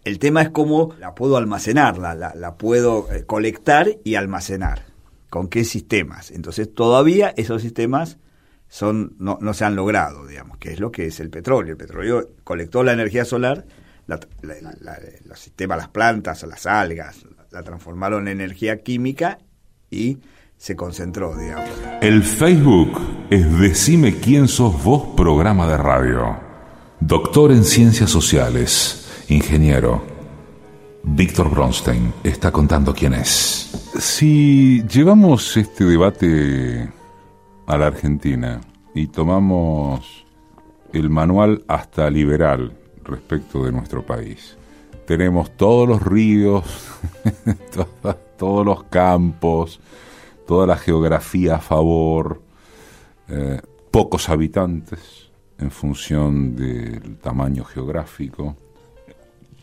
El 0.03 0.19
tema 0.19 0.41
es 0.41 0.49
cómo 0.49 0.93
la 0.99 1.15
puedo 1.15 1.37
almacenar, 1.37 1.97
la, 1.97 2.13
la, 2.13 2.55
puedo 2.57 3.11
eh, 3.11 3.23
colectar 3.23 3.87
y 4.03 4.15
almacenar. 4.15 4.83
¿Con 5.29 5.47
qué 5.47 5.63
sistemas? 5.63 6.31
Entonces 6.31 6.71
todavía 6.71 7.33
esos 7.37 7.61
sistemas 7.61 8.17
son 8.67 9.15
no, 9.19 9.37
no 9.41 9.53
se 9.53 9.63
han 9.63 9.75
logrado, 9.75 10.27
digamos, 10.27 10.57
que 10.57 10.73
es 10.73 10.79
lo 10.81 10.91
que 10.91 11.07
es 11.07 11.19
el 11.21 11.29
petróleo. 11.29 11.71
El 11.71 11.77
petróleo 11.77 12.29
colectó 12.43 12.83
la 12.83 12.91
energía 12.91 13.23
solar, 13.23 13.65
los 14.07 15.39
sistemas, 15.39 15.77
las 15.77 15.89
plantas, 15.89 16.43
las 16.43 16.65
algas, 16.65 17.25
la 17.51 17.63
transformaron 17.63 18.27
en 18.27 18.39
energía 18.39 18.81
química 18.81 19.39
y 19.89 20.19
se 20.57 20.75
concentró, 20.75 21.37
digamos. 21.37 21.69
El 22.01 22.23
Facebook 22.23 22.91
es 23.29 23.59
Decime 23.59 24.15
quién 24.19 24.47
sos 24.47 24.83
vos, 24.83 25.15
programa 25.15 25.67
de 25.67 25.77
radio. 25.77 26.37
Doctor 26.99 27.51
en 27.51 27.63
Ciencias 27.63 28.09
Sociales, 28.09 29.25
ingeniero. 29.29 30.03
Víctor 31.03 31.51
Bronstein 31.51 32.13
está 32.23 32.51
contando 32.51 32.93
quién 32.93 33.13
es. 33.13 33.91
Si 33.99 34.83
llevamos 34.87 35.55
este 35.55 35.85
debate 35.85 36.89
a 37.67 37.77
la 37.77 37.87
Argentina 37.87 38.59
y 38.93 39.07
tomamos 39.07 40.25
el 40.93 41.09
manual 41.09 41.63
hasta 41.67 42.09
liberal 42.09 42.84
respecto 43.05 43.63
de 43.63 43.71
nuestro 43.71 44.05
país. 44.05 44.57
Tenemos 45.05 45.55
todos 45.55 45.87
los 45.87 46.01
ríos, 46.01 46.63
todos 48.37 48.65
los 48.65 48.83
campos, 48.85 49.79
toda 50.47 50.67
la 50.67 50.77
geografía 50.77 51.55
a 51.55 51.59
favor, 51.59 52.41
eh, 53.29 53.61
pocos 53.91 54.29
habitantes 54.29 55.29
en 55.59 55.71
función 55.71 56.55
del 56.55 57.17
tamaño 57.17 57.63
geográfico. 57.63 58.55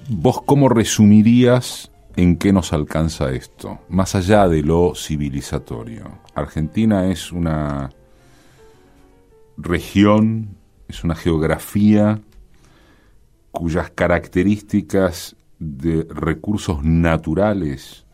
¿Vos 0.09 0.43
cómo 0.43 0.69
resumirías 0.69 1.91
en 2.17 2.37
qué 2.37 2.53
nos 2.53 2.73
alcanza 2.73 3.33
esto, 3.33 3.81
más 3.89 4.15
allá 4.15 4.49
de 4.49 4.63
lo 4.63 4.95
civilizatorio? 4.95 6.19
Argentina 6.35 7.11
es 7.11 7.33
una 7.33 7.91
región, 9.57 10.57
es 10.89 11.05
una 11.05 11.15
geografía 11.15 12.21
cuyas 13.53 13.91
características 13.91 15.37
de 15.59 16.07
recursos 16.11 16.83
naturales 16.83 18.05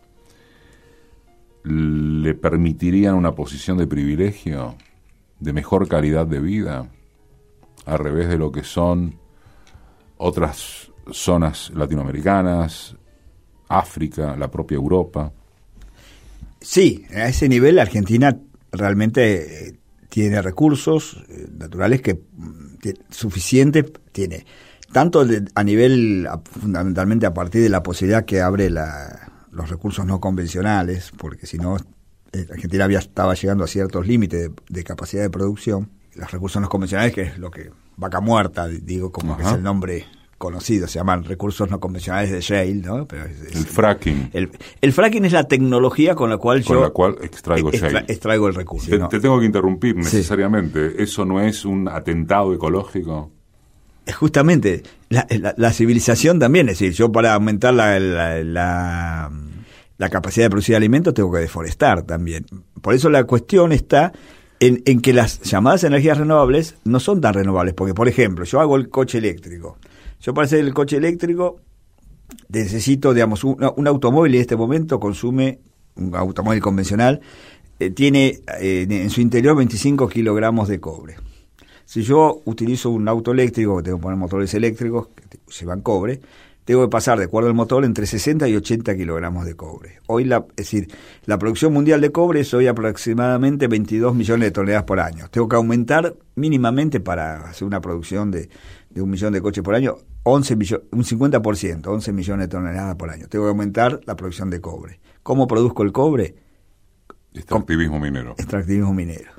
le 1.64 2.34
permitirían 2.34 3.14
una 3.14 3.34
posición 3.34 3.78
de 3.78 3.86
privilegio, 3.86 4.74
de 5.41 5.53
mejor 5.53 5.89
calidad 5.89 6.26
de 6.26 6.41
vida. 6.41 6.91
al 7.86 8.01
revés 8.01 8.28
de 8.28 8.36
lo 8.36 8.53
que 8.53 8.64
son 8.64 9.18
otras 10.18 10.93
zonas 11.11 11.70
latinoamericanas, 11.74 12.95
África, 13.68 14.36
la 14.36 14.51
propia 14.51 14.74
Europa. 14.74 15.32
Sí, 16.61 17.07
a 17.14 17.28
ese 17.28 17.49
nivel 17.49 17.78
Argentina 17.78 18.36
realmente 18.72 19.68
eh, 19.68 19.78
tiene 20.11 20.43
recursos 20.43 21.24
eh, 21.28 21.47
naturales 21.51 22.03
que 22.03 22.14
mm, 22.14 22.68
suficiente 23.11 23.84
tiene 24.12 24.45
tanto 24.93 25.24
a 25.55 25.64
nivel 25.64 26.28
fundamentalmente 26.61 27.26
a 27.26 27.34
partir 27.34 27.62
de 27.62 27.68
la 27.68 27.82
posibilidad 27.82 28.24
que 28.24 28.41
abre 28.41 28.70
los 28.70 29.68
recursos 29.68 30.07
no 30.07 30.20
convencionales, 30.20 31.12
porque 31.16 31.47
si 31.47 31.59
no 31.59 31.76
eh, 32.32 32.47
Argentina 32.51 32.84
había 32.84 32.99
estaba 32.99 33.34
llegando 33.34 33.64
a 33.64 33.66
ciertos 33.66 34.07
límites 34.07 34.51
de, 34.68 34.84
capacidad 34.84 35.22
de 35.22 35.30
producción, 35.30 35.91
los 36.14 36.30
recursos 36.30 36.61
no 36.61 36.68
convencionales 36.68 37.14
que 37.14 37.22
es 37.22 37.39
lo 37.39 37.51
que 37.51 37.70
vaca 37.97 38.20
muerta 38.20 38.68
digo 38.68 39.11
como 39.11 39.36
que 39.36 39.43
es 39.43 39.53
el 39.53 39.62
nombre 39.62 40.07
conocido, 40.36 40.86
se 40.86 41.01
llaman 41.01 41.24
recursos 41.24 41.68
no 41.68 41.80
convencionales 41.80 42.30
de 42.30 42.41
shale, 42.41 42.74
¿no? 42.74 43.09
el 43.11 43.66
fracking. 43.66 44.30
El, 44.32 44.93
fracking 44.93 45.24
es 45.24 45.32
la 45.32 45.45
tecnología 45.45 46.14
con 46.14 46.30
la 46.30 46.39
cual 46.39 46.64
con 46.64 46.76
yo 46.76 46.82
la 46.82 46.91
cual 46.91 47.16
extraigo, 47.20 47.72
extraigo 47.72 48.47
el 48.47 48.55
recurso. 48.55 49.09
Te, 49.09 49.20
tengo 49.20 49.41
que 49.41 49.47
interrumpir 49.47 49.97
necesariamente. 49.97 51.03
¿Eso 51.03 51.24
no 51.24 51.41
es 51.41 51.64
un 51.64 51.89
atentado 51.89 52.55
ecológico? 52.55 53.32
Justamente, 54.15 54.83
la, 55.09 55.73
civilización 55.73 56.39
también, 56.39 56.69
es 56.69 56.79
decir, 56.79 56.93
yo 56.93 57.13
para 57.13 57.35
aumentar 57.35 57.75
la, 57.75 57.99
la, 57.99 59.31
capacidad 60.11 60.47
de 60.47 60.51
producir 60.51 60.77
alimentos 60.77 61.15
tengo 61.15 61.33
que 61.33 61.41
deforestar 61.41 62.03
también. 62.03 62.47
Por 62.81 62.95
eso 62.95 63.11
la 63.11 63.25
cuestión 63.25 63.73
está 63.73 64.13
en, 64.61 64.83
en 64.87 65.01
que 65.01 65.13
las 65.13 65.43
llamadas 65.43 65.85
energías 65.85 66.19
renovables 66.19 66.77
no 66.85 67.01
son 67.01 67.21
tan 67.21 67.35
renovables, 67.35 67.75
porque 67.75 67.95
por 67.95 68.09
ejemplo, 68.09 68.45
yo 68.45 68.61
hago 68.61 68.77
el 68.77 68.89
coche 68.89 69.19
eléctrico 69.19 69.79
yo 70.21 70.35
para 70.35 70.47
hacer 70.47 70.61
el 70.61 70.75
coche 70.75 70.97
eléctrico 70.97 71.61
necesito, 72.49 73.15
digamos, 73.15 73.45
un, 73.45 73.87
automóvil 73.87 74.35
en 74.35 74.41
este 74.41 74.57
momento 74.57 75.01
consume, 75.01 75.61
un 75.97 76.15
automóvil 76.15 76.61
convencional, 76.61 77.21
eh, 77.79 77.91
tiene 77.91 78.41
eh, 78.61 78.87
en 78.89 79.11
su 79.11 79.21
interior 79.21 79.57
25 79.57 80.09
kilogramos 80.09 80.69
de 80.69 80.81
cobre. 80.81 81.17
Si 81.89 82.03
yo 82.03 82.43
utilizo 82.45 82.91
un 82.91 83.09
auto 83.09 83.32
eléctrico, 83.32 83.78
que 83.78 83.84
tengo 83.84 83.97
que 83.97 84.03
poner 84.03 84.18
motores 84.18 84.53
eléctricos 84.53 85.09
que 85.09 85.39
llevan 85.59 85.80
cobre, 85.80 86.20
tengo 86.66 86.82
que 86.82 86.91
pasar, 86.91 87.18
de 87.18 87.24
acuerdo 87.24 87.49
al 87.49 87.55
motor, 87.55 87.82
entre 87.86 88.05
60 88.05 88.47
y 88.47 88.57
80 88.57 88.95
kilogramos 88.95 89.47
de 89.47 89.55
cobre. 89.55 90.01
Hoy, 90.07 90.24
la, 90.24 90.45
es 90.51 90.57
decir, 90.57 90.89
la 91.24 91.39
producción 91.39 91.72
mundial 91.72 92.03
de 92.03 92.12
cobre 92.12 92.41
es 92.41 92.53
hoy 92.53 92.66
aproximadamente 92.66 93.68
22 93.68 94.14
millones 94.14 94.49
de 94.49 94.51
toneladas 94.51 94.84
por 94.84 95.01
año. 95.01 95.28
Tengo 95.30 95.49
que 95.49 95.57
aumentar 95.57 96.14
mínimamente 96.34 97.01
para 97.01 97.49
hacer 97.49 97.66
una 97.66 97.80
producción 97.80 98.30
de, 98.30 98.51
de 98.91 99.01
un 99.01 99.09
millón 99.09 99.32
de 99.32 99.41
coches 99.41 99.64
por 99.64 99.74
año, 99.74 99.97
11 100.24 100.55
un 100.93 101.05
50%, 101.05 101.86
11 101.86 102.12
millones 102.12 102.49
de 102.49 102.51
toneladas 102.51 102.97
por 102.97 103.09
año. 103.09 103.28
Tengo 103.28 103.47
que 103.47 103.49
aumentar 103.49 104.03
la 104.05 104.14
producción 104.14 104.51
de 104.51 104.61
cobre. 104.61 105.01
¿Cómo 105.22 105.47
produzco 105.47 105.84
el 105.84 105.93
cobre? 105.93 106.34
Extractivismo 107.32 107.99
minero. 107.99 108.32
Extractivismo 108.36 108.93
minero. 108.93 109.38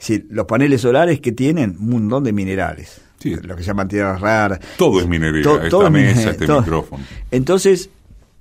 Es 0.00 0.08
decir, 0.08 0.26
los 0.30 0.46
paneles 0.46 0.80
solares 0.80 1.20
que 1.20 1.32
tienen 1.32 1.76
un 1.78 1.90
montón 1.90 2.24
de 2.24 2.32
minerales. 2.32 3.02
Lo 3.22 3.54
que 3.54 3.62
se 3.62 3.68
llaman 3.68 3.86
tierras 3.86 4.18
raras. 4.18 4.60
Todo 4.78 4.98
es 4.98 5.06
minería, 5.06 5.42
esta 5.62 5.90
mesa, 5.90 6.30
este 6.30 6.48
micrófono. 6.48 7.04
Entonces, 7.30 7.90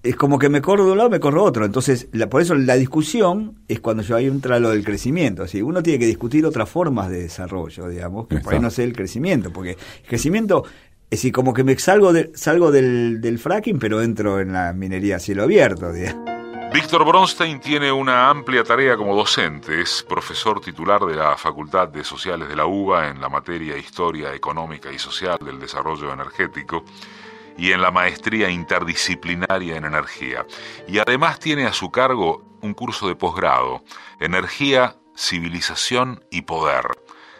es 0.01 0.15
como 0.15 0.39
que 0.39 0.47
me 0.47 0.61
corro 0.61 0.85
de 0.85 0.93
un 0.93 0.97
lado, 0.97 1.09
me 1.09 1.19
corro 1.19 1.43
otro. 1.43 1.65
Entonces, 1.65 2.07
por 2.29 2.41
eso 2.41 2.55
la 2.55 2.75
discusión 2.75 3.55
es 3.67 3.81
cuando 3.81 4.03
yo 4.03 4.15
ahí 4.15 4.27
entra 4.27 4.57
lo 4.57 4.69
del 4.69 4.85
crecimiento. 4.85 5.43
Así, 5.43 5.61
uno 5.61 5.83
tiene 5.83 5.99
que 5.99 6.05
discutir 6.05 6.45
otras 6.45 6.69
formas 6.69 7.09
de 7.09 7.23
desarrollo, 7.23 7.89
digamos, 7.89 8.27
que 8.27 8.37
por 8.37 8.53
ahí 8.53 8.61
no 8.61 8.69
sé 8.69 8.85
el 8.85 8.93
crecimiento, 8.93 9.51
porque 9.51 9.71
el 9.71 10.07
crecimiento 10.07 10.63
es 11.11 11.17
decir, 11.19 11.33
como 11.33 11.53
que 11.53 11.65
me 11.65 11.77
salgo, 11.77 12.13
de, 12.13 12.31
salgo 12.35 12.71
del, 12.71 13.19
del, 13.19 13.37
fracking, 13.37 13.79
pero 13.79 14.01
entro 14.01 14.39
en 14.39 14.53
la 14.53 14.71
minería 14.73 15.15
a 15.15 15.19
cielo 15.19 15.43
abierto. 15.43 15.91
Víctor 16.71 17.03
Bronstein 17.03 17.59
tiene 17.59 17.91
una 17.91 18.29
amplia 18.29 18.63
tarea 18.63 18.95
como 18.95 19.15
docente. 19.15 19.81
Es 19.81 20.05
profesor 20.07 20.61
titular 20.61 21.01
de 21.01 21.15
la 21.15 21.35
Facultad 21.35 21.87
de 21.87 22.03
Sociales 22.03 22.47
de 22.47 22.55
la 22.55 22.67
UBA 22.67 23.09
en 23.09 23.19
la 23.19 23.27
materia 23.27 23.75
Historia 23.75 24.35
Económica 24.35 24.91
y 24.91 24.99
Social 24.99 25.39
del 25.43 25.59
Desarrollo 25.59 26.13
Energético 26.13 26.83
y 27.57 27.71
en 27.71 27.81
la 27.81 27.89
maestría 27.89 28.51
interdisciplinaria 28.51 29.77
en 29.77 29.85
energía. 29.85 30.45
Y 30.87 30.99
además 30.99 31.39
tiene 31.39 31.65
a 31.65 31.73
su 31.73 31.89
cargo 31.89 32.43
un 32.61 32.75
curso 32.75 33.07
de 33.07 33.15
posgrado, 33.15 33.83
Energía, 34.19 34.95
Civilización 35.17 36.23
y 36.29 36.43
Poder, 36.43 36.85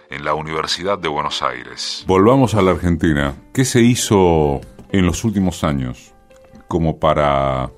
en 0.09 0.25
la 0.25 0.33
Universidad 0.33 0.97
de 0.97 1.07
Buenos 1.07 1.43
Aires. 1.43 2.03
Volvamos 2.07 2.55
a 2.55 2.63
la 2.63 2.71
Argentina. 2.71 3.35
¿Qué 3.53 3.63
se 3.63 3.81
hizo 3.81 4.59
en 4.91 5.05
los 5.05 5.23
últimos 5.23 5.63
años 5.63 6.15
como 6.67 6.99
para 6.99 7.71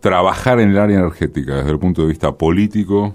trabajar 0.00 0.60
en 0.60 0.70
el 0.70 0.78
área 0.78 0.98
energética 0.98 1.56
desde 1.56 1.70
el 1.70 1.78
punto 1.78 2.02
de 2.02 2.08
vista 2.08 2.32
político 2.32 3.14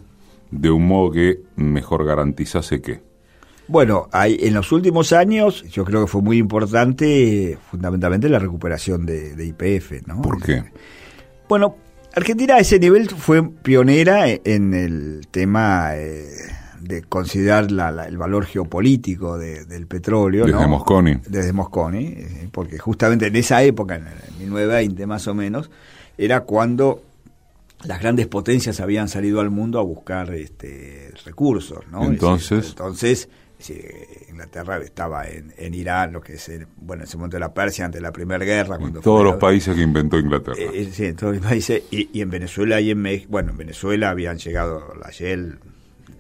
de 0.52 0.70
un 0.70 0.88
modo 0.88 1.12
que 1.12 1.40
mejor 1.56 2.06
garantizase 2.06 2.82
qué? 2.82 3.02
Bueno, 3.68 4.10
hay, 4.12 4.38
en 4.42 4.54
los 4.54 4.72
últimos 4.72 5.14
años 5.14 5.64
yo 5.70 5.86
creo 5.86 6.02
que 6.02 6.08
fue 6.08 6.22
muy 6.22 6.38
importante 6.38 7.58
fundamentalmente 7.72 8.28
la 8.30 8.40
recuperación 8.40 9.06
de, 9.06 9.34
IPF. 9.46 10.06
¿no? 10.06 10.22
¿Por 10.22 10.42
qué? 10.42 10.66
Bueno, 11.48 11.78
Argentina 12.14 12.56
a 12.56 12.60
ese 12.60 12.80
nivel 12.80 13.10
fue 13.10 13.48
pionera 13.50 14.26
en 14.28 14.74
el 14.74 15.28
tema 15.32 15.96
eh, 15.96 16.28
de 16.82 17.02
considerar 17.04 17.68
el 17.70 18.18
valor 18.18 18.46
geopolítico 18.46 19.38
del 19.38 19.88
petróleo. 19.88 20.46
Desde 20.46 20.68
Mosconi. 20.68 21.18
Desde 21.28 21.54
Mosconi, 21.54 22.06
eh, 22.06 22.50
porque 22.52 22.78
justamente 22.78 23.28
en 23.28 23.36
esa 23.36 23.64
época, 23.64 23.96
en 23.96 24.04
1920 24.40 25.08
más 25.08 25.28
o 25.28 25.34
menos, 25.34 25.72
era 26.18 26.42
cuando 26.42 27.04
las 27.86 28.00
grandes 28.00 28.28
potencias 28.28 28.80
habían 28.80 29.10
salido 29.10 29.42
al 29.42 29.50
mundo 29.50 29.80
a 29.80 29.84
buscar 29.84 30.34
este, 30.34 31.12
recursos. 31.26 31.80
¿no? 31.92 32.04
Entonces, 32.06 32.70
entonces 32.70 33.30
Inglaterra 34.30 34.78
estaba 34.78 35.26
en, 35.28 35.74
Irán, 35.74 36.14
lo 36.14 36.22
que 36.22 36.34
es, 36.34 36.52
bueno, 36.78 37.04
en 37.04 37.08
ese 37.08 37.18
momento 37.18 37.38
de 37.38 37.42
la 37.42 37.54
Persia, 37.54 37.86
ante 37.86 38.02
la 38.02 38.12
Primera 38.12 38.44
Guerra. 38.44 38.78
Cuando 38.78 39.00
todos 39.00 39.24
los 39.24 39.36
países 39.36 39.76
que 39.76 39.82
inventó 39.82 40.18
Inglaterra. 40.18 40.58
Eh, 40.58 40.70
eh, 40.74 40.90
sí, 40.92 41.06
en 41.06 41.16
todos 41.16 41.36
los 41.36 41.46
países. 41.46 41.84
Y, 41.92 42.20
en 42.20 42.30
Venezuela 42.30 42.82
y 42.82 42.92
en 42.92 43.02
México, 43.02 43.30
bueno, 43.32 43.52
en 43.52 43.58
Venezuela 43.58 44.10
habían 44.10 44.38
llegado 44.38 44.94
la 45.00 45.10
Shell, 45.12 45.60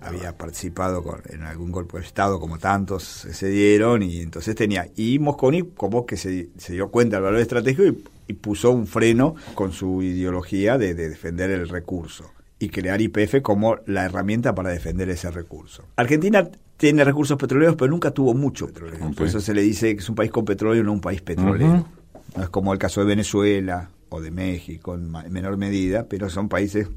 había 0.02 0.38
participado 0.38 1.04
en 1.30 1.44
algún 1.44 1.72
golpe 1.72 1.98
de 1.98 2.06
Estado, 2.06 2.39
como 2.39 2.60
tantos 2.60 3.04
se 3.04 3.48
dieron, 3.48 4.04
y 4.04 4.22
entonces 4.22 4.56
tenía. 4.56 4.88
Y 4.96 5.20
Mosconi, 5.20 5.64
como 5.64 6.06
que 6.06 6.18
se, 6.18 6.50
dio 6.70 6.89
cuenta 6.89 7.18
del 7.18 7.24
valor 7.24 7.39
estratégico 7.39 7.84
y, 7.84 8.04
puso 8.32 8.71
un 8.71 8.88
freno 8.88 9.36
con 9.55 9.74
su 9.74 10.01
ideología 10.01 10.78
de 10.78 10.93
defender 10.93 11.51
el 11.51 11.67
recurso 11.67 12.32
y 12.59 12.69
crear 12.69 13.01
IPF 13.01 13.41
como 13.41 13.78
la 13.88 14.05
herramienta 14.05 14.55
para 14.55 14.69
defender 14.69 15.09
ese 15.09 15.30
recurso. 15.30 15.84
Argentina 15.97 16.49
tiene 16.78 17.03
recursos 17.03 17.38
petroleros, 17.38 17.76
pero 17.76 17.91
nunca 17.91 18.11
tuvo 18.11 18.34
mucho 18.34 18.67
petróleo. 18.67 19.11
Por 19.15 19.28
eso 19.28 19.39
se 19.39 19.53
le 19.53 19.61
dice 19.61 19.95
que 19.95 20.01
es 20.01 20.09
un 20.09 20.15
país 20.15 20.32
con 20.32 20.45
petróleo, 20.45 20.84
no 20.84 20.93
un 20.93 21.01
país 21.01 21.21
petrolero. 21.21 21.88
No 22.36 22.43
es 22.43 22.49
como 22.49 22.74
el 22.74 22.80
caso 22.80 23.01
de 23.01 23.07
Venezuela 23.07 23.89
o 24.09 24.21
de 24.21 24.32
México 24.32 24.95
en, 24.95 25.11
menor 25.32 25.57
medida, 25.57 26.07
pero 26.07 26.30
son 26.30 26.49
países 26.49 26.88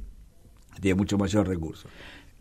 que 0.74 0.80
tienen 0.80 0.98
mucho 0.98 1.18
mayor 1.18 1.48
recursos. 1.48 1.90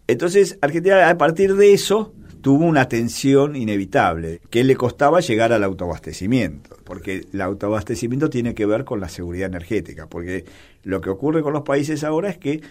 Entonces, 0.07 0.57
Argentina 0.61 1.09
a 1.09 1.17
partir 1.17 1.55
de 1.55 1.73
eso 1.73 2.13
tuvo 2.41 2.65
una 2.65 2.87
tensión 2.87 3.55
inevitable, 3.55 4.39
que 4.51 4.63
le 4.63 4.75
costaba 4.75 5.19
llegar 5.19 5.51
al 5.51 5.63
autoabastecimiento, 5.63 6.74
porque 6.85 7.25
el 7.33 7.41
autoabastecimiento 7.41 8.29
tiene 8.29 8.55
que 8.55 8.65
ver 8.65 8.85
con 8.85 9.01
la 9.01 9.09
seguridad 9.09 9.47
energética, 9.47 10.07
porque 10.07 10.45
lo 10.83 11.01
que 11.01 11.09
ocurre 11.09 11.41
con 11.41 11.51
los 11.51 11.63
países 11.63 12.03
ahora 12.05 12.29
es 12.29 12.37
que 12.37 12.61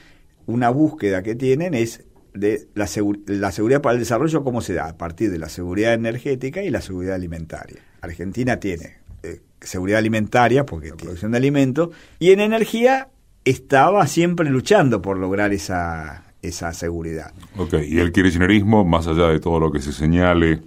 una 0.46 0.70
búsqueda 0.70 1.22
que 1.22 1.34
tienen 1.34 1.74
es 1.74 2.04
de 2.32 2.66
la, 2.74 2.88
la, 3.26 3.52
seguridad 3.52 3.82
para 3.82 3.94
el 3.94 4.00
desarrollo, 4.00 4.42
¿cómo 4.42 4.60
se 4.60 4.74
da? 4.74 4.88
A 4.88 4.96
partir 4.96 5.30
de 5.30 5.38
la 5.38 5.48
seguridad 5.48 5.94
energética 5.94 6.62
y 6.62 6.70
la 6.70 6.80
seguridad 6.80 7.14
alimentaria. 7.14 7.80
Argentina 8.00 8.58
tiene 8.58 8.96
eh, 9.22 9.40
seguridad 9.60 9.98
alimentaria, 9.98 10.64
porque 10.66 10.88
tiene 10.88 11.02
producción 11.02 11.32
de 11.32 11.38
alimentos, 11.38 11.90
y 12.18 12.30
en 12.30 12.40
energía 12.40 13.08
estaba 13.44 14.06
siempre 14.06 14.48
luchando 14.50 15.00
por 15.02 15.18
lograr 15.18 15.52
esa, 15.52 16.34
esa 16.42 16.72
seguridad. 16.72 17.32
Ok, 17.56 17.74
y 17.86 17.98
el 17.98 18.12
kirchnerismo, 18.12 18.84
más 18.84 19.06
allá 19.06 19.28
de 19.28 19.40
todo 19.40 19.60
lo 19.60 19.70
que 19.70 19.80
se 19.80 19.92
señale 19.92 20.60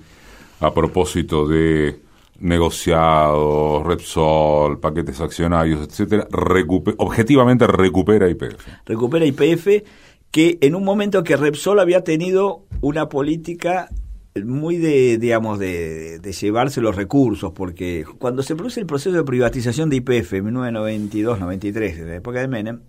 a 0.60 0.74
propósito 0.74 1.48
de 1.48 2.07
negociados, 2.40 3.86
Repsol, 3.86 4.80
paquetes 4.80 5.20
accionarios, 5.22 5.88
etcétera, 5.88 6.28
objetivamente 6.98 7.68
recupera 7.68 8.30
IPF. 8.30 8.66
Recupera 8.86 9.26
IPF 9.26 9.68
que 10.32 10.58
en 10.62 10.76
un 10.76 10.84
momento 10.84 11.24
que 11.24 11.38
Repsol 11.38 11.80
había 11.80 12.04
tenido 12.04 12.66
una 12.82 13.10
política 13.10 13.90
muy 14.44 14.78
de, 14.78 15.18
digamos, 15.18 15.58
de, 15.58 16.20
llevarse 16.40 16.82
los 16.82 16.96
recursos, 16.96 17.54
porque 17.54 18.06
cuando 18.20 18.44
se 18.44 18.56
produce 18.56 18.80
el 18.80 18.86
proceso 18.86 19.16
de 19.16 19.24
privatización 19.24 19.90
de 19.90 19.98
IPF 19.98 20.34
en 20.34 20.54
1992-93, 20.54 21.98
en 21.98 22.08
la 22.10 22.16
época 22.16 22.40
de 22.40 22.48
Menem, 22.48 22.82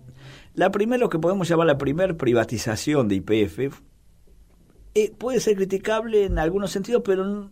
la 0.53 0.71
primera, 0.71 0.99
lo 0.99 1.09
que 1.09 1.19
podemos 1.19 1.47
llamar 1.47 1.67
la 1.67 1.77
primera 1.77 2.13
privatización 2.13 3.07
de 3.07 3.15
IPF, 3.15 3.79
eh, 4.95 5.11
puede 5.17 5.39
ser 5.39 5.55
criticable 5.55 6.25
en 6.25 6.39
algunos 6.39 6.71
sentidos, 6.71 7.01
pero 7.05 7.51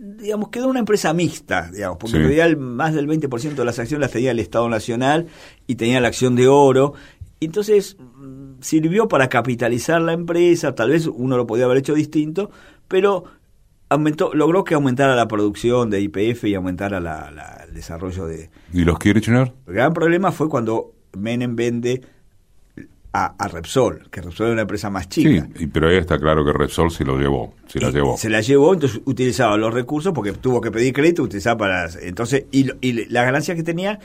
digamos, 0.00 0.48
quedó 0.50 0.68
una 0.68 0.80
empresa 0.80 1.12
mixta, 1.12 1.70
digamos, 1.70 1.98
porque 1.98 2.40
en 2.40 2.60
más 2.60 2.94
del 2.94 3.06
20% 3.06 3.54
de 3.54 3.64
las 3.64 3.78
acciones 3.78 4.00
las 4.00 4.12
tenía 4.12 4.30
el 4.30 4.38
Estado 4.38 4.68
Nacional 4.68 5.26
y 5.66 5.76
tenía 5.76 6.00
la 6.00 6.08
acción 6.08 6.36
de 6.36 6.48
oro. 6.48 6.94
Entonces 7.40 7.96
mm, 7.98 8.60
sirvió 8.60 9.08
para 9.08 9.28
capitalizar 9.28 10.00
la 10.00 10.12
empresa, 10.12 10.74
tal 10.74 10.90
vez 10.90 11.06
uno 11.06 11.36
lo 11.36 11.46
podía 11.46 11.64
haber 11.66 11.78
hecho 11.78 11.94
distinto, 11.94 12.50
pero 12.88 13.24
aumentó, 13.88 14.32
logró 14.34 14.64
que 14.64 14.74
aumentara 14.74 15.14
la 15.14 15.28
producción 15.28 15.90
de 15.90 16.00
IPF 16.00 16.44
y 16.44 16.54
aumentara 16.54 17.00
la, 17.00 17.64
el 17.66 17.74
desarrollo 17.74 18.26
de... 18.26 18.50
¿Y 18.72 18.84
los 18.84 18.98
Kirchner? 18.98 19.52
El 19.66 19.74
gran 19.74 19.92
problema 19.92 20.32
fue 20.32 20.48
cuando 20.48 20.94
Menem 21.16 21.56
vende 21.56 22.02
a, 23.38 23.48
Repsol, 23.48 24.08
que 24.10 24.20
Repsol 24.20 24.46
era 24.46 24.52
una 24.54 24.62
empresa 24.62 24.90
más 24.90 25.08
chica. 25.08 25.48
Sí, 25.56 25.66
pero 25.66 25.88
ahí 25.88 25.96
está 25.96 26.18
claro 26.18 26.44
que 26.44 26.52
Repsol 26.52 26.90
se 26.90 27.04
lo 27.04 27.18
llevó, 27.18 27.54
se 27.66 27.80
la 27.80 27.90
llevó. 27.90 28.16
Se 28.16 28.28
la 28.28 28.40
llevó, 28.40 28.74
entonces 28.74 29.00
utilizaba 29.04 29.56
los 29.56 29.72
recursos 29.72 30.12
porque 30.12 30.32
tuvo 30.32 30.60
que 30.60 30.70
pedir 30.70 30.92
crédito, 30.92 31.22
utilizaba 31.22 31.56
para... 31.56 31.88
Entonces, 32.02 32.44
y, 32.50 32.68
y 32.80 33.06
la 33.08 33.24
ganancia 33.24 33.54
que 33.54 33.62
tenía 33.62 34.00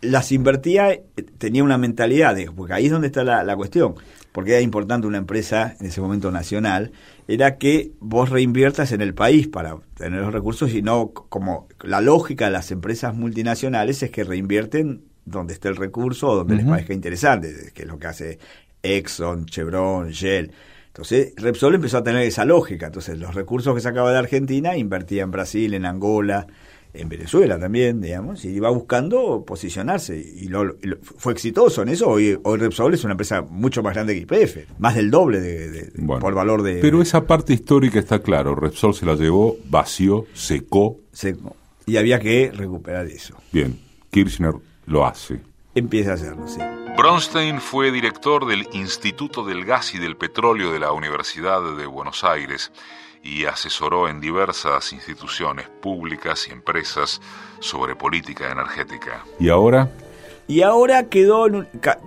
las 0.00 0.32
invertía, 0.32 0.98
tenía 1.38 1.62
una 1.62 1.78
mentalidad, 1.78 2.34
de, 2.34 2.50
porque 2.50 2.72
ahí 2.72 2.86
es 2.86 2.92
donde 2.92 3.08
está 3.08 3.22
la, 3.22 3.56
cuestión, 3.56 3.96
porque 4.32 4.52
era 4.52 4.60
importante 4.60 5.06
una 5.06 5.18
empresa 5.18 5.76
en 5.78 5.86
ese 5.86 6.00
momento 6.00 6.30
nacional, 6.30 6.92
era 7.28 7.58
que 7.58 7.92
vos 8.00 8.30
reinviertas 8.30 8.92
en 8.92 9.02
el 9.02 9.14
país 9.14 9.48
para 9.48 9.76
tener 9.94 10.20
los 10.20 10.32
recursos 10.32 10.72
y 10.72 10.82
no 10.82 11.10
como 11.12 11.68
la 11.82 12.00
lógica 12.00 12.46
de 12.46 12.50
las 12.52 12.70
empresas 12.70 13.14
multinacionales 13.14 14.02
es 14.02 14.10
que 14.10 14.24
reinvierten 14.24 15.02
donde 15.30 15.54
esté 15.54 15.68
el 15.68 15.76
recurso 15.76 16.28
o 16.28 16.36
donde 16.36 16.56
les 16.56 16.64
parezca 16.64 16.92
interesante, 16.92 17.72
que 17.72 17.82
es 17.82 17.88
lo 17.88 17.98
que 17.98 18.06
hace 18.06 18.38
Exxon, 18.82 19.46
Chevron, 19.46 20.10
Shell. 20.10 20.52
Entonces 20.88 21.32
Repsol 21.36 21.76
empezó 21.76 21.98
a 21.98 22.02
tener 22.02 22.22
esa 22.22 22.44
lógica, 22.44 22.86
entonces 22.86 23.18
los 23.18 23.34
recursos 23.34 23.74
que 23.74 23.80
sacaba 23.80 24.10
de 24.10 24.18
Argentina 24.18 24.76
invertía 24.76 25.22
en 25.22 25.30
Brasil, 25.30 25.74
en 25.74 25.86
Angola, 25.86 26.46
en 26.92 27.08
Venezuela 27.08 27.58
también, 27.58 28.00
digamos, 28.00 28.44
y 28.44 28.48
iba 28.48 28.68
buscando 28.70 29.44
posicionarse. 29.46 30.18
Y 30.18 30.48
lo, 30.48 30.76
fue 31.00 31.32
exitoso 31.32 31.82
en 31.82 31.90
eso. 31.90 32.08
Hoy, 32.08 32.38
hoy 32.42 32.58
Repsol 32.58 32.94
es 32.94 33.04
una 33.04 33.12
empresa 33.12 33.42
mucho 33.42 33.82
más 33.82 33.94
grande 33.94 34.14
que 34.14 34.20
IPF, 34.22 34.78
más 34.78 34.96
del 34.96 35.10
doble 35.10 35.40
de, 35.40 35.92
por 36.06 36.34
valor 36.34 36.62
de. 36.62 36.80
Pero 36.80 37.00
esa 37.00 37.24
parte 37.24 37.52
histórica 37.52 37.98
está 37.98 38.20
claro. 38.20 38.54
Repsol 38.54 38.94
se 38.94 39.06
la 39.06 39.14
llevó, 39.14 39.56
vació, 39.68 40.26
secó. 40.34 40.98
Secó. 41.12 41.56
Y 41.86 41.96
había 41.96 42.18
que 42.18 42.50
recuperar 42.52 43.06
eso. 43.06 43.36
Bien, 43.52 43.78
Kirchner 44.10 44.54
lo 44.90 45.06
hace. 45.06 45.40
Empieza 45.74 46.10
a 46.10 46.14
hacerlo, 46.14 46.46
sí. 46.48 46.60
Bronstein 46.96 47.60
fue 47.60 47.92
director 47.92 48.46
del 48.46 48.66
Instituto 48.72 49.44
del 49.44 49.64
Gas 49.64 49.94
y 49.94 49.98
del 49.98 50.16
Petróleo 50.16 50.72
de 50.72 50.80
la 50.80 50.92
Universidad 50.92 51.62
de 51.76 51.86
Buenos 51.86 52.24
Aires 52.24 52.72
y 53.22 53.44
asesoró 53.44 54.08
en 54.08 54.20
diversas 54.20 54.92
instituciones 54.92 55.68
públicas 55.68 56.48
y 56.48 56.52
empresas 56.52 57.20
sobre 57.60 57.94
política 57.94 58.50
energética. 58.50 59.24
¿Y 59.38 59.48
ahora? 59.48 59.90
Y 60.48 60.62
ahora 60.62 61.04
quedó 61.04 61.46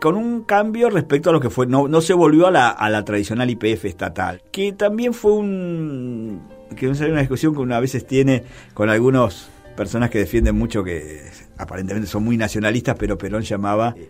con 0.01 0.17
un 0.17 0.43
cambio 0.43 0.89
respecto 0.89 1.29
a 1.29 1.33
lo 1.33 1.39
que 1.39 1.49
fue, 1.49 1.65
no, 1.65 1.87
no 1.87 2.01
se 2.01 2.13
volvió 2.13 2.47
a 2.47 2.51
la, 2.51 2.67
a 2.67 2.89
la 2.89 3.05
tradicional 3.05 3.49
IPF 3.49 3.85
estatal, 3.85 4.41
que 4.51 4.73
también 4.73 5.13
fue 5.13 5.31
un, 5.31 6.41
que 6.75 6.89
es 6.89 6.99
una 6.99 7.21
discusión 7.21 7.53
que 7.53 7.61
una 7.61 7.79
veces 7.79 8.05
tiene 8.05 8.43
con 8.73 8.89
algunas 8.89 9.49
personas 9.77 10.09
que 10.09 10.19
defienden 10.19 10.57
mucho 10.57 10.83
que 10.83 11.21
aparentemente 11.63 12.07
son 12.07 12.23
muy 12.23 12.37
nacionalistas, 12.37 12.95
pero 12.97 13.17
Perón 13.17 13.43
llamaba 13.43 13.95
eh, 13.97 14.09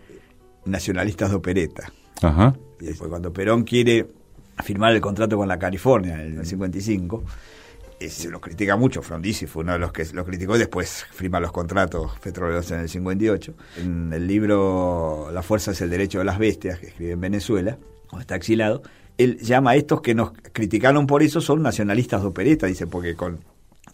nacionalistas 0.66 1.30
de 1.30 1.36
opereta. 1.36 1.92
Ajá. 2.22 2.54
Y 2.80 2.86
después 2.86 3.08
cuando 3.08 3.32
Perón 3.32 3.64
quiere 3.64 4.06
firmar 4.62 4.92
el 4.92 5.00
contrato 5.00 5.36
con 5.36 5.48
la 5.48 5.58
California 5.58 6.22
en 6.22 6.38
el 6.38 6.46
55. 6.46 7.24
Eh, 8.00 8.08
se 8.08 8.28
lo 8.28 8.40
critica 8.40 8.76
mucho, 8.76 9.02
Frondizi 9.02 9.46
fue 9.46 9.62
uno 9.62 9.72
de 9.72 9.78
los 9.78 9.92
que 9.92 10.04
lo 10.12 10.24
criticó 10.24 10.56
y 10.56 10.58
después 10.58 11.06
firma 11.12 11.40
los 11.40 11.52
contratos 11.52 12.18
petroleros 12.20 12.70
en 12.70 12.80
el 12.80 12.88
58. 12.88 13.54
En 13.78 14.12
el 14.12 14.26
libro 14.26 15.30
La 15.32 15.42
fuerza 15.42 15.70
es 15.70 15.80
el 15.80 15.90
derecho 15.90 16.18
de 16.18 16.24
las 16.24 16.38
bestias, 16.38 16.78
que 16.78 16.88
escribe 16.88 17.12
en 17.12 17.20
Venezuela, 17.20 17.78
o 18.10 18.20
está 18.20 18.36
exilado, 18.36 18.82
él 19.16 19.38
llama 19.38 19.72
a 19.72 19.76
estos 19.76 20.00
que 20.00 20.14
nos 20.14 20.32
criticaron 20.52 21.06
por 21.06 21.22
eso 21.22 21.40
son 21.40 21.62
nacionalistas 21.62 22.22
de 22.22 22.28
opereta, 22.28 22.66
dice, 22.66 22.86
porque 22.86 23.14
con 23.14 23.38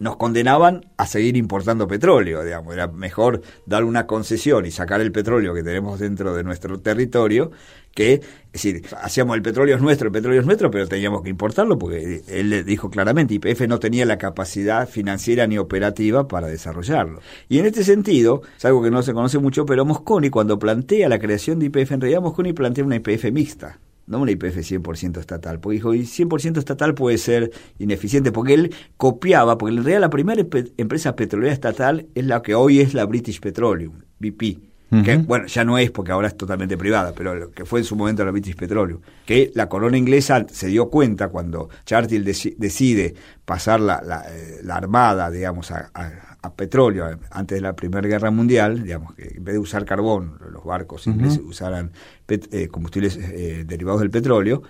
nos 0.00 0.16
condenaban 0.16 0.86
a 0.96 1.06
seguir 1.06 1.36
importando 1.36 1.86
petróleo, 1.86 2.42
digamos, 2.42 2.74
era 2.74 2.88
mejor 2.88 3.42
dar 3.66 3.84
una 3.84 4.06
concesión 4.06 4.64
y 4.64 4.70
sacar 4.70 5.00
el 5.02 5.12
petróleo 5.12 5.54
que 5.54 5.62
tenemos 5.62 6.00
dentro 6.00 6.34
de 6.34 6.42
nuestro 6.42 6.80
territorio 6.80 7.52
que, 7.94 8.14
es 8.14 8.22
decir, 8.52 8.82
hacíamos 9.02 9.36
el 9.36 9.42
petróleo 9.42 9.76
es 9.76 9.82
nuestro, 9.82 10.06
el 10.06 10.12
petróleo 10.12 10.40
es 10.40 10.46
nuestro, 10.46 10.70
pero 10.70 10.88
teníamos 10.88 11.22
que 11.22 11.28
importarlo 11.28 11.78
porque 11.78 12.22
él 12.28 12.48
le 12.48 12.64
dijo 12.64 12.88
claramente, 12.88 13.34
YPF 13.34 13.68
no 13.68 13.78
tenía 13.78 14.06
la 14.06 14.16
capacidad 14.16 14.88
financiera 14.88 15.46
ni 15.46 15.58
operativa 15.58 16.26
para 16.26 16.46
desarrollarlo. 16.46 17.20
Y 17.48 17.58
en 17.58 17.66
este 17.66 17.84
sentido, 17.84 18.42
es 18.56 18.64
algo 18.64 18.82
que 18.82 18.90
no 18.90 19.02
se 19.02 19.12
conoce 19.12 19.38
mucho, 19.38 19.66
pero 19.66 19.84
Mosconi 19.84 20.30
cuando 20.30 20.58
plantea 20.58 21.08
la 21.10 21.18
creación 21.18 21.58
de 21.58 21.66
YPF, 21.66 21.92
en 21.92 22.00
realidad 22.00 22.22
Mosconi 22.22 22.52
plantea 22.54 22.84
una 22.84 22.96
YPF 22.96 23.30
mixta 23.32 23.78
no 24.10 24.20
una 24.20 24.32
IPF 24.32 24.56
100% 24.56 25.18
estatal, 25.18 25.60
porque 25.60 25.76
dijo, 25.76 25.94
y 25.94 26.00
100% 26.00 26.58
estatal 26.58 26.94
puede 26.94 27.16
ser 27.16 27.52
ineficiente, 27.78 28.32
porque 28.32 28.54
él 28.54 28.74
copiaba, 28.96 29.56
porque 29.56 29.76
en 29.76 29.84
realidad 29.84 30.00
la 30.00 30.10
primera 30.10 30.44
empresa 30.76 31.14
petrolera 31.14 31.52
estatal 31.52 32.06
es 32.14 32.24
la 32.26 32.42
que 32.42 32.54
hoy 32.54 32.80
es 32.80 32.92
la 32.92 33.06
British 33.06 33.40
Petroleum, 33.40 33.94
BP, 34.18 34.58
que 35.04 35.18
bueno, 35.18 35.46
ya 35.46 35.64
no 35.64 35.78
es 35.78 35.92
porque 35.92 36.10
ahora 36.10 36.26
es 36.26 36.36
totalmente 36.36 36.76
privada, 36.76 37.12
pero 37.14 37.36
lo 37.36 37.52
que 37.52 37.64
fue 37.64 37.78
en 37.78 37.84
su 37.84 37.94
momento 37.94 38.24
la 38.24 38.32
British 38.32 38.56
Petroleum, 38.56 39.00
que 39.24 39.52
la 39.54 39.68
corona 39.68 39.96
inglesa 39.96 40.44
se 40.50 40.66
dio 40.66 40.90
cuenta 40.90 41.28
cuando 41.28 41.68
Churchill 41.86 42.24
decide 42.24 43.14
pasar 43.44 43.78
la, 43.80 44.02
la, 44.02 44.24
eh, 44.28 44.60
armada, 44.68 45.30
digamos, 45.30 45.70
a 45.70 45.90
a 45.94 46.29
petróleo 46.48 47.18
antes 47.30 47.56
de 47.56 47.60
la 47.60 47.74
Primera 47.74 48.08
Guerra 48.08 48.30
Mundial, 48.30 48.82
digamos, 48.82 49.14
que 49.14 49.34
en 49.36 49.44
vez 49.44 49.54
de 49.54 49.58
usar 49.58 49.84
carbón, 49.84 50.38
los 50.50 50.64
barcos 50.64 51.06
ingleses 51.06 51.40
usaran 51.44 51.92
eh, 52.28 52.68
combustibles 52.68 53.16
eh, 53.16 53.64
derivados 53.66 54.00
del 54.00 54.10
petróleo, 54.10 54.62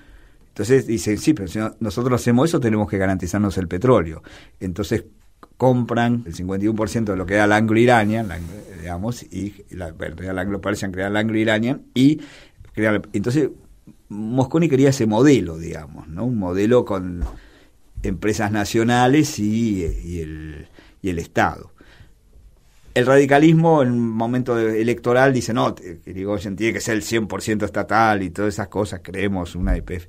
entonces 0.48 0.86
dicen, 0.86 1.16
sí, 1.18 1.32
pero 1.32 1.48
si 1.48 1.60
nosotros 1.78 2.20
hacemos 2.20 2.48
eso 2.48 2.58
tenemos 2.58 2.90
que 2.90 2.98
garantizarnos 2.98 3.56
el 3.56 3.68
petróleo. 3.68 4.22
Entonces 4.58 5.04
compran 5.56 6.24
el 6.26 6.34
51% 6.34 7.04
de 7.04 7.16
lo 7.16 7.24
que 7.24 7.34
era 7.34 7.44
el 7.44 7.52
Anglo-Iranian, 7.52 8.28
digamos, 8.80 9.22
y 9.22 9.64
la, 9.70 9.94
el 9.98 10.38
Anglo-Persian 10.38 10.90
crea 10.90 11.06
el 11.06 11.16
Anglo-Iranian, 11.16 11.82
y 11.94 12.20
crea, 12.74 13.00
entonces 13.12 13.50
Mosconi 14.08 14.68
quería 14.68 14.88
ese 14.88 15.06
modelo, 15.06 15.56
digamos, 15.56 16.08
¿no? 16.08 16.24
Un 16.24 16.38
modelo 16.38 16.84
con 16.84 17.22
empresas 18.02 18.50
nacionales 18.50 19.38
y, 19.38 19.84
y 20.04 20.20
el 20.20 20.68
y 21.02 21.10
el 21.10 21.18
Estado. 21.18 21.70
El 22.92 23.06
radicalismo 23.06 23.82
en 23.82 23.92
un 23.92 24.08
momento 24.08 24.58
electoral 24.58 25.32
dice, 25.32 25.54
no, 25.54 25.74
Irigoyen 26.06 26.56
tiene 26.56 26.72
que 26.72 26.80
ser 26.80 26.96
el 26.96 27.02
100% 27.02 27.64
estatal 27.64 28.22
y 28.22 28.30
todas 28.30 28.54
esas 28.54 28.68
cosas, 28.68 29.00
creemos 29.02 29.54
una 29.54 29.76
IPF. 29.76 30.06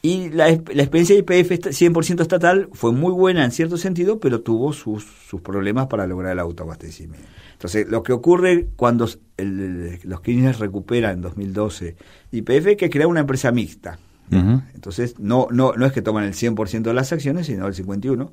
Y 0.00 0.30
la, 0.30 0.48
la 0.48 0.82
experiencia 0.82 1.16
de 1.16 1.20
IPF 1.20 1.50
100% 1.68 2.20
estatal 2.20 2.68
fue 2.72 2.92
muy 2.92 3.12
buena 3.12 3.44
en 3.44 3.50
cierto 3.50 3.76
sentido, 3.78 4.20
pero 4.20 4.40
tuvo 4.40 4.72
sus, 4.72 5.04
sus 5.04 5.40
problemas 5.40 5.86
para 5.86 6.06
lograr 6.06 6.32
el 6.32 6.40
autoabastecimiento. 6.40 7.26
Entonces, 7.54 7.88
lo 7.88 8.02
que 8.02 8.12
ocurre 8.12 8.68
cuando 8.76 9.08
los 9.38 10.20
Kirchner 10.20 10.58
recuperan 10.58 11.14
en 11.14 11.20
2012 11.22 11.96
IPF 12.32 12.66
es 12.66 12.76
que 12.76 12.90
crea 12.90 13.06
una 13.06 13.20
empresa 13.20 13.50
mixta. 13.52 13.98
Entonces, 14.30 15.18
no, 15.18 15.48
no, 15.50 15.72
no 15.72 15.86
es 15.86 15.92
que 15.92 16.02
toman 16.02 16.24
el 16.24 16.34
100% 16.34 16.82
de 16.82 16.92
las 16.92 17.12
acciones, 17.12 17.46
sino 17.46 17.66
el 17.66 17.74
51%, 17.74 18.30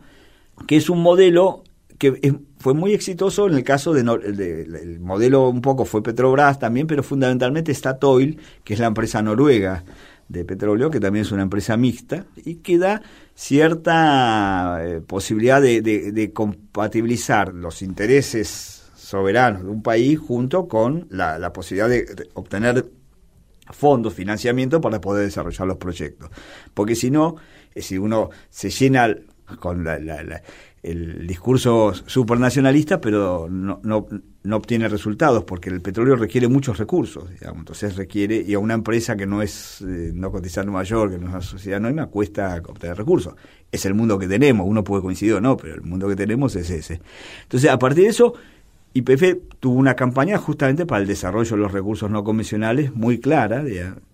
que 0.67 0.75
es 0.75 0.89
un 0.89 1.01
modelo 1.01 1.63
que 2.01 2.39
fue 2.57 2.73
muy 2.73 2.93
exitoso 2.93 3.47
en 3.47 3.53
el 3.53 3.63
caso 3.63 3.93
de, 3.93 4.01
el 4.01 4.99
modelo 5.01 5.47
un 5.49 5.61
poco 5.61 5.85
fue 5.85 6.01
Petrobras 6.01 6.57
también, 6.57 6.87
pero 6.87 7.03
fundamentalmente 7.03 7.71
Statoil, 7.71 8.39
que 8.63 8.73
es 8.73 8.79
la 8.79 8.87
empresa 8.87 9.21
noruega 9.21 9.83
de 10.27 10.43
petróleo, 10.43 10.89
que 10.89 10.99
también 10.99 11.25
es 11.25 11.31
una 11.31 11.43
empresa 11.43 11.77
mixta, 11.77 12.25
y 12.43 12.55
que 12.55 12.79
da 12.79 13.03
cierta 13.35 14.79
eh, 14.81 15.01
posibilidad 15.01 15.61
de, 15.61 16.31
compatibilizar 16.33 17.53
los 17.53 17.83
intereses 17.83 18.89
soberanos 18.95 19.61
de 19.61 19.69
un 19.69 19.83
país 19.83 20.17
junto 20.17 20.67
con 20.67 21.05
la, 21.11 21.53
posibilidad 21.53 21.87
de, 21.87 22.29
obtener 22.33 22.83
fondos, 23.69 24.15
financiamiento 24.15 24.81
para 24.81 24.99
poder 24.99 25.25
desarrollar 25.25 25.67
los 25.67 25.77
proyectos. 25.77 26.31
Porque 26.73 26.95
si 26.95 27.11
no, 27.11 27.35
eh, 27.75 27.83
si 27.83 27.99
uno 27.99 28.31
se 28.49 28.71
llena 28.71 29.15
con 29.59 29.83
la, 29.83 29.99
el 30.84 31.27
discurso 31.27 31.93
supranacionalista, 31.93 32.99
pero 32.99 33.47
no, 33.49 33.79
no, 33.84 34.07
no, 34.43 34.55
obtiene 34.55 34.88
resultados, 34.88 35.43
porque 35.43 35.69
el 35.69 35.79
petróleo 35.79 36.15
requiere 36.15 36.47
muchos 36.47 36.79
recursos, 36.79 37.29
digamos, 37.29 37.59
entonces 37.59 37.95
requiere, 37.95 38.43
y 38.47 38.55
a 38.55 38.59
una 38.59 38.73
empresa 38.73 39.15
que 39.15 39.27
no 39.27 39.43
es 39.43 39.82
eh, 39.82 40.11
no 40.13 40.32
cotizar 40.32 40.63
en 40.63 40.71
Nueva 40.71 40.84
York, 40.84 41.11
que 41.11 41.17
no 41.19 41.27
es 41.27 41.32
una 41.34 41.41
sociedad 41.41 41.77
anónima, 41.77 42.07
cuesta 42.07 42.59
obtener 42.67 42.97
recursos. 42.97 43.36
Es 43.71 43.86
el 43.86 43.93
mundo 43.93 44.17
que 44.17 44.27
tenemos, 44.27 44.65
uno 44.67 44.84
puede 44.84 45.03
coincidir 45.03 45.36
o 45.36 45.41
no, 45.41 45.55
pero 45.55 45.75
el 45.75 45.84
mundo 45.84 46.07
que 46.07 46.15
tenemos 46.15 46.55
es 46.55 46.69
ese. 46.71 46.99
Entonces, 47.43 47.69
a 47.69 47.77
partir 47.77 48.05
de 48.05 48.09
eso, 48.09 48.34
YPF 48.93 49.38
tuvo 49.59 49.75
una 49.75 49.95
campaña 49.95 50.38
justamente 50.38 50.86
para 50.88 51.01
el 51.01 51.07
desarrollo 51.07 51.55
de 51.55 51.61
los 51.61 51.71
recursos 51.71 52.09
no 52.09 52.23
convencionales 52.23 52.93
muy 52.93 53.19
clara, 53.19 53.63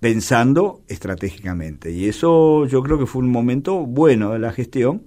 pensando 0.01 0.81
estratégicamente. 0.87 1.91
Y 1.91 2.09
eso 2.09 2.65
yo 2.65 2.83
creo 2.83 2.99
que 2.99 3.07
fue 3.07 3.23
un 3.23 3.31
momento 3.31 3.85
bueno 3.85 4.33
de 4.33 4.39
la 4.39 4.51
gestión 4.51 5.03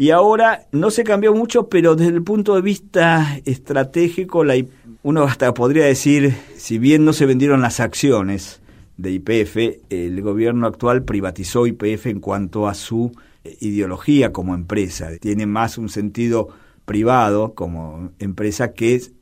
Y 0.00 0.10
ahora 0.10 0.68
no 0.70 0.92
se 0.92 1.02
cambió 1.02 1.34
mucho, 1.34 1.68
pero 1.68 1.96
desde 1.96 2.14
el 2.14 2.22
punto 2.22 2.54
de 2.54 2.62
vista 2.62 3.40
estratégico, 3.44 4.44
la, 4.44 4.54
uno 5.02 5.24
hasta 5.24 5.52
podría 5.52 5.86
decir, 5.86 6.36
si 6.56 6.78
bien 6.78 7.04
no 7.04 7.12
se 7.12 7.26
vendieron 7.26 7.60
las 7.62 7.80
acciones 7.80 8.60
de 8.96 9.10
IPF, 9.10 9.56
el 9.90 10.22
gobierno 10.22 10.68
actual 10.68 11.02
privatizó 11.02 11.66
IPF 11.66 12.06
en 12.06 12.20
cuanto 12.20 12.68
a 12.68 12.74
su 12.74 13.10
eh, 13.42 13.56
ideología 13.60 14.32
como 14.32 14.54
empresa. 14.54 15.10
Tiene 15.20 15.46
más 15.46 15.78
un 15.78 15.88
sentido 15.88 16.48
privado 16.84 17.54
como 17.54 18.12
empresa 18.20 18.72
que 18.72 18.94
es 18.94 19.12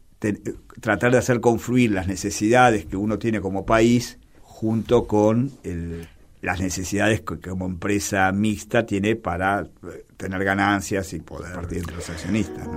tratar 0.81 1.11
de 1.11 1.19
hacer 1.19 1.41
confluir 1.41 1.93
las 1.93 2.07
necesidades 2.07 2.85
que 2.85 2.97
uno 2.99 3.19
tiene 3.19 3.41
como 3.41 3.65
país 3.65 4.19
junto 4.43 5.07
con 5.07 5.53
las 6.43 6.61
necesidades 6.61 7.23
que 7.23 7.39
como 7.39 7.67
empresa 7.67 8.31
mixta 8.33 8.87
tiene 8.87 9.17
para 9.17 9.61
eh, 9.61 10.05
tener 10.17 10.45
ganancias 10.45 11.13
y 11.13 11.21
poder 11.21 11.57
entre 11.71 11.97
los 11.97 12.09
accionistas. 12.09 12.69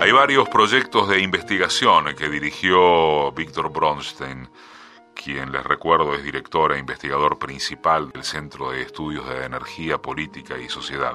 Hay 0.00 0.10
varios 0.12 0.48
proyectos 0.48 1.08
de 1.08 1.20
investigación 1.20 2.06
que 2.16 2.28
dirigió 2.28 3.30
Víctor 3.32 3.72
Bronstein 3.72 4.48
quien 5.14 5.52
les 5.52 5.64
recuerdo 5.64 6.14
es 6.14 6.22
director 6.22 6.72
e 6.72 6.78
investigador 6.78 7.38
principal 7.38 8.10
del 8.10 8.24
Centro 8.24 8.72
de 8.72 8.82
Estudios 8.82 9.26
de 9.28 9.44
Energía, 9.44 9.98
Política 9.98 10.58
y 10.58 10.68
Sociedad. 10.68 11.14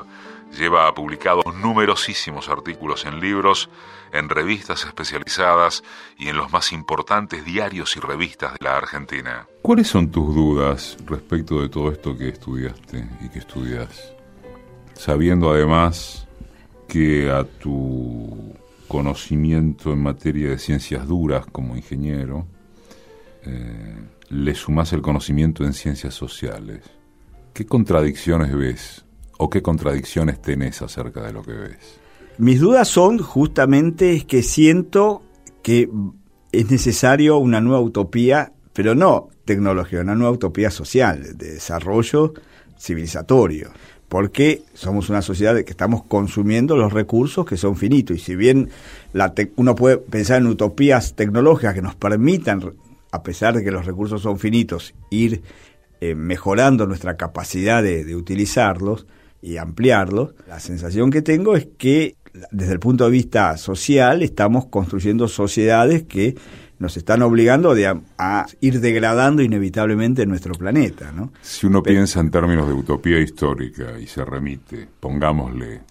Lleva 0.58 0.94
publicados 0.96 1.44
numerosísimos 1.56 2.50
artículos 2.50 3.06
en 3.06 3.20
libros, 3.20 3.70
en 4.12 4.30
revistas 4.30 4.86
especializadas 4.86 5.84
y 6.18 6.30
en 6.30 6.38
los 6.38 6.52
más 6.52 6.72
importantes 6.72 7.46
diarios 7.46 7.96
y 7.98 8.00
revistas 8.00 8.54
de 8.54 8.66
la 8.66 8.78
Argentina. 8.78 9.48
¿Cuáles 9.62 9.88
son 9.88 10.10
tus 10.10 10.34
dudas 10.34 10.98
respecto 11.06 11.62
de 11.62 11.70
todo 11.70 11.92
esto 11.92 12.18
que 12.18 12.30
estudiaste 12.30 13.08
y 13.22 13.30
que 13.30 13.40
estudias? 13.40 14.14
Sabiendo 14.94 15.52
además 15.52 16.28
que 16.88 17.30
a 17.32 17.44
tu 17.44 18.54
conocimiento 18.88 19.94
en 19.94 20.02
materia 20.02 20.50
de 20.50 20.58
ciencias 20.58 21.08
duras 21.08 21.46
como 21.46 21.76
ingeniero, 21.76 22.48
eh, 23.44 23.96
le 24.30 24.56
sumas 24.56 24.92
el 24.94 25.02
conocimiento 25.02 25.64
en 25.64 25.74
ciencias 25.74 26.14
sociales, 26.14 26.82
¿qué 27.54 27.66
contradicciones 27.66 28.54
ves 28.56 29.06
o 29.38 29.50
qué 29.50 29.62
contradicciones 29.62 30.42
tenés 30.42 30.82
acerca 30.82 31.22
de 31.22 31.34
lo 31.34 31.44
que 31.44 31.54
ves? 31.54 32.00
Mis 32.40 32.60
dudas 32.60 32.88
son 32.88 33.20
justamente 33.20 34.26
que 34.26 34.42
siento 34.42 35.22
que 35.62 35.90
es 36.52 36.72
necesario 36.72 37.38
una 37.38 37.62
nueva 37.62 37.82
utopía, 37.82 38.54
pero 38.74 38.96
no 38.96 39.30
tecnología, 39.46 40.02
una 40.02 40.16
nueva 40.16 40.32
utopía 40.32 40.72
social, 40.72 41.38
de 41.38 41.54
desarrollo 41.54 42.34
civilizatorio 42.80 43.70
porque 44.10 44.64
somos 44.74 45.10
una 45.10 45.22
sociedad 45.22 45.54
que 45.54 45.70
estamos 45.70 46.04
consumiendo 46.04 46.76
los 46.76 46.92
recursos 46.92 47.46
que 47.46 47.58
son 47.58 47.76
finitos. 47.76 48.18
Y 48.18 48.20
si 48.20 48.36
bien 48.36 48.70
la 49.14 49.34
uno 49.56 49.76
puede 49.76 49.98
pensar 49.98 50.42
en 50.42 50.48
utopías 50.48 51.16
tecnológicas 51.16 51.76
que 51.76 51.84
nos 51.84 51.96
permitan 51.96 52.74
a 53.12 53.24
pesar 53.24 53.56
de 53.56 53.64
que 53.64 53.72
los 53.72 53.86
recursos 53.86 54.22
son 54.22 54.40
finitos, 54.40 54.94
ir 55.12 55.42
eh, 56.02 56.16
mejorando 56.16 56.86
nuestra 56.86 57.18
capacidad 57.18 57.84
de, 57.84 58.16
utilizarlos 58.16 59.06
y 59.42 59.58
ampliarlos, 59.58 60.34
la 60.48 60.60
sensación 60.60 61.12
que 61.12 61.22
tengo 61.22 61.56
es 61.56 61.68
que 61.78 62.16
desde 62.52 62.74
el 62.74 62.80
punto 62.80 63.06
de 63.06 63.12
vista 63.12 63.58
social 63.58 64.22
estamos 64.22 64.66
construyendo 64.66 65.28
sociedades 65.28 66.04
que 66.04 66.36
nos 66.80 66.96
están 66.96 67.22
obligando 67.22 67.76
a, 68.18 68.46
ir 68.62 68.80
degradando 68.80 69.42
inevitablemente 69.42 70.26
nuestro 70.26 70.54
planeta. 70.54 71.12
¿no? 71.12 71.34
Si 71.42 71.68
uno 71.68 71.84
piensa 71.84 72.22
en 72.22 72.32
términos 72.32 72.68
de 72.68 72.74
utopía 72.74 73.20
histórica 73.20 74.00
y 74.00 74.08
se 74.08 74.24
remite, 74.24 74.88
pongámosle, 75.00 75.82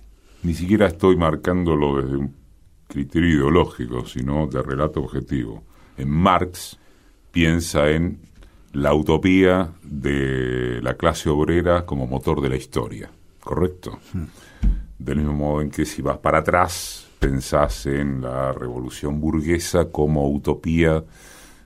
ni 0.42 0.54
siquiera 0.54 0.86
estoy 0.86 1.16
marcándolo 1.16 2.00
desde 2.00 2.16
un 2.16 2.34
criterio 2.86 3.28
ideológico, 3.28 4.06
sino 4.06 4.46
de 4.46 4.62
relato 4.62 5.00
objetivo. 5.00 5.62
En 5.98 6.08
Marx, 6.08 6.78
piensa 7.32 7.90
en 7.90 8.20
la 8.72 8.94
utopía 8.94 9.72
de 9.82 10.80
la 10.82 10.94
clase 10.94 11.28
obrera 11.28 11.84
como 11.84 12.06
motor 12.06 12.40
de 12.40 12.48
la 12.48 12.56
historia, 12.56 13.10
¿correcto? 13.40 13.98
Hmm. 14.12 14.24
Del 14.98 15.18
mismo 15.18 15.34
modo 15.34 15.62
en 15.62 15.70
que 15.70 15.84
si 15.84 16.02
vas 16.02 16.18
para 16.18 16.38
atrás, 16.38 17.06
pensás 17.18 17.86
en 17.86 18.20
la 18.20 18.52
revolución 18.52 19.20
burguesa 19.20 19.86
como 19.90 20.28
utopía 20.28 21.04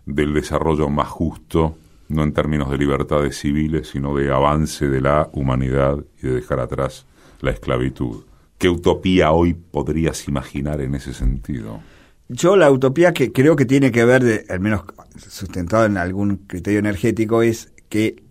del 0.07 0.35
desarrollo 0.35 0.89
más 0.89 1.09
justo, 1.09 1.77
no 2.09 2.23
en 2.23 2.33
términos 2.33 2.71
de 2.71 2.79
libertades 2.79 3.39
civiles, 3.39 3.89
sino 3.89 4.15
de 4.15 4.31
avance 4.33 4.89
de 4.89 5.01
la 5.01 5.31
humanidad 5.33 5.99
y 6.23 6.27
de 6.27 6.35
dejar 6.35 6.61
atrás 6.61 7.07
la 7.41 7.51
esclavitud. 7.53 8.25
¿Qué 8.59 8.69
utopía 8.69 9.33
hoy 9.33 9.55
podrías 9.55 10.29
imaginar 10.29 10.81
en 10.81 10.95
ese 10.95 11.15
sentido? 11.15 11.81
Yo 12.29 12.57
la 12.57 12.71
utopía 12.71 13.13
que 13.13 13.33
creo 13.33 13.57
que 13.57 13.65
tiene 13.65 13.91
que 13.91 14.05
ver, 14.05 14.23
de, 14.23 14.47
al 14.49 14.61
menos 14.61 14.85
sustentado 15.17 15.85
en 15.85 15.97
algún 15.97 16.37
criterio 16.47 16.79
energético, 16.79 17.43
es 17.43 17.72
que 17.93 18.25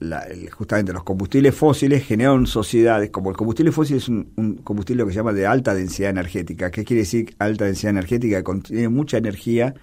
justamente 0.50 0.92
los 0.92 1.04
combustibles 1.04 1.54
fósiles 1.54 2.04
generan 2.04 2.48
sociedades, 2.48 3.12
como 3.12 3.30
el 3.30 3.38
combustible 3.38 3.72
fósil 3.72 3.98
es 3.98 4.10
un, 4.10 4.60
combustible 4.64 5.06
que 5.06 5.12
se 5.12 5.18
llama 5.18 5.34
de 5.34 5.46
alta 5.46 5.76
densidad 5.76 6.10
energética. 6.10 6.72
¿Qué 6.72 6.84
quiere 6.84 7.02
decir 7.02 7.36
alta 7.38 7.66
densidad 7.66 7.92
energética? 7.92 8.38
Que 8.38 8.44
contiene 8.44 8.90
mucha 8.90 9.18
energía 9.18 9.76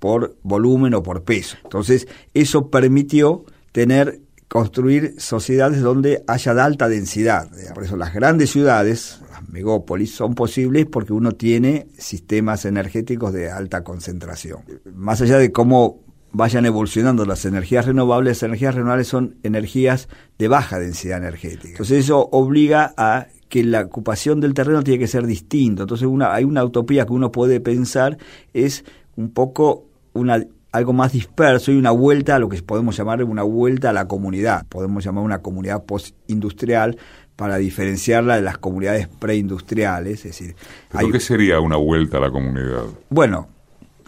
por 0.00 0.36
volumen 0.42 0.94
o 0.94 1.04
por 1.04 1.22
peso. 1.22 1.56
Entonces, 1.62 2.08
eso 2.34 2.70
permitió 2.70 3.44
tener 3.70 4.20
construir 4.48 5.14
sociedades 5.18 5.80
donde 5.80 6.24
haya 6.26 6.52
de 6.52 6.62
alta 6.62 6.88
densidad. 6.88 7.48
Por 7.72 7.84
eso 7.84 7.96
las 7.96 8.12
grandes 8.12 8.50
ciudades, 8.50 9.20
las 9.30 9.48
megópolis, 9.48 10.12
son 10.12 10.34
posibles 10.34 10.86
porque 10.90 11.12
uno 11.12 11.30
tiene 11.30 11.86
sistemas 11.96 12.64
energéticos 12.64 13.32
de 13.32 13.48
alta 13.48 13.84
concentración. 13.84 14.64
Más 14.92 15.20
allá 15.20 15.38
de 15.38 15.52
cómo 15.52 16.00
vayan 16.32 16.66
evolucionando 16.66 17.24
las 17.24 17.44
energías 17.44 17.86
renovables, 17.86 18.38
las 18.38 18.42
energías 18.44 18.74
renovables 18.74 19.08
son 19.08 19.36
energías 19.42 20.08
de 20.38 20.48
baja 20.48 20.78
densidad 20.78 21.18
energética. 21.18 21.70
Entonces 21.70 22.04
eso 22.04 22.28
obliga 22.32 22.94
a 22.96 23.26
que 23.48 23.64
la 23.64 23.82
ocupación 23.82 24.40
del 24.40 24.54
terreno 24.54 24.82
tiene 24.82 24.98
que 24.98 25.08
ser 25.08 25.26
distinto. 25.26 25.82
Entonces 25.82 26.06
una, 26.06 26.32
hay 26.32 26.44
una 26.44 26.64
utopía 26.64 27.04
que 27.04 27.12
uno 27.12 27.32
puede 27.32 27.60
pensar 27.60 28.16
es 28.54 28.84
un 29.16 29.30
poco 29.30 29.86
una 30.12 30.44
algo 30.72 30.92
más 30.92 31.12
disperso 31.12 31.72
y 31.72 31.76
una 31.76 31.90
vuelta 31.90 32.36
a 32.36 32.38
lo 32.38 32.48
que 32.48 32.62
podemos 32.62 32.96
llamar 32.96 33.24
una 33.24 33.42
vuelta 33.42 33.90
a 33.90 33.92
la 33.92 34.06
comunidad. 34.06 34.66
Podemos 34.68 35.04
llamar 35.04 35.24
una 35.24 35.42
comunidad 35.42 35.84
postindustrial 35.84 36.96
para 37.36 37.56
diferenciarla 37.56 38.36
de 38.36 38.42
las 38.42 38.58
comunidades 38.58 39.08
preindustriales. 39.08 40.24
Es 40.24 40.38
decir, 40.38 40.54
¿Pero 40.92 41.10
qué 41.10 41.20
sería 41.20 41.58
una 41.58 41.76
vuelta 41.76 42.18
a 42.18 42.20
la 42.20 42.30
comunidad? 42.30 42.84
Bueno, 43.08 43.48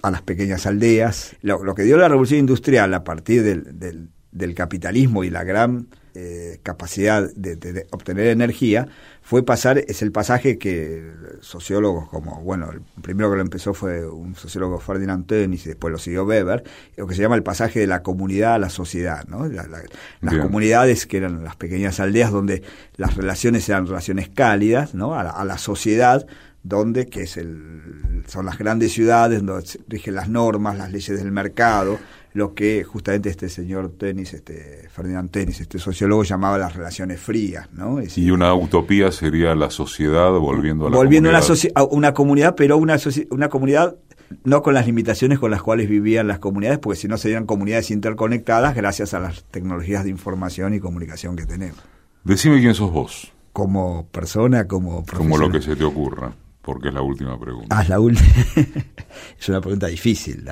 a 0.03 0.11
las 0.11 0.23
pequeñas 0.23 0.67
aldeas. 0.67 1.37
Lo, 1.43 1.75
que 1.75 1.83
dio 1.83 1.97
la 1.97 2.09
revolución 2.09 2.41
industrial 2.41 2.93
a 2.95 3.05
partir 3.05 3.43
del, 3.43 4.11
del 4.33 4.55
capitalismo 4.55 5.25
y 5.25 5.31
la 5.31 5.45
gran 5.45 5.89
eh, 6.15 6.61
capacidad 6.63 7.31
de, 7.35 7.87
obtener 7.91 8.27
energía 8.27 8.87
fue 9.23 9.43
pasar, 9.47 9.79
es 9.79 10.03
el 10.03 10.13
pasaje 10.13 10.59
que 10.59 11.11
sociólogos 11.41 12.11
como, 12.11 12.43
bueno, 12.43 12.71
el 12.71 12.83
primero 13.01 13.31
que 13.31 13.37
lo 13.37 13.43
empezó 13.43 13.73
fue 13.73 14.07
un 14.07 14.35
sociólogo 14.35 14.79
Ferdinand 14.79 15.25
Tönnies 15.25 15.65
y 15.65 15.71
después 15.71 15.91
lo 15.91 15.99
siguió 15.99 16.27
Weber, 16.27 16.65
lo 16.99 17.07
que 17.07 17.15
se 17.15 17.23
llama 17.23 17.37
el 17.37 17.43
pasaje 17.43 17.81
de 17.81 17.87
la 17.87 18.03
comunidad 18.03 18.57
a 18.57 18.59
la 18.59 18.69
sociedad, 18.69 19.25
¿no? 19.27 19.49
las 19.49 20.37
comunidades 20.39 21.07
que 21.07 21.17
eran 21.17 21.45
las 21.45 21.57
pequeñas 21.57 21.99
aldeas 21.99 22.31
donde 22.31 22.63
las 22.97 23.17
relaciones 23.17 23.67
eran 23.71 23.87
relaciones 23.87 24.29
cálidas, 24.29 24.95
¿no? 24.95 25.15
A 25.15 25.25
la, 25.25 25.31
a 25.31 25.47
la 25.47 25.57
sociedad 25.57 26.27
donde, 26.63 27.07
que 27.07 27.23
es 27.23 27.37
el, 27.37 28.25
son 28.27 28.47
las 28.47 28.59
grandes 28.59 28.93
ciudades 28.93 29.45
donde 29.45 29.65
rigen 29.89 30.15
las 30.15 30.29
normas, 30.29 30.79
las 30.79 30.93
leyes 30.93 31.19
del 31.19 31.33
mercado, 31.33 31.99
lo 32.35 32.55
que 32.55 32.85
justamente 32.85 33.29
este 33.29 33.49
señor 33.49 33.93
Tenis, 33.99 34.33
este 34.33 34.89
Ferdinand 34.91 35.31
Tenis, 35.31 35.61
este 35.61 35.79
sociólogo 35.79 36.23
llamaba 36.23 36.57
las 36.59 36.75
relaciones 36.75 37.21
frías, 37.21 37.69
¿no? 37.73 37.99
y 38.03 38.31
una 38.31 38.55
utopía 38.55 39.11
sería 39.13 39.55
la 39.55 39.71
sociedad 39.71 40.31
volviendo 40.33 40.87
a 40.87 40.91
la 40.91 40.97
volviendo 40.97 41.31
comunidad. 41.31 41.73
a 41.75 41.83
una 41.85 42.15
comunidad, 42.15 42.55
pero 42.55 42.77
una, 42.79 42.97
una 43.31 43.49
comunidad 43.49 43.97
no 44.45 44.63
con 44.63 44.73
las 44.73 44.87
limitaciones 44.87 45.39
con 45.39 45.51
las 45.51 45.63
cuales 45.63 45.89
vivían 45.89 46.27
las 46.27 46.39
comunidades, 46.39 46.79
porque 46.79 46.99
si 46.99 47.09
no 47.09 47.19
serían 47.19 47.45
comunidades 47.45 47.91
interconectadas 47.91 48.75
gracias 48.75 49.13
a 49.13 49.21
las 49.21 49.45
tecnologías 49.45 50.05
de 50.05 50.11
información 50.11 50.75
y 50.75 50.81
comunicación 50.81 51.37
que 51.37 51.45
tenemos. 51.45 51.79
Decime 52.25 52.61
quién 52.61 52.75
sos 52.75 52.93
vos. 52.93 53.33
Como 53.53 54.07
persona, 54.11 54.67
como 54.67 55.05
Como 55.05 55.37
lo 55.37 55.51
que 55.51 55.61
se 55.61 55.77
te 55.77 55.85
ocurra, 55.85 56.33
porque 56.63 56.89
es 56.89 56.95
la 56.95 57.03
última 57.03 57.39
pregunta. 57.39 57.77
Ah, 57.77 57.85
la 57.89 58.01
última. 58.01 58.27
es 59.39 59.49
una 59.49 59.61
pregunta 59.61 59.89
difícil. 59.89 60.45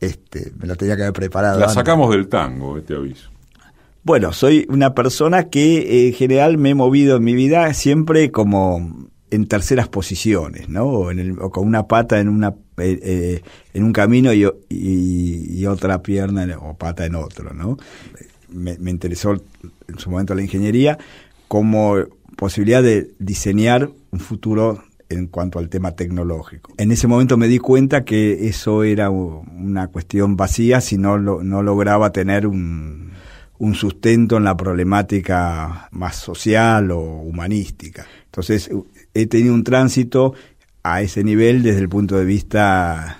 Este, 0.00 0.52
me 0.58 0.66
la 0.66 0.74
tenía 0.74 0.96
que 0.96 1.02
haber 1.02 1.14
preparado. 1.14 1.60
La 1.60 1.68
sacamos 1.68 2.10
del 2.10 2.28
tango, 2.28 2.76
este 2.76 2.94
aviso. 2.94 3.30
Bueno, 4.02 4.32
soy 4.32 4.66
una 4.68 4.94
persona 4.94 5.48
que 5.48 6.08
en 6.08 6.14
general 6.14 6.58
me 6.58 6.70
he 6.70 6.74
movido 6.74 7.16
en 7.16 7.24
mi 7.24 7.34
vida 7.34 7.72
siempre 7.74 8.30
como 8.30 9.08
en 9.30 9.48
terceras 9.48 9.88
posiciones, 9.88 10.68
¿no? 10.68 10.84
O, 10.84 11.10
en 11.10 11.18
el, 11.18 11.36
con 11.36 11.66
una 11.66 11.86
pata 11.88 12.20
en 12.20 12.28
una 12.28 12.54
eh, 12.78 13.00
eh, 13.02 13.42
en 13.74 13.82
un 13.82 13.92
camino 13.92 14.32
y, 14.32 14.46
y, 14.68 15.66
otra 15.66 16.02
pierna 16.02 16.46
o 16.60 16.76
pata 16.76 17.06
en 17.06 17.16
otro, 17.16 17.52
¿no? 17.52 17.78
Me, 18.48 18.78
me, 18.78 18.90
interesó 18.90 19.32
en 19.32 19.98
su 19.98 20.10
momento 20.10 20.34
la 20.34 20.42
ingeniería 20.42 20.98
como 21.48 21.96
posibilidad 22.36 22.82
de 22.82 23.10
diseñar 23.18 23.90
un 24.12 24.20
futuro 24.20 24.84
en 25.08 25.26
cuanto 25.28 25.58
al 25.58 25.68
tema 25.68 25.92
tecnológico. 25.92 26.72
En 26.78 26.92
ese 26.92 27.06
momento 27.06 27.36
me 27.36 27.48
di 27.48 27.58
cuenta 27.58 28.04
que 28.04 28.48
eso 28.48 28.82
era 28.82 29.10
una 29.10 29.88
cuestión 29.88 30.36
vacía 30.36 30.80
si 30.80 30.98
no, 30.98 31.18
no 31.18 31.62
lograba 31.62 32.12
tener 32.12 32.46
un, 32.46 33.12
un 33.58 33.74
sustento 33.74 34.36
en 34.36 34.44
la 34.44 34.56
problemática 34.56 35.88
más 35.92 36.16
social 36.16 36.90
o 36.90 37.00
humanística. 37.00 38.06
Entonces 38.26 38.70
he 39.14 39.26
tenido 39.26 39.54
un 39.54 39.64
tránsito 39.64 40.34
a 40.82 41.02
ese 41.02 41.24
nivel 41.24 41.62
desde 41.62 41.80
el 41.80 41.88
punto 41.88 42.16
de 42.16 42.24
vista 42.24 43.18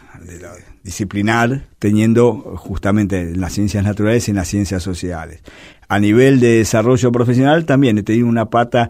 disciplinar, 0.82 1.66
teniendo 1.80 2.54
justamente 2.56 3.20
en 3.20 3.40
las 3.40 3.52
ciencias 3.52 3.82
naturales 3.84 4.28
y 4.28 4.30
en 4.30 4.36
las 4.36 4.48
ciencias 4.48 4.82
sociales. 4.82 5.42
A 5.88 5.98
nivel 5.98 6.38
de 6.38 6.58
desarrollo 6.58 7.10
profesional 7.10 7.64
también 7.64 7.98
he 7.98 8.02
tenido 8.02 8.26
una 8.28 8.50
pata 8.50 8.88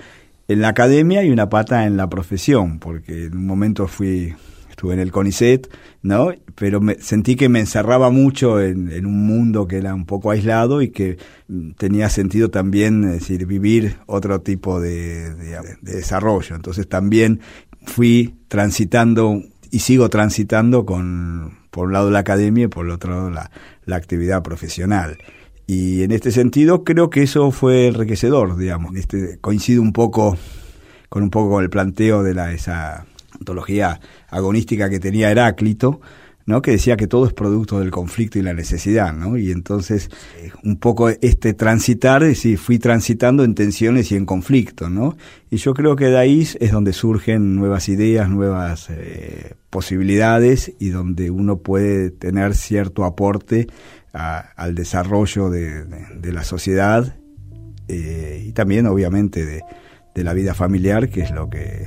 en 0.49 0.61
la 0.61 0.69
academia 0.69 1.25
y 1.25 1.31
una 1.31 1.49
pata 1.49 1.87
en 1.87 1.97
la 1.97 2.09
profesión, 2.09 2.79
porque 2.79 3.25
en 3.25 3.37
un 3.37 3.47
momento 3.47 3.89
fui 3.89 4.35
estuve 4.77 4.93
en 4.93 5.01
el 5.01 5.11
CONICET, 5.11 5.71
¿no? 6.03 6.33
Pero 6.55 6.83
me, 6.83 6.97
sentí 6.97 7.35
que 7.35 7.49
me 7.49 7.61
encerraba 7.61 8.11
mucho 8.11 8.61
en, 8.61 9.07
un 9.07 9.27
mundo 9.27 9.67
que 9.67 9.79
era 9.79 9.95
un 9.95 10.05
poco 10.05 10.31
aislado 10.31 10.83
y 10.83 10.91
que 10.91 11.17
mm, 11.49 11.71
tenía 11.73 12.11
sentido 12.11 12.51
también, 12.51 13.05
es 13.05 13.21
decir, 13.21 13.47
vivir 13.47 13.97
otro 14.05 14.43
tipo 14.43 14.79
de, 14.79 15.35
desarrollo. 15.81 16.55
Entonces 16.55 16.87
también 16.87 17.41
fui 17.87 18.37
transitando 18.49 19.43
y 19.71 19.79
sigo 19.79 20.11
transitando 20.11 20.85
con, 20.85 21.59
por 21.71 21.87
un 21.87 21.95
lado 21.95 22.11
la 22.11 22.19
academia 22.19 22.65
y 22.65 22.69
por 22.69 22.85
el 22.85 22.93
otro 22.93 23.13
lado 23.13 23.31
la, 23.31 23.51
la 23.87 23.97
actividad 23.97 24.43
profesional. 24.43 25.17
Y 25.67 26.03
en 26.03 26.13
este 26.13 26.31
sentido 26.31 26.85
creo 26.85 27.11
que 27.11 27.23
eso 27.23 27.51
fue 27.51 27.89
enriquecedor, 27.89 28.57
digamos. 28.57 28.95
Este, 28.95 29.39
coincide 29.41 29.81
un 29.81 29.93
poco 29.93 30.37
con 31.09 31.23
un 31.23 31.31
poco 31.31 31.51
con 31.51 31.65
el 31.65 31.71
planteo 31.71 32.23
de 32.23 32.35
la, 32.35 32.53
esa 32.53 33.07
ontología 33.39 34.01
agonística 34.29 34.91
que 34.91 35.01
tenía 35.01 35.31
Heráclito, 35.31 36.01
¿no? 36.47 36.63
que 36.63 36.73
decía 36.73 36.97
que 36.97 37.07
todo 37.07 37.27
es 37.27 37.33
producto 37.33 37.81
del 37.81 37.91
conflicto 37.91 38.39
y 38.39 38.43
la 38.43 38.55
necesidad, 38.55 39.13
¿no? 39.13 39.37
Y 39.37 39.51
entonces, 39.51 40.11
eh, 40.39 40.51
un 40.63 40.77
poco 40.77 41.09
este 41.09 41.55
transitar, 41.55 42.23
es 42.23 42.29
decir, 42.31 42.59
fui 42.59 42.79
transitando 42.79 43.43
en 43.43 43.55
tensiones 43.55 44.13
y 44.13 44.17
en 44.17 44.27
conflicto, 44.27 44.89
¿no? 44.89 45.17
Y 45.51 45.57
yo 45.57 45.75
creo 45.75 45.97
que 45.97 46.07
de 46.07 46.19
ahí 46.19 46.49
es 46.61 46.73
donde 46.73 46.93
surgen 46.93 47.57
nuevas 47.57 47.89
ideas, 47.89 48.29
nuevas 48.29 48.89
eh, 48.91 49.55
posibilidades 49.71 50.73
y 50.79 50.91
donde 50.91 51.31
uno 51.31 51.59
puede 51.59 52.11
tener 52.11 52.55
cierto 52.55 53.05
aporte 53.05 53.67
al 54.17 54.75
desarrollo 54.75 55.51
de, 55.51 56.33
la 56.33 56.43
sociedad 56.43 57.17
eh, 57.89 58.43
y 58.47 58.53
también, 58.53 58.87
obviamente, 58.87 59.45
de, 59.45 59.63
de 60.15 60.25
la 60.25 60.33
vida 60.33 60.55
familiar, 60.55 61.09
que 61.09 61.21
es 61.21 61.31
lo 61.31 61.51
que 61.51 61.87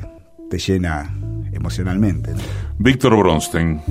te 0.49 0.59
llena 0.59 1.13
emocionalmente. 1.51 2.33
Víctor 2.77 3.17
Bronstein. 3.17 3.81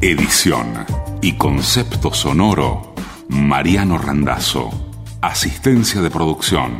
Edición 0.00 0.66
y 1.20 1.32
concepto 1.32 2.14
sonoro, 2.14 2.94
Mariano 3.28 3.98
Randazzo. 3.98 4.70
Asistencia 5.20 6.00
de 6.00 6.10
producción, 6.10 6.78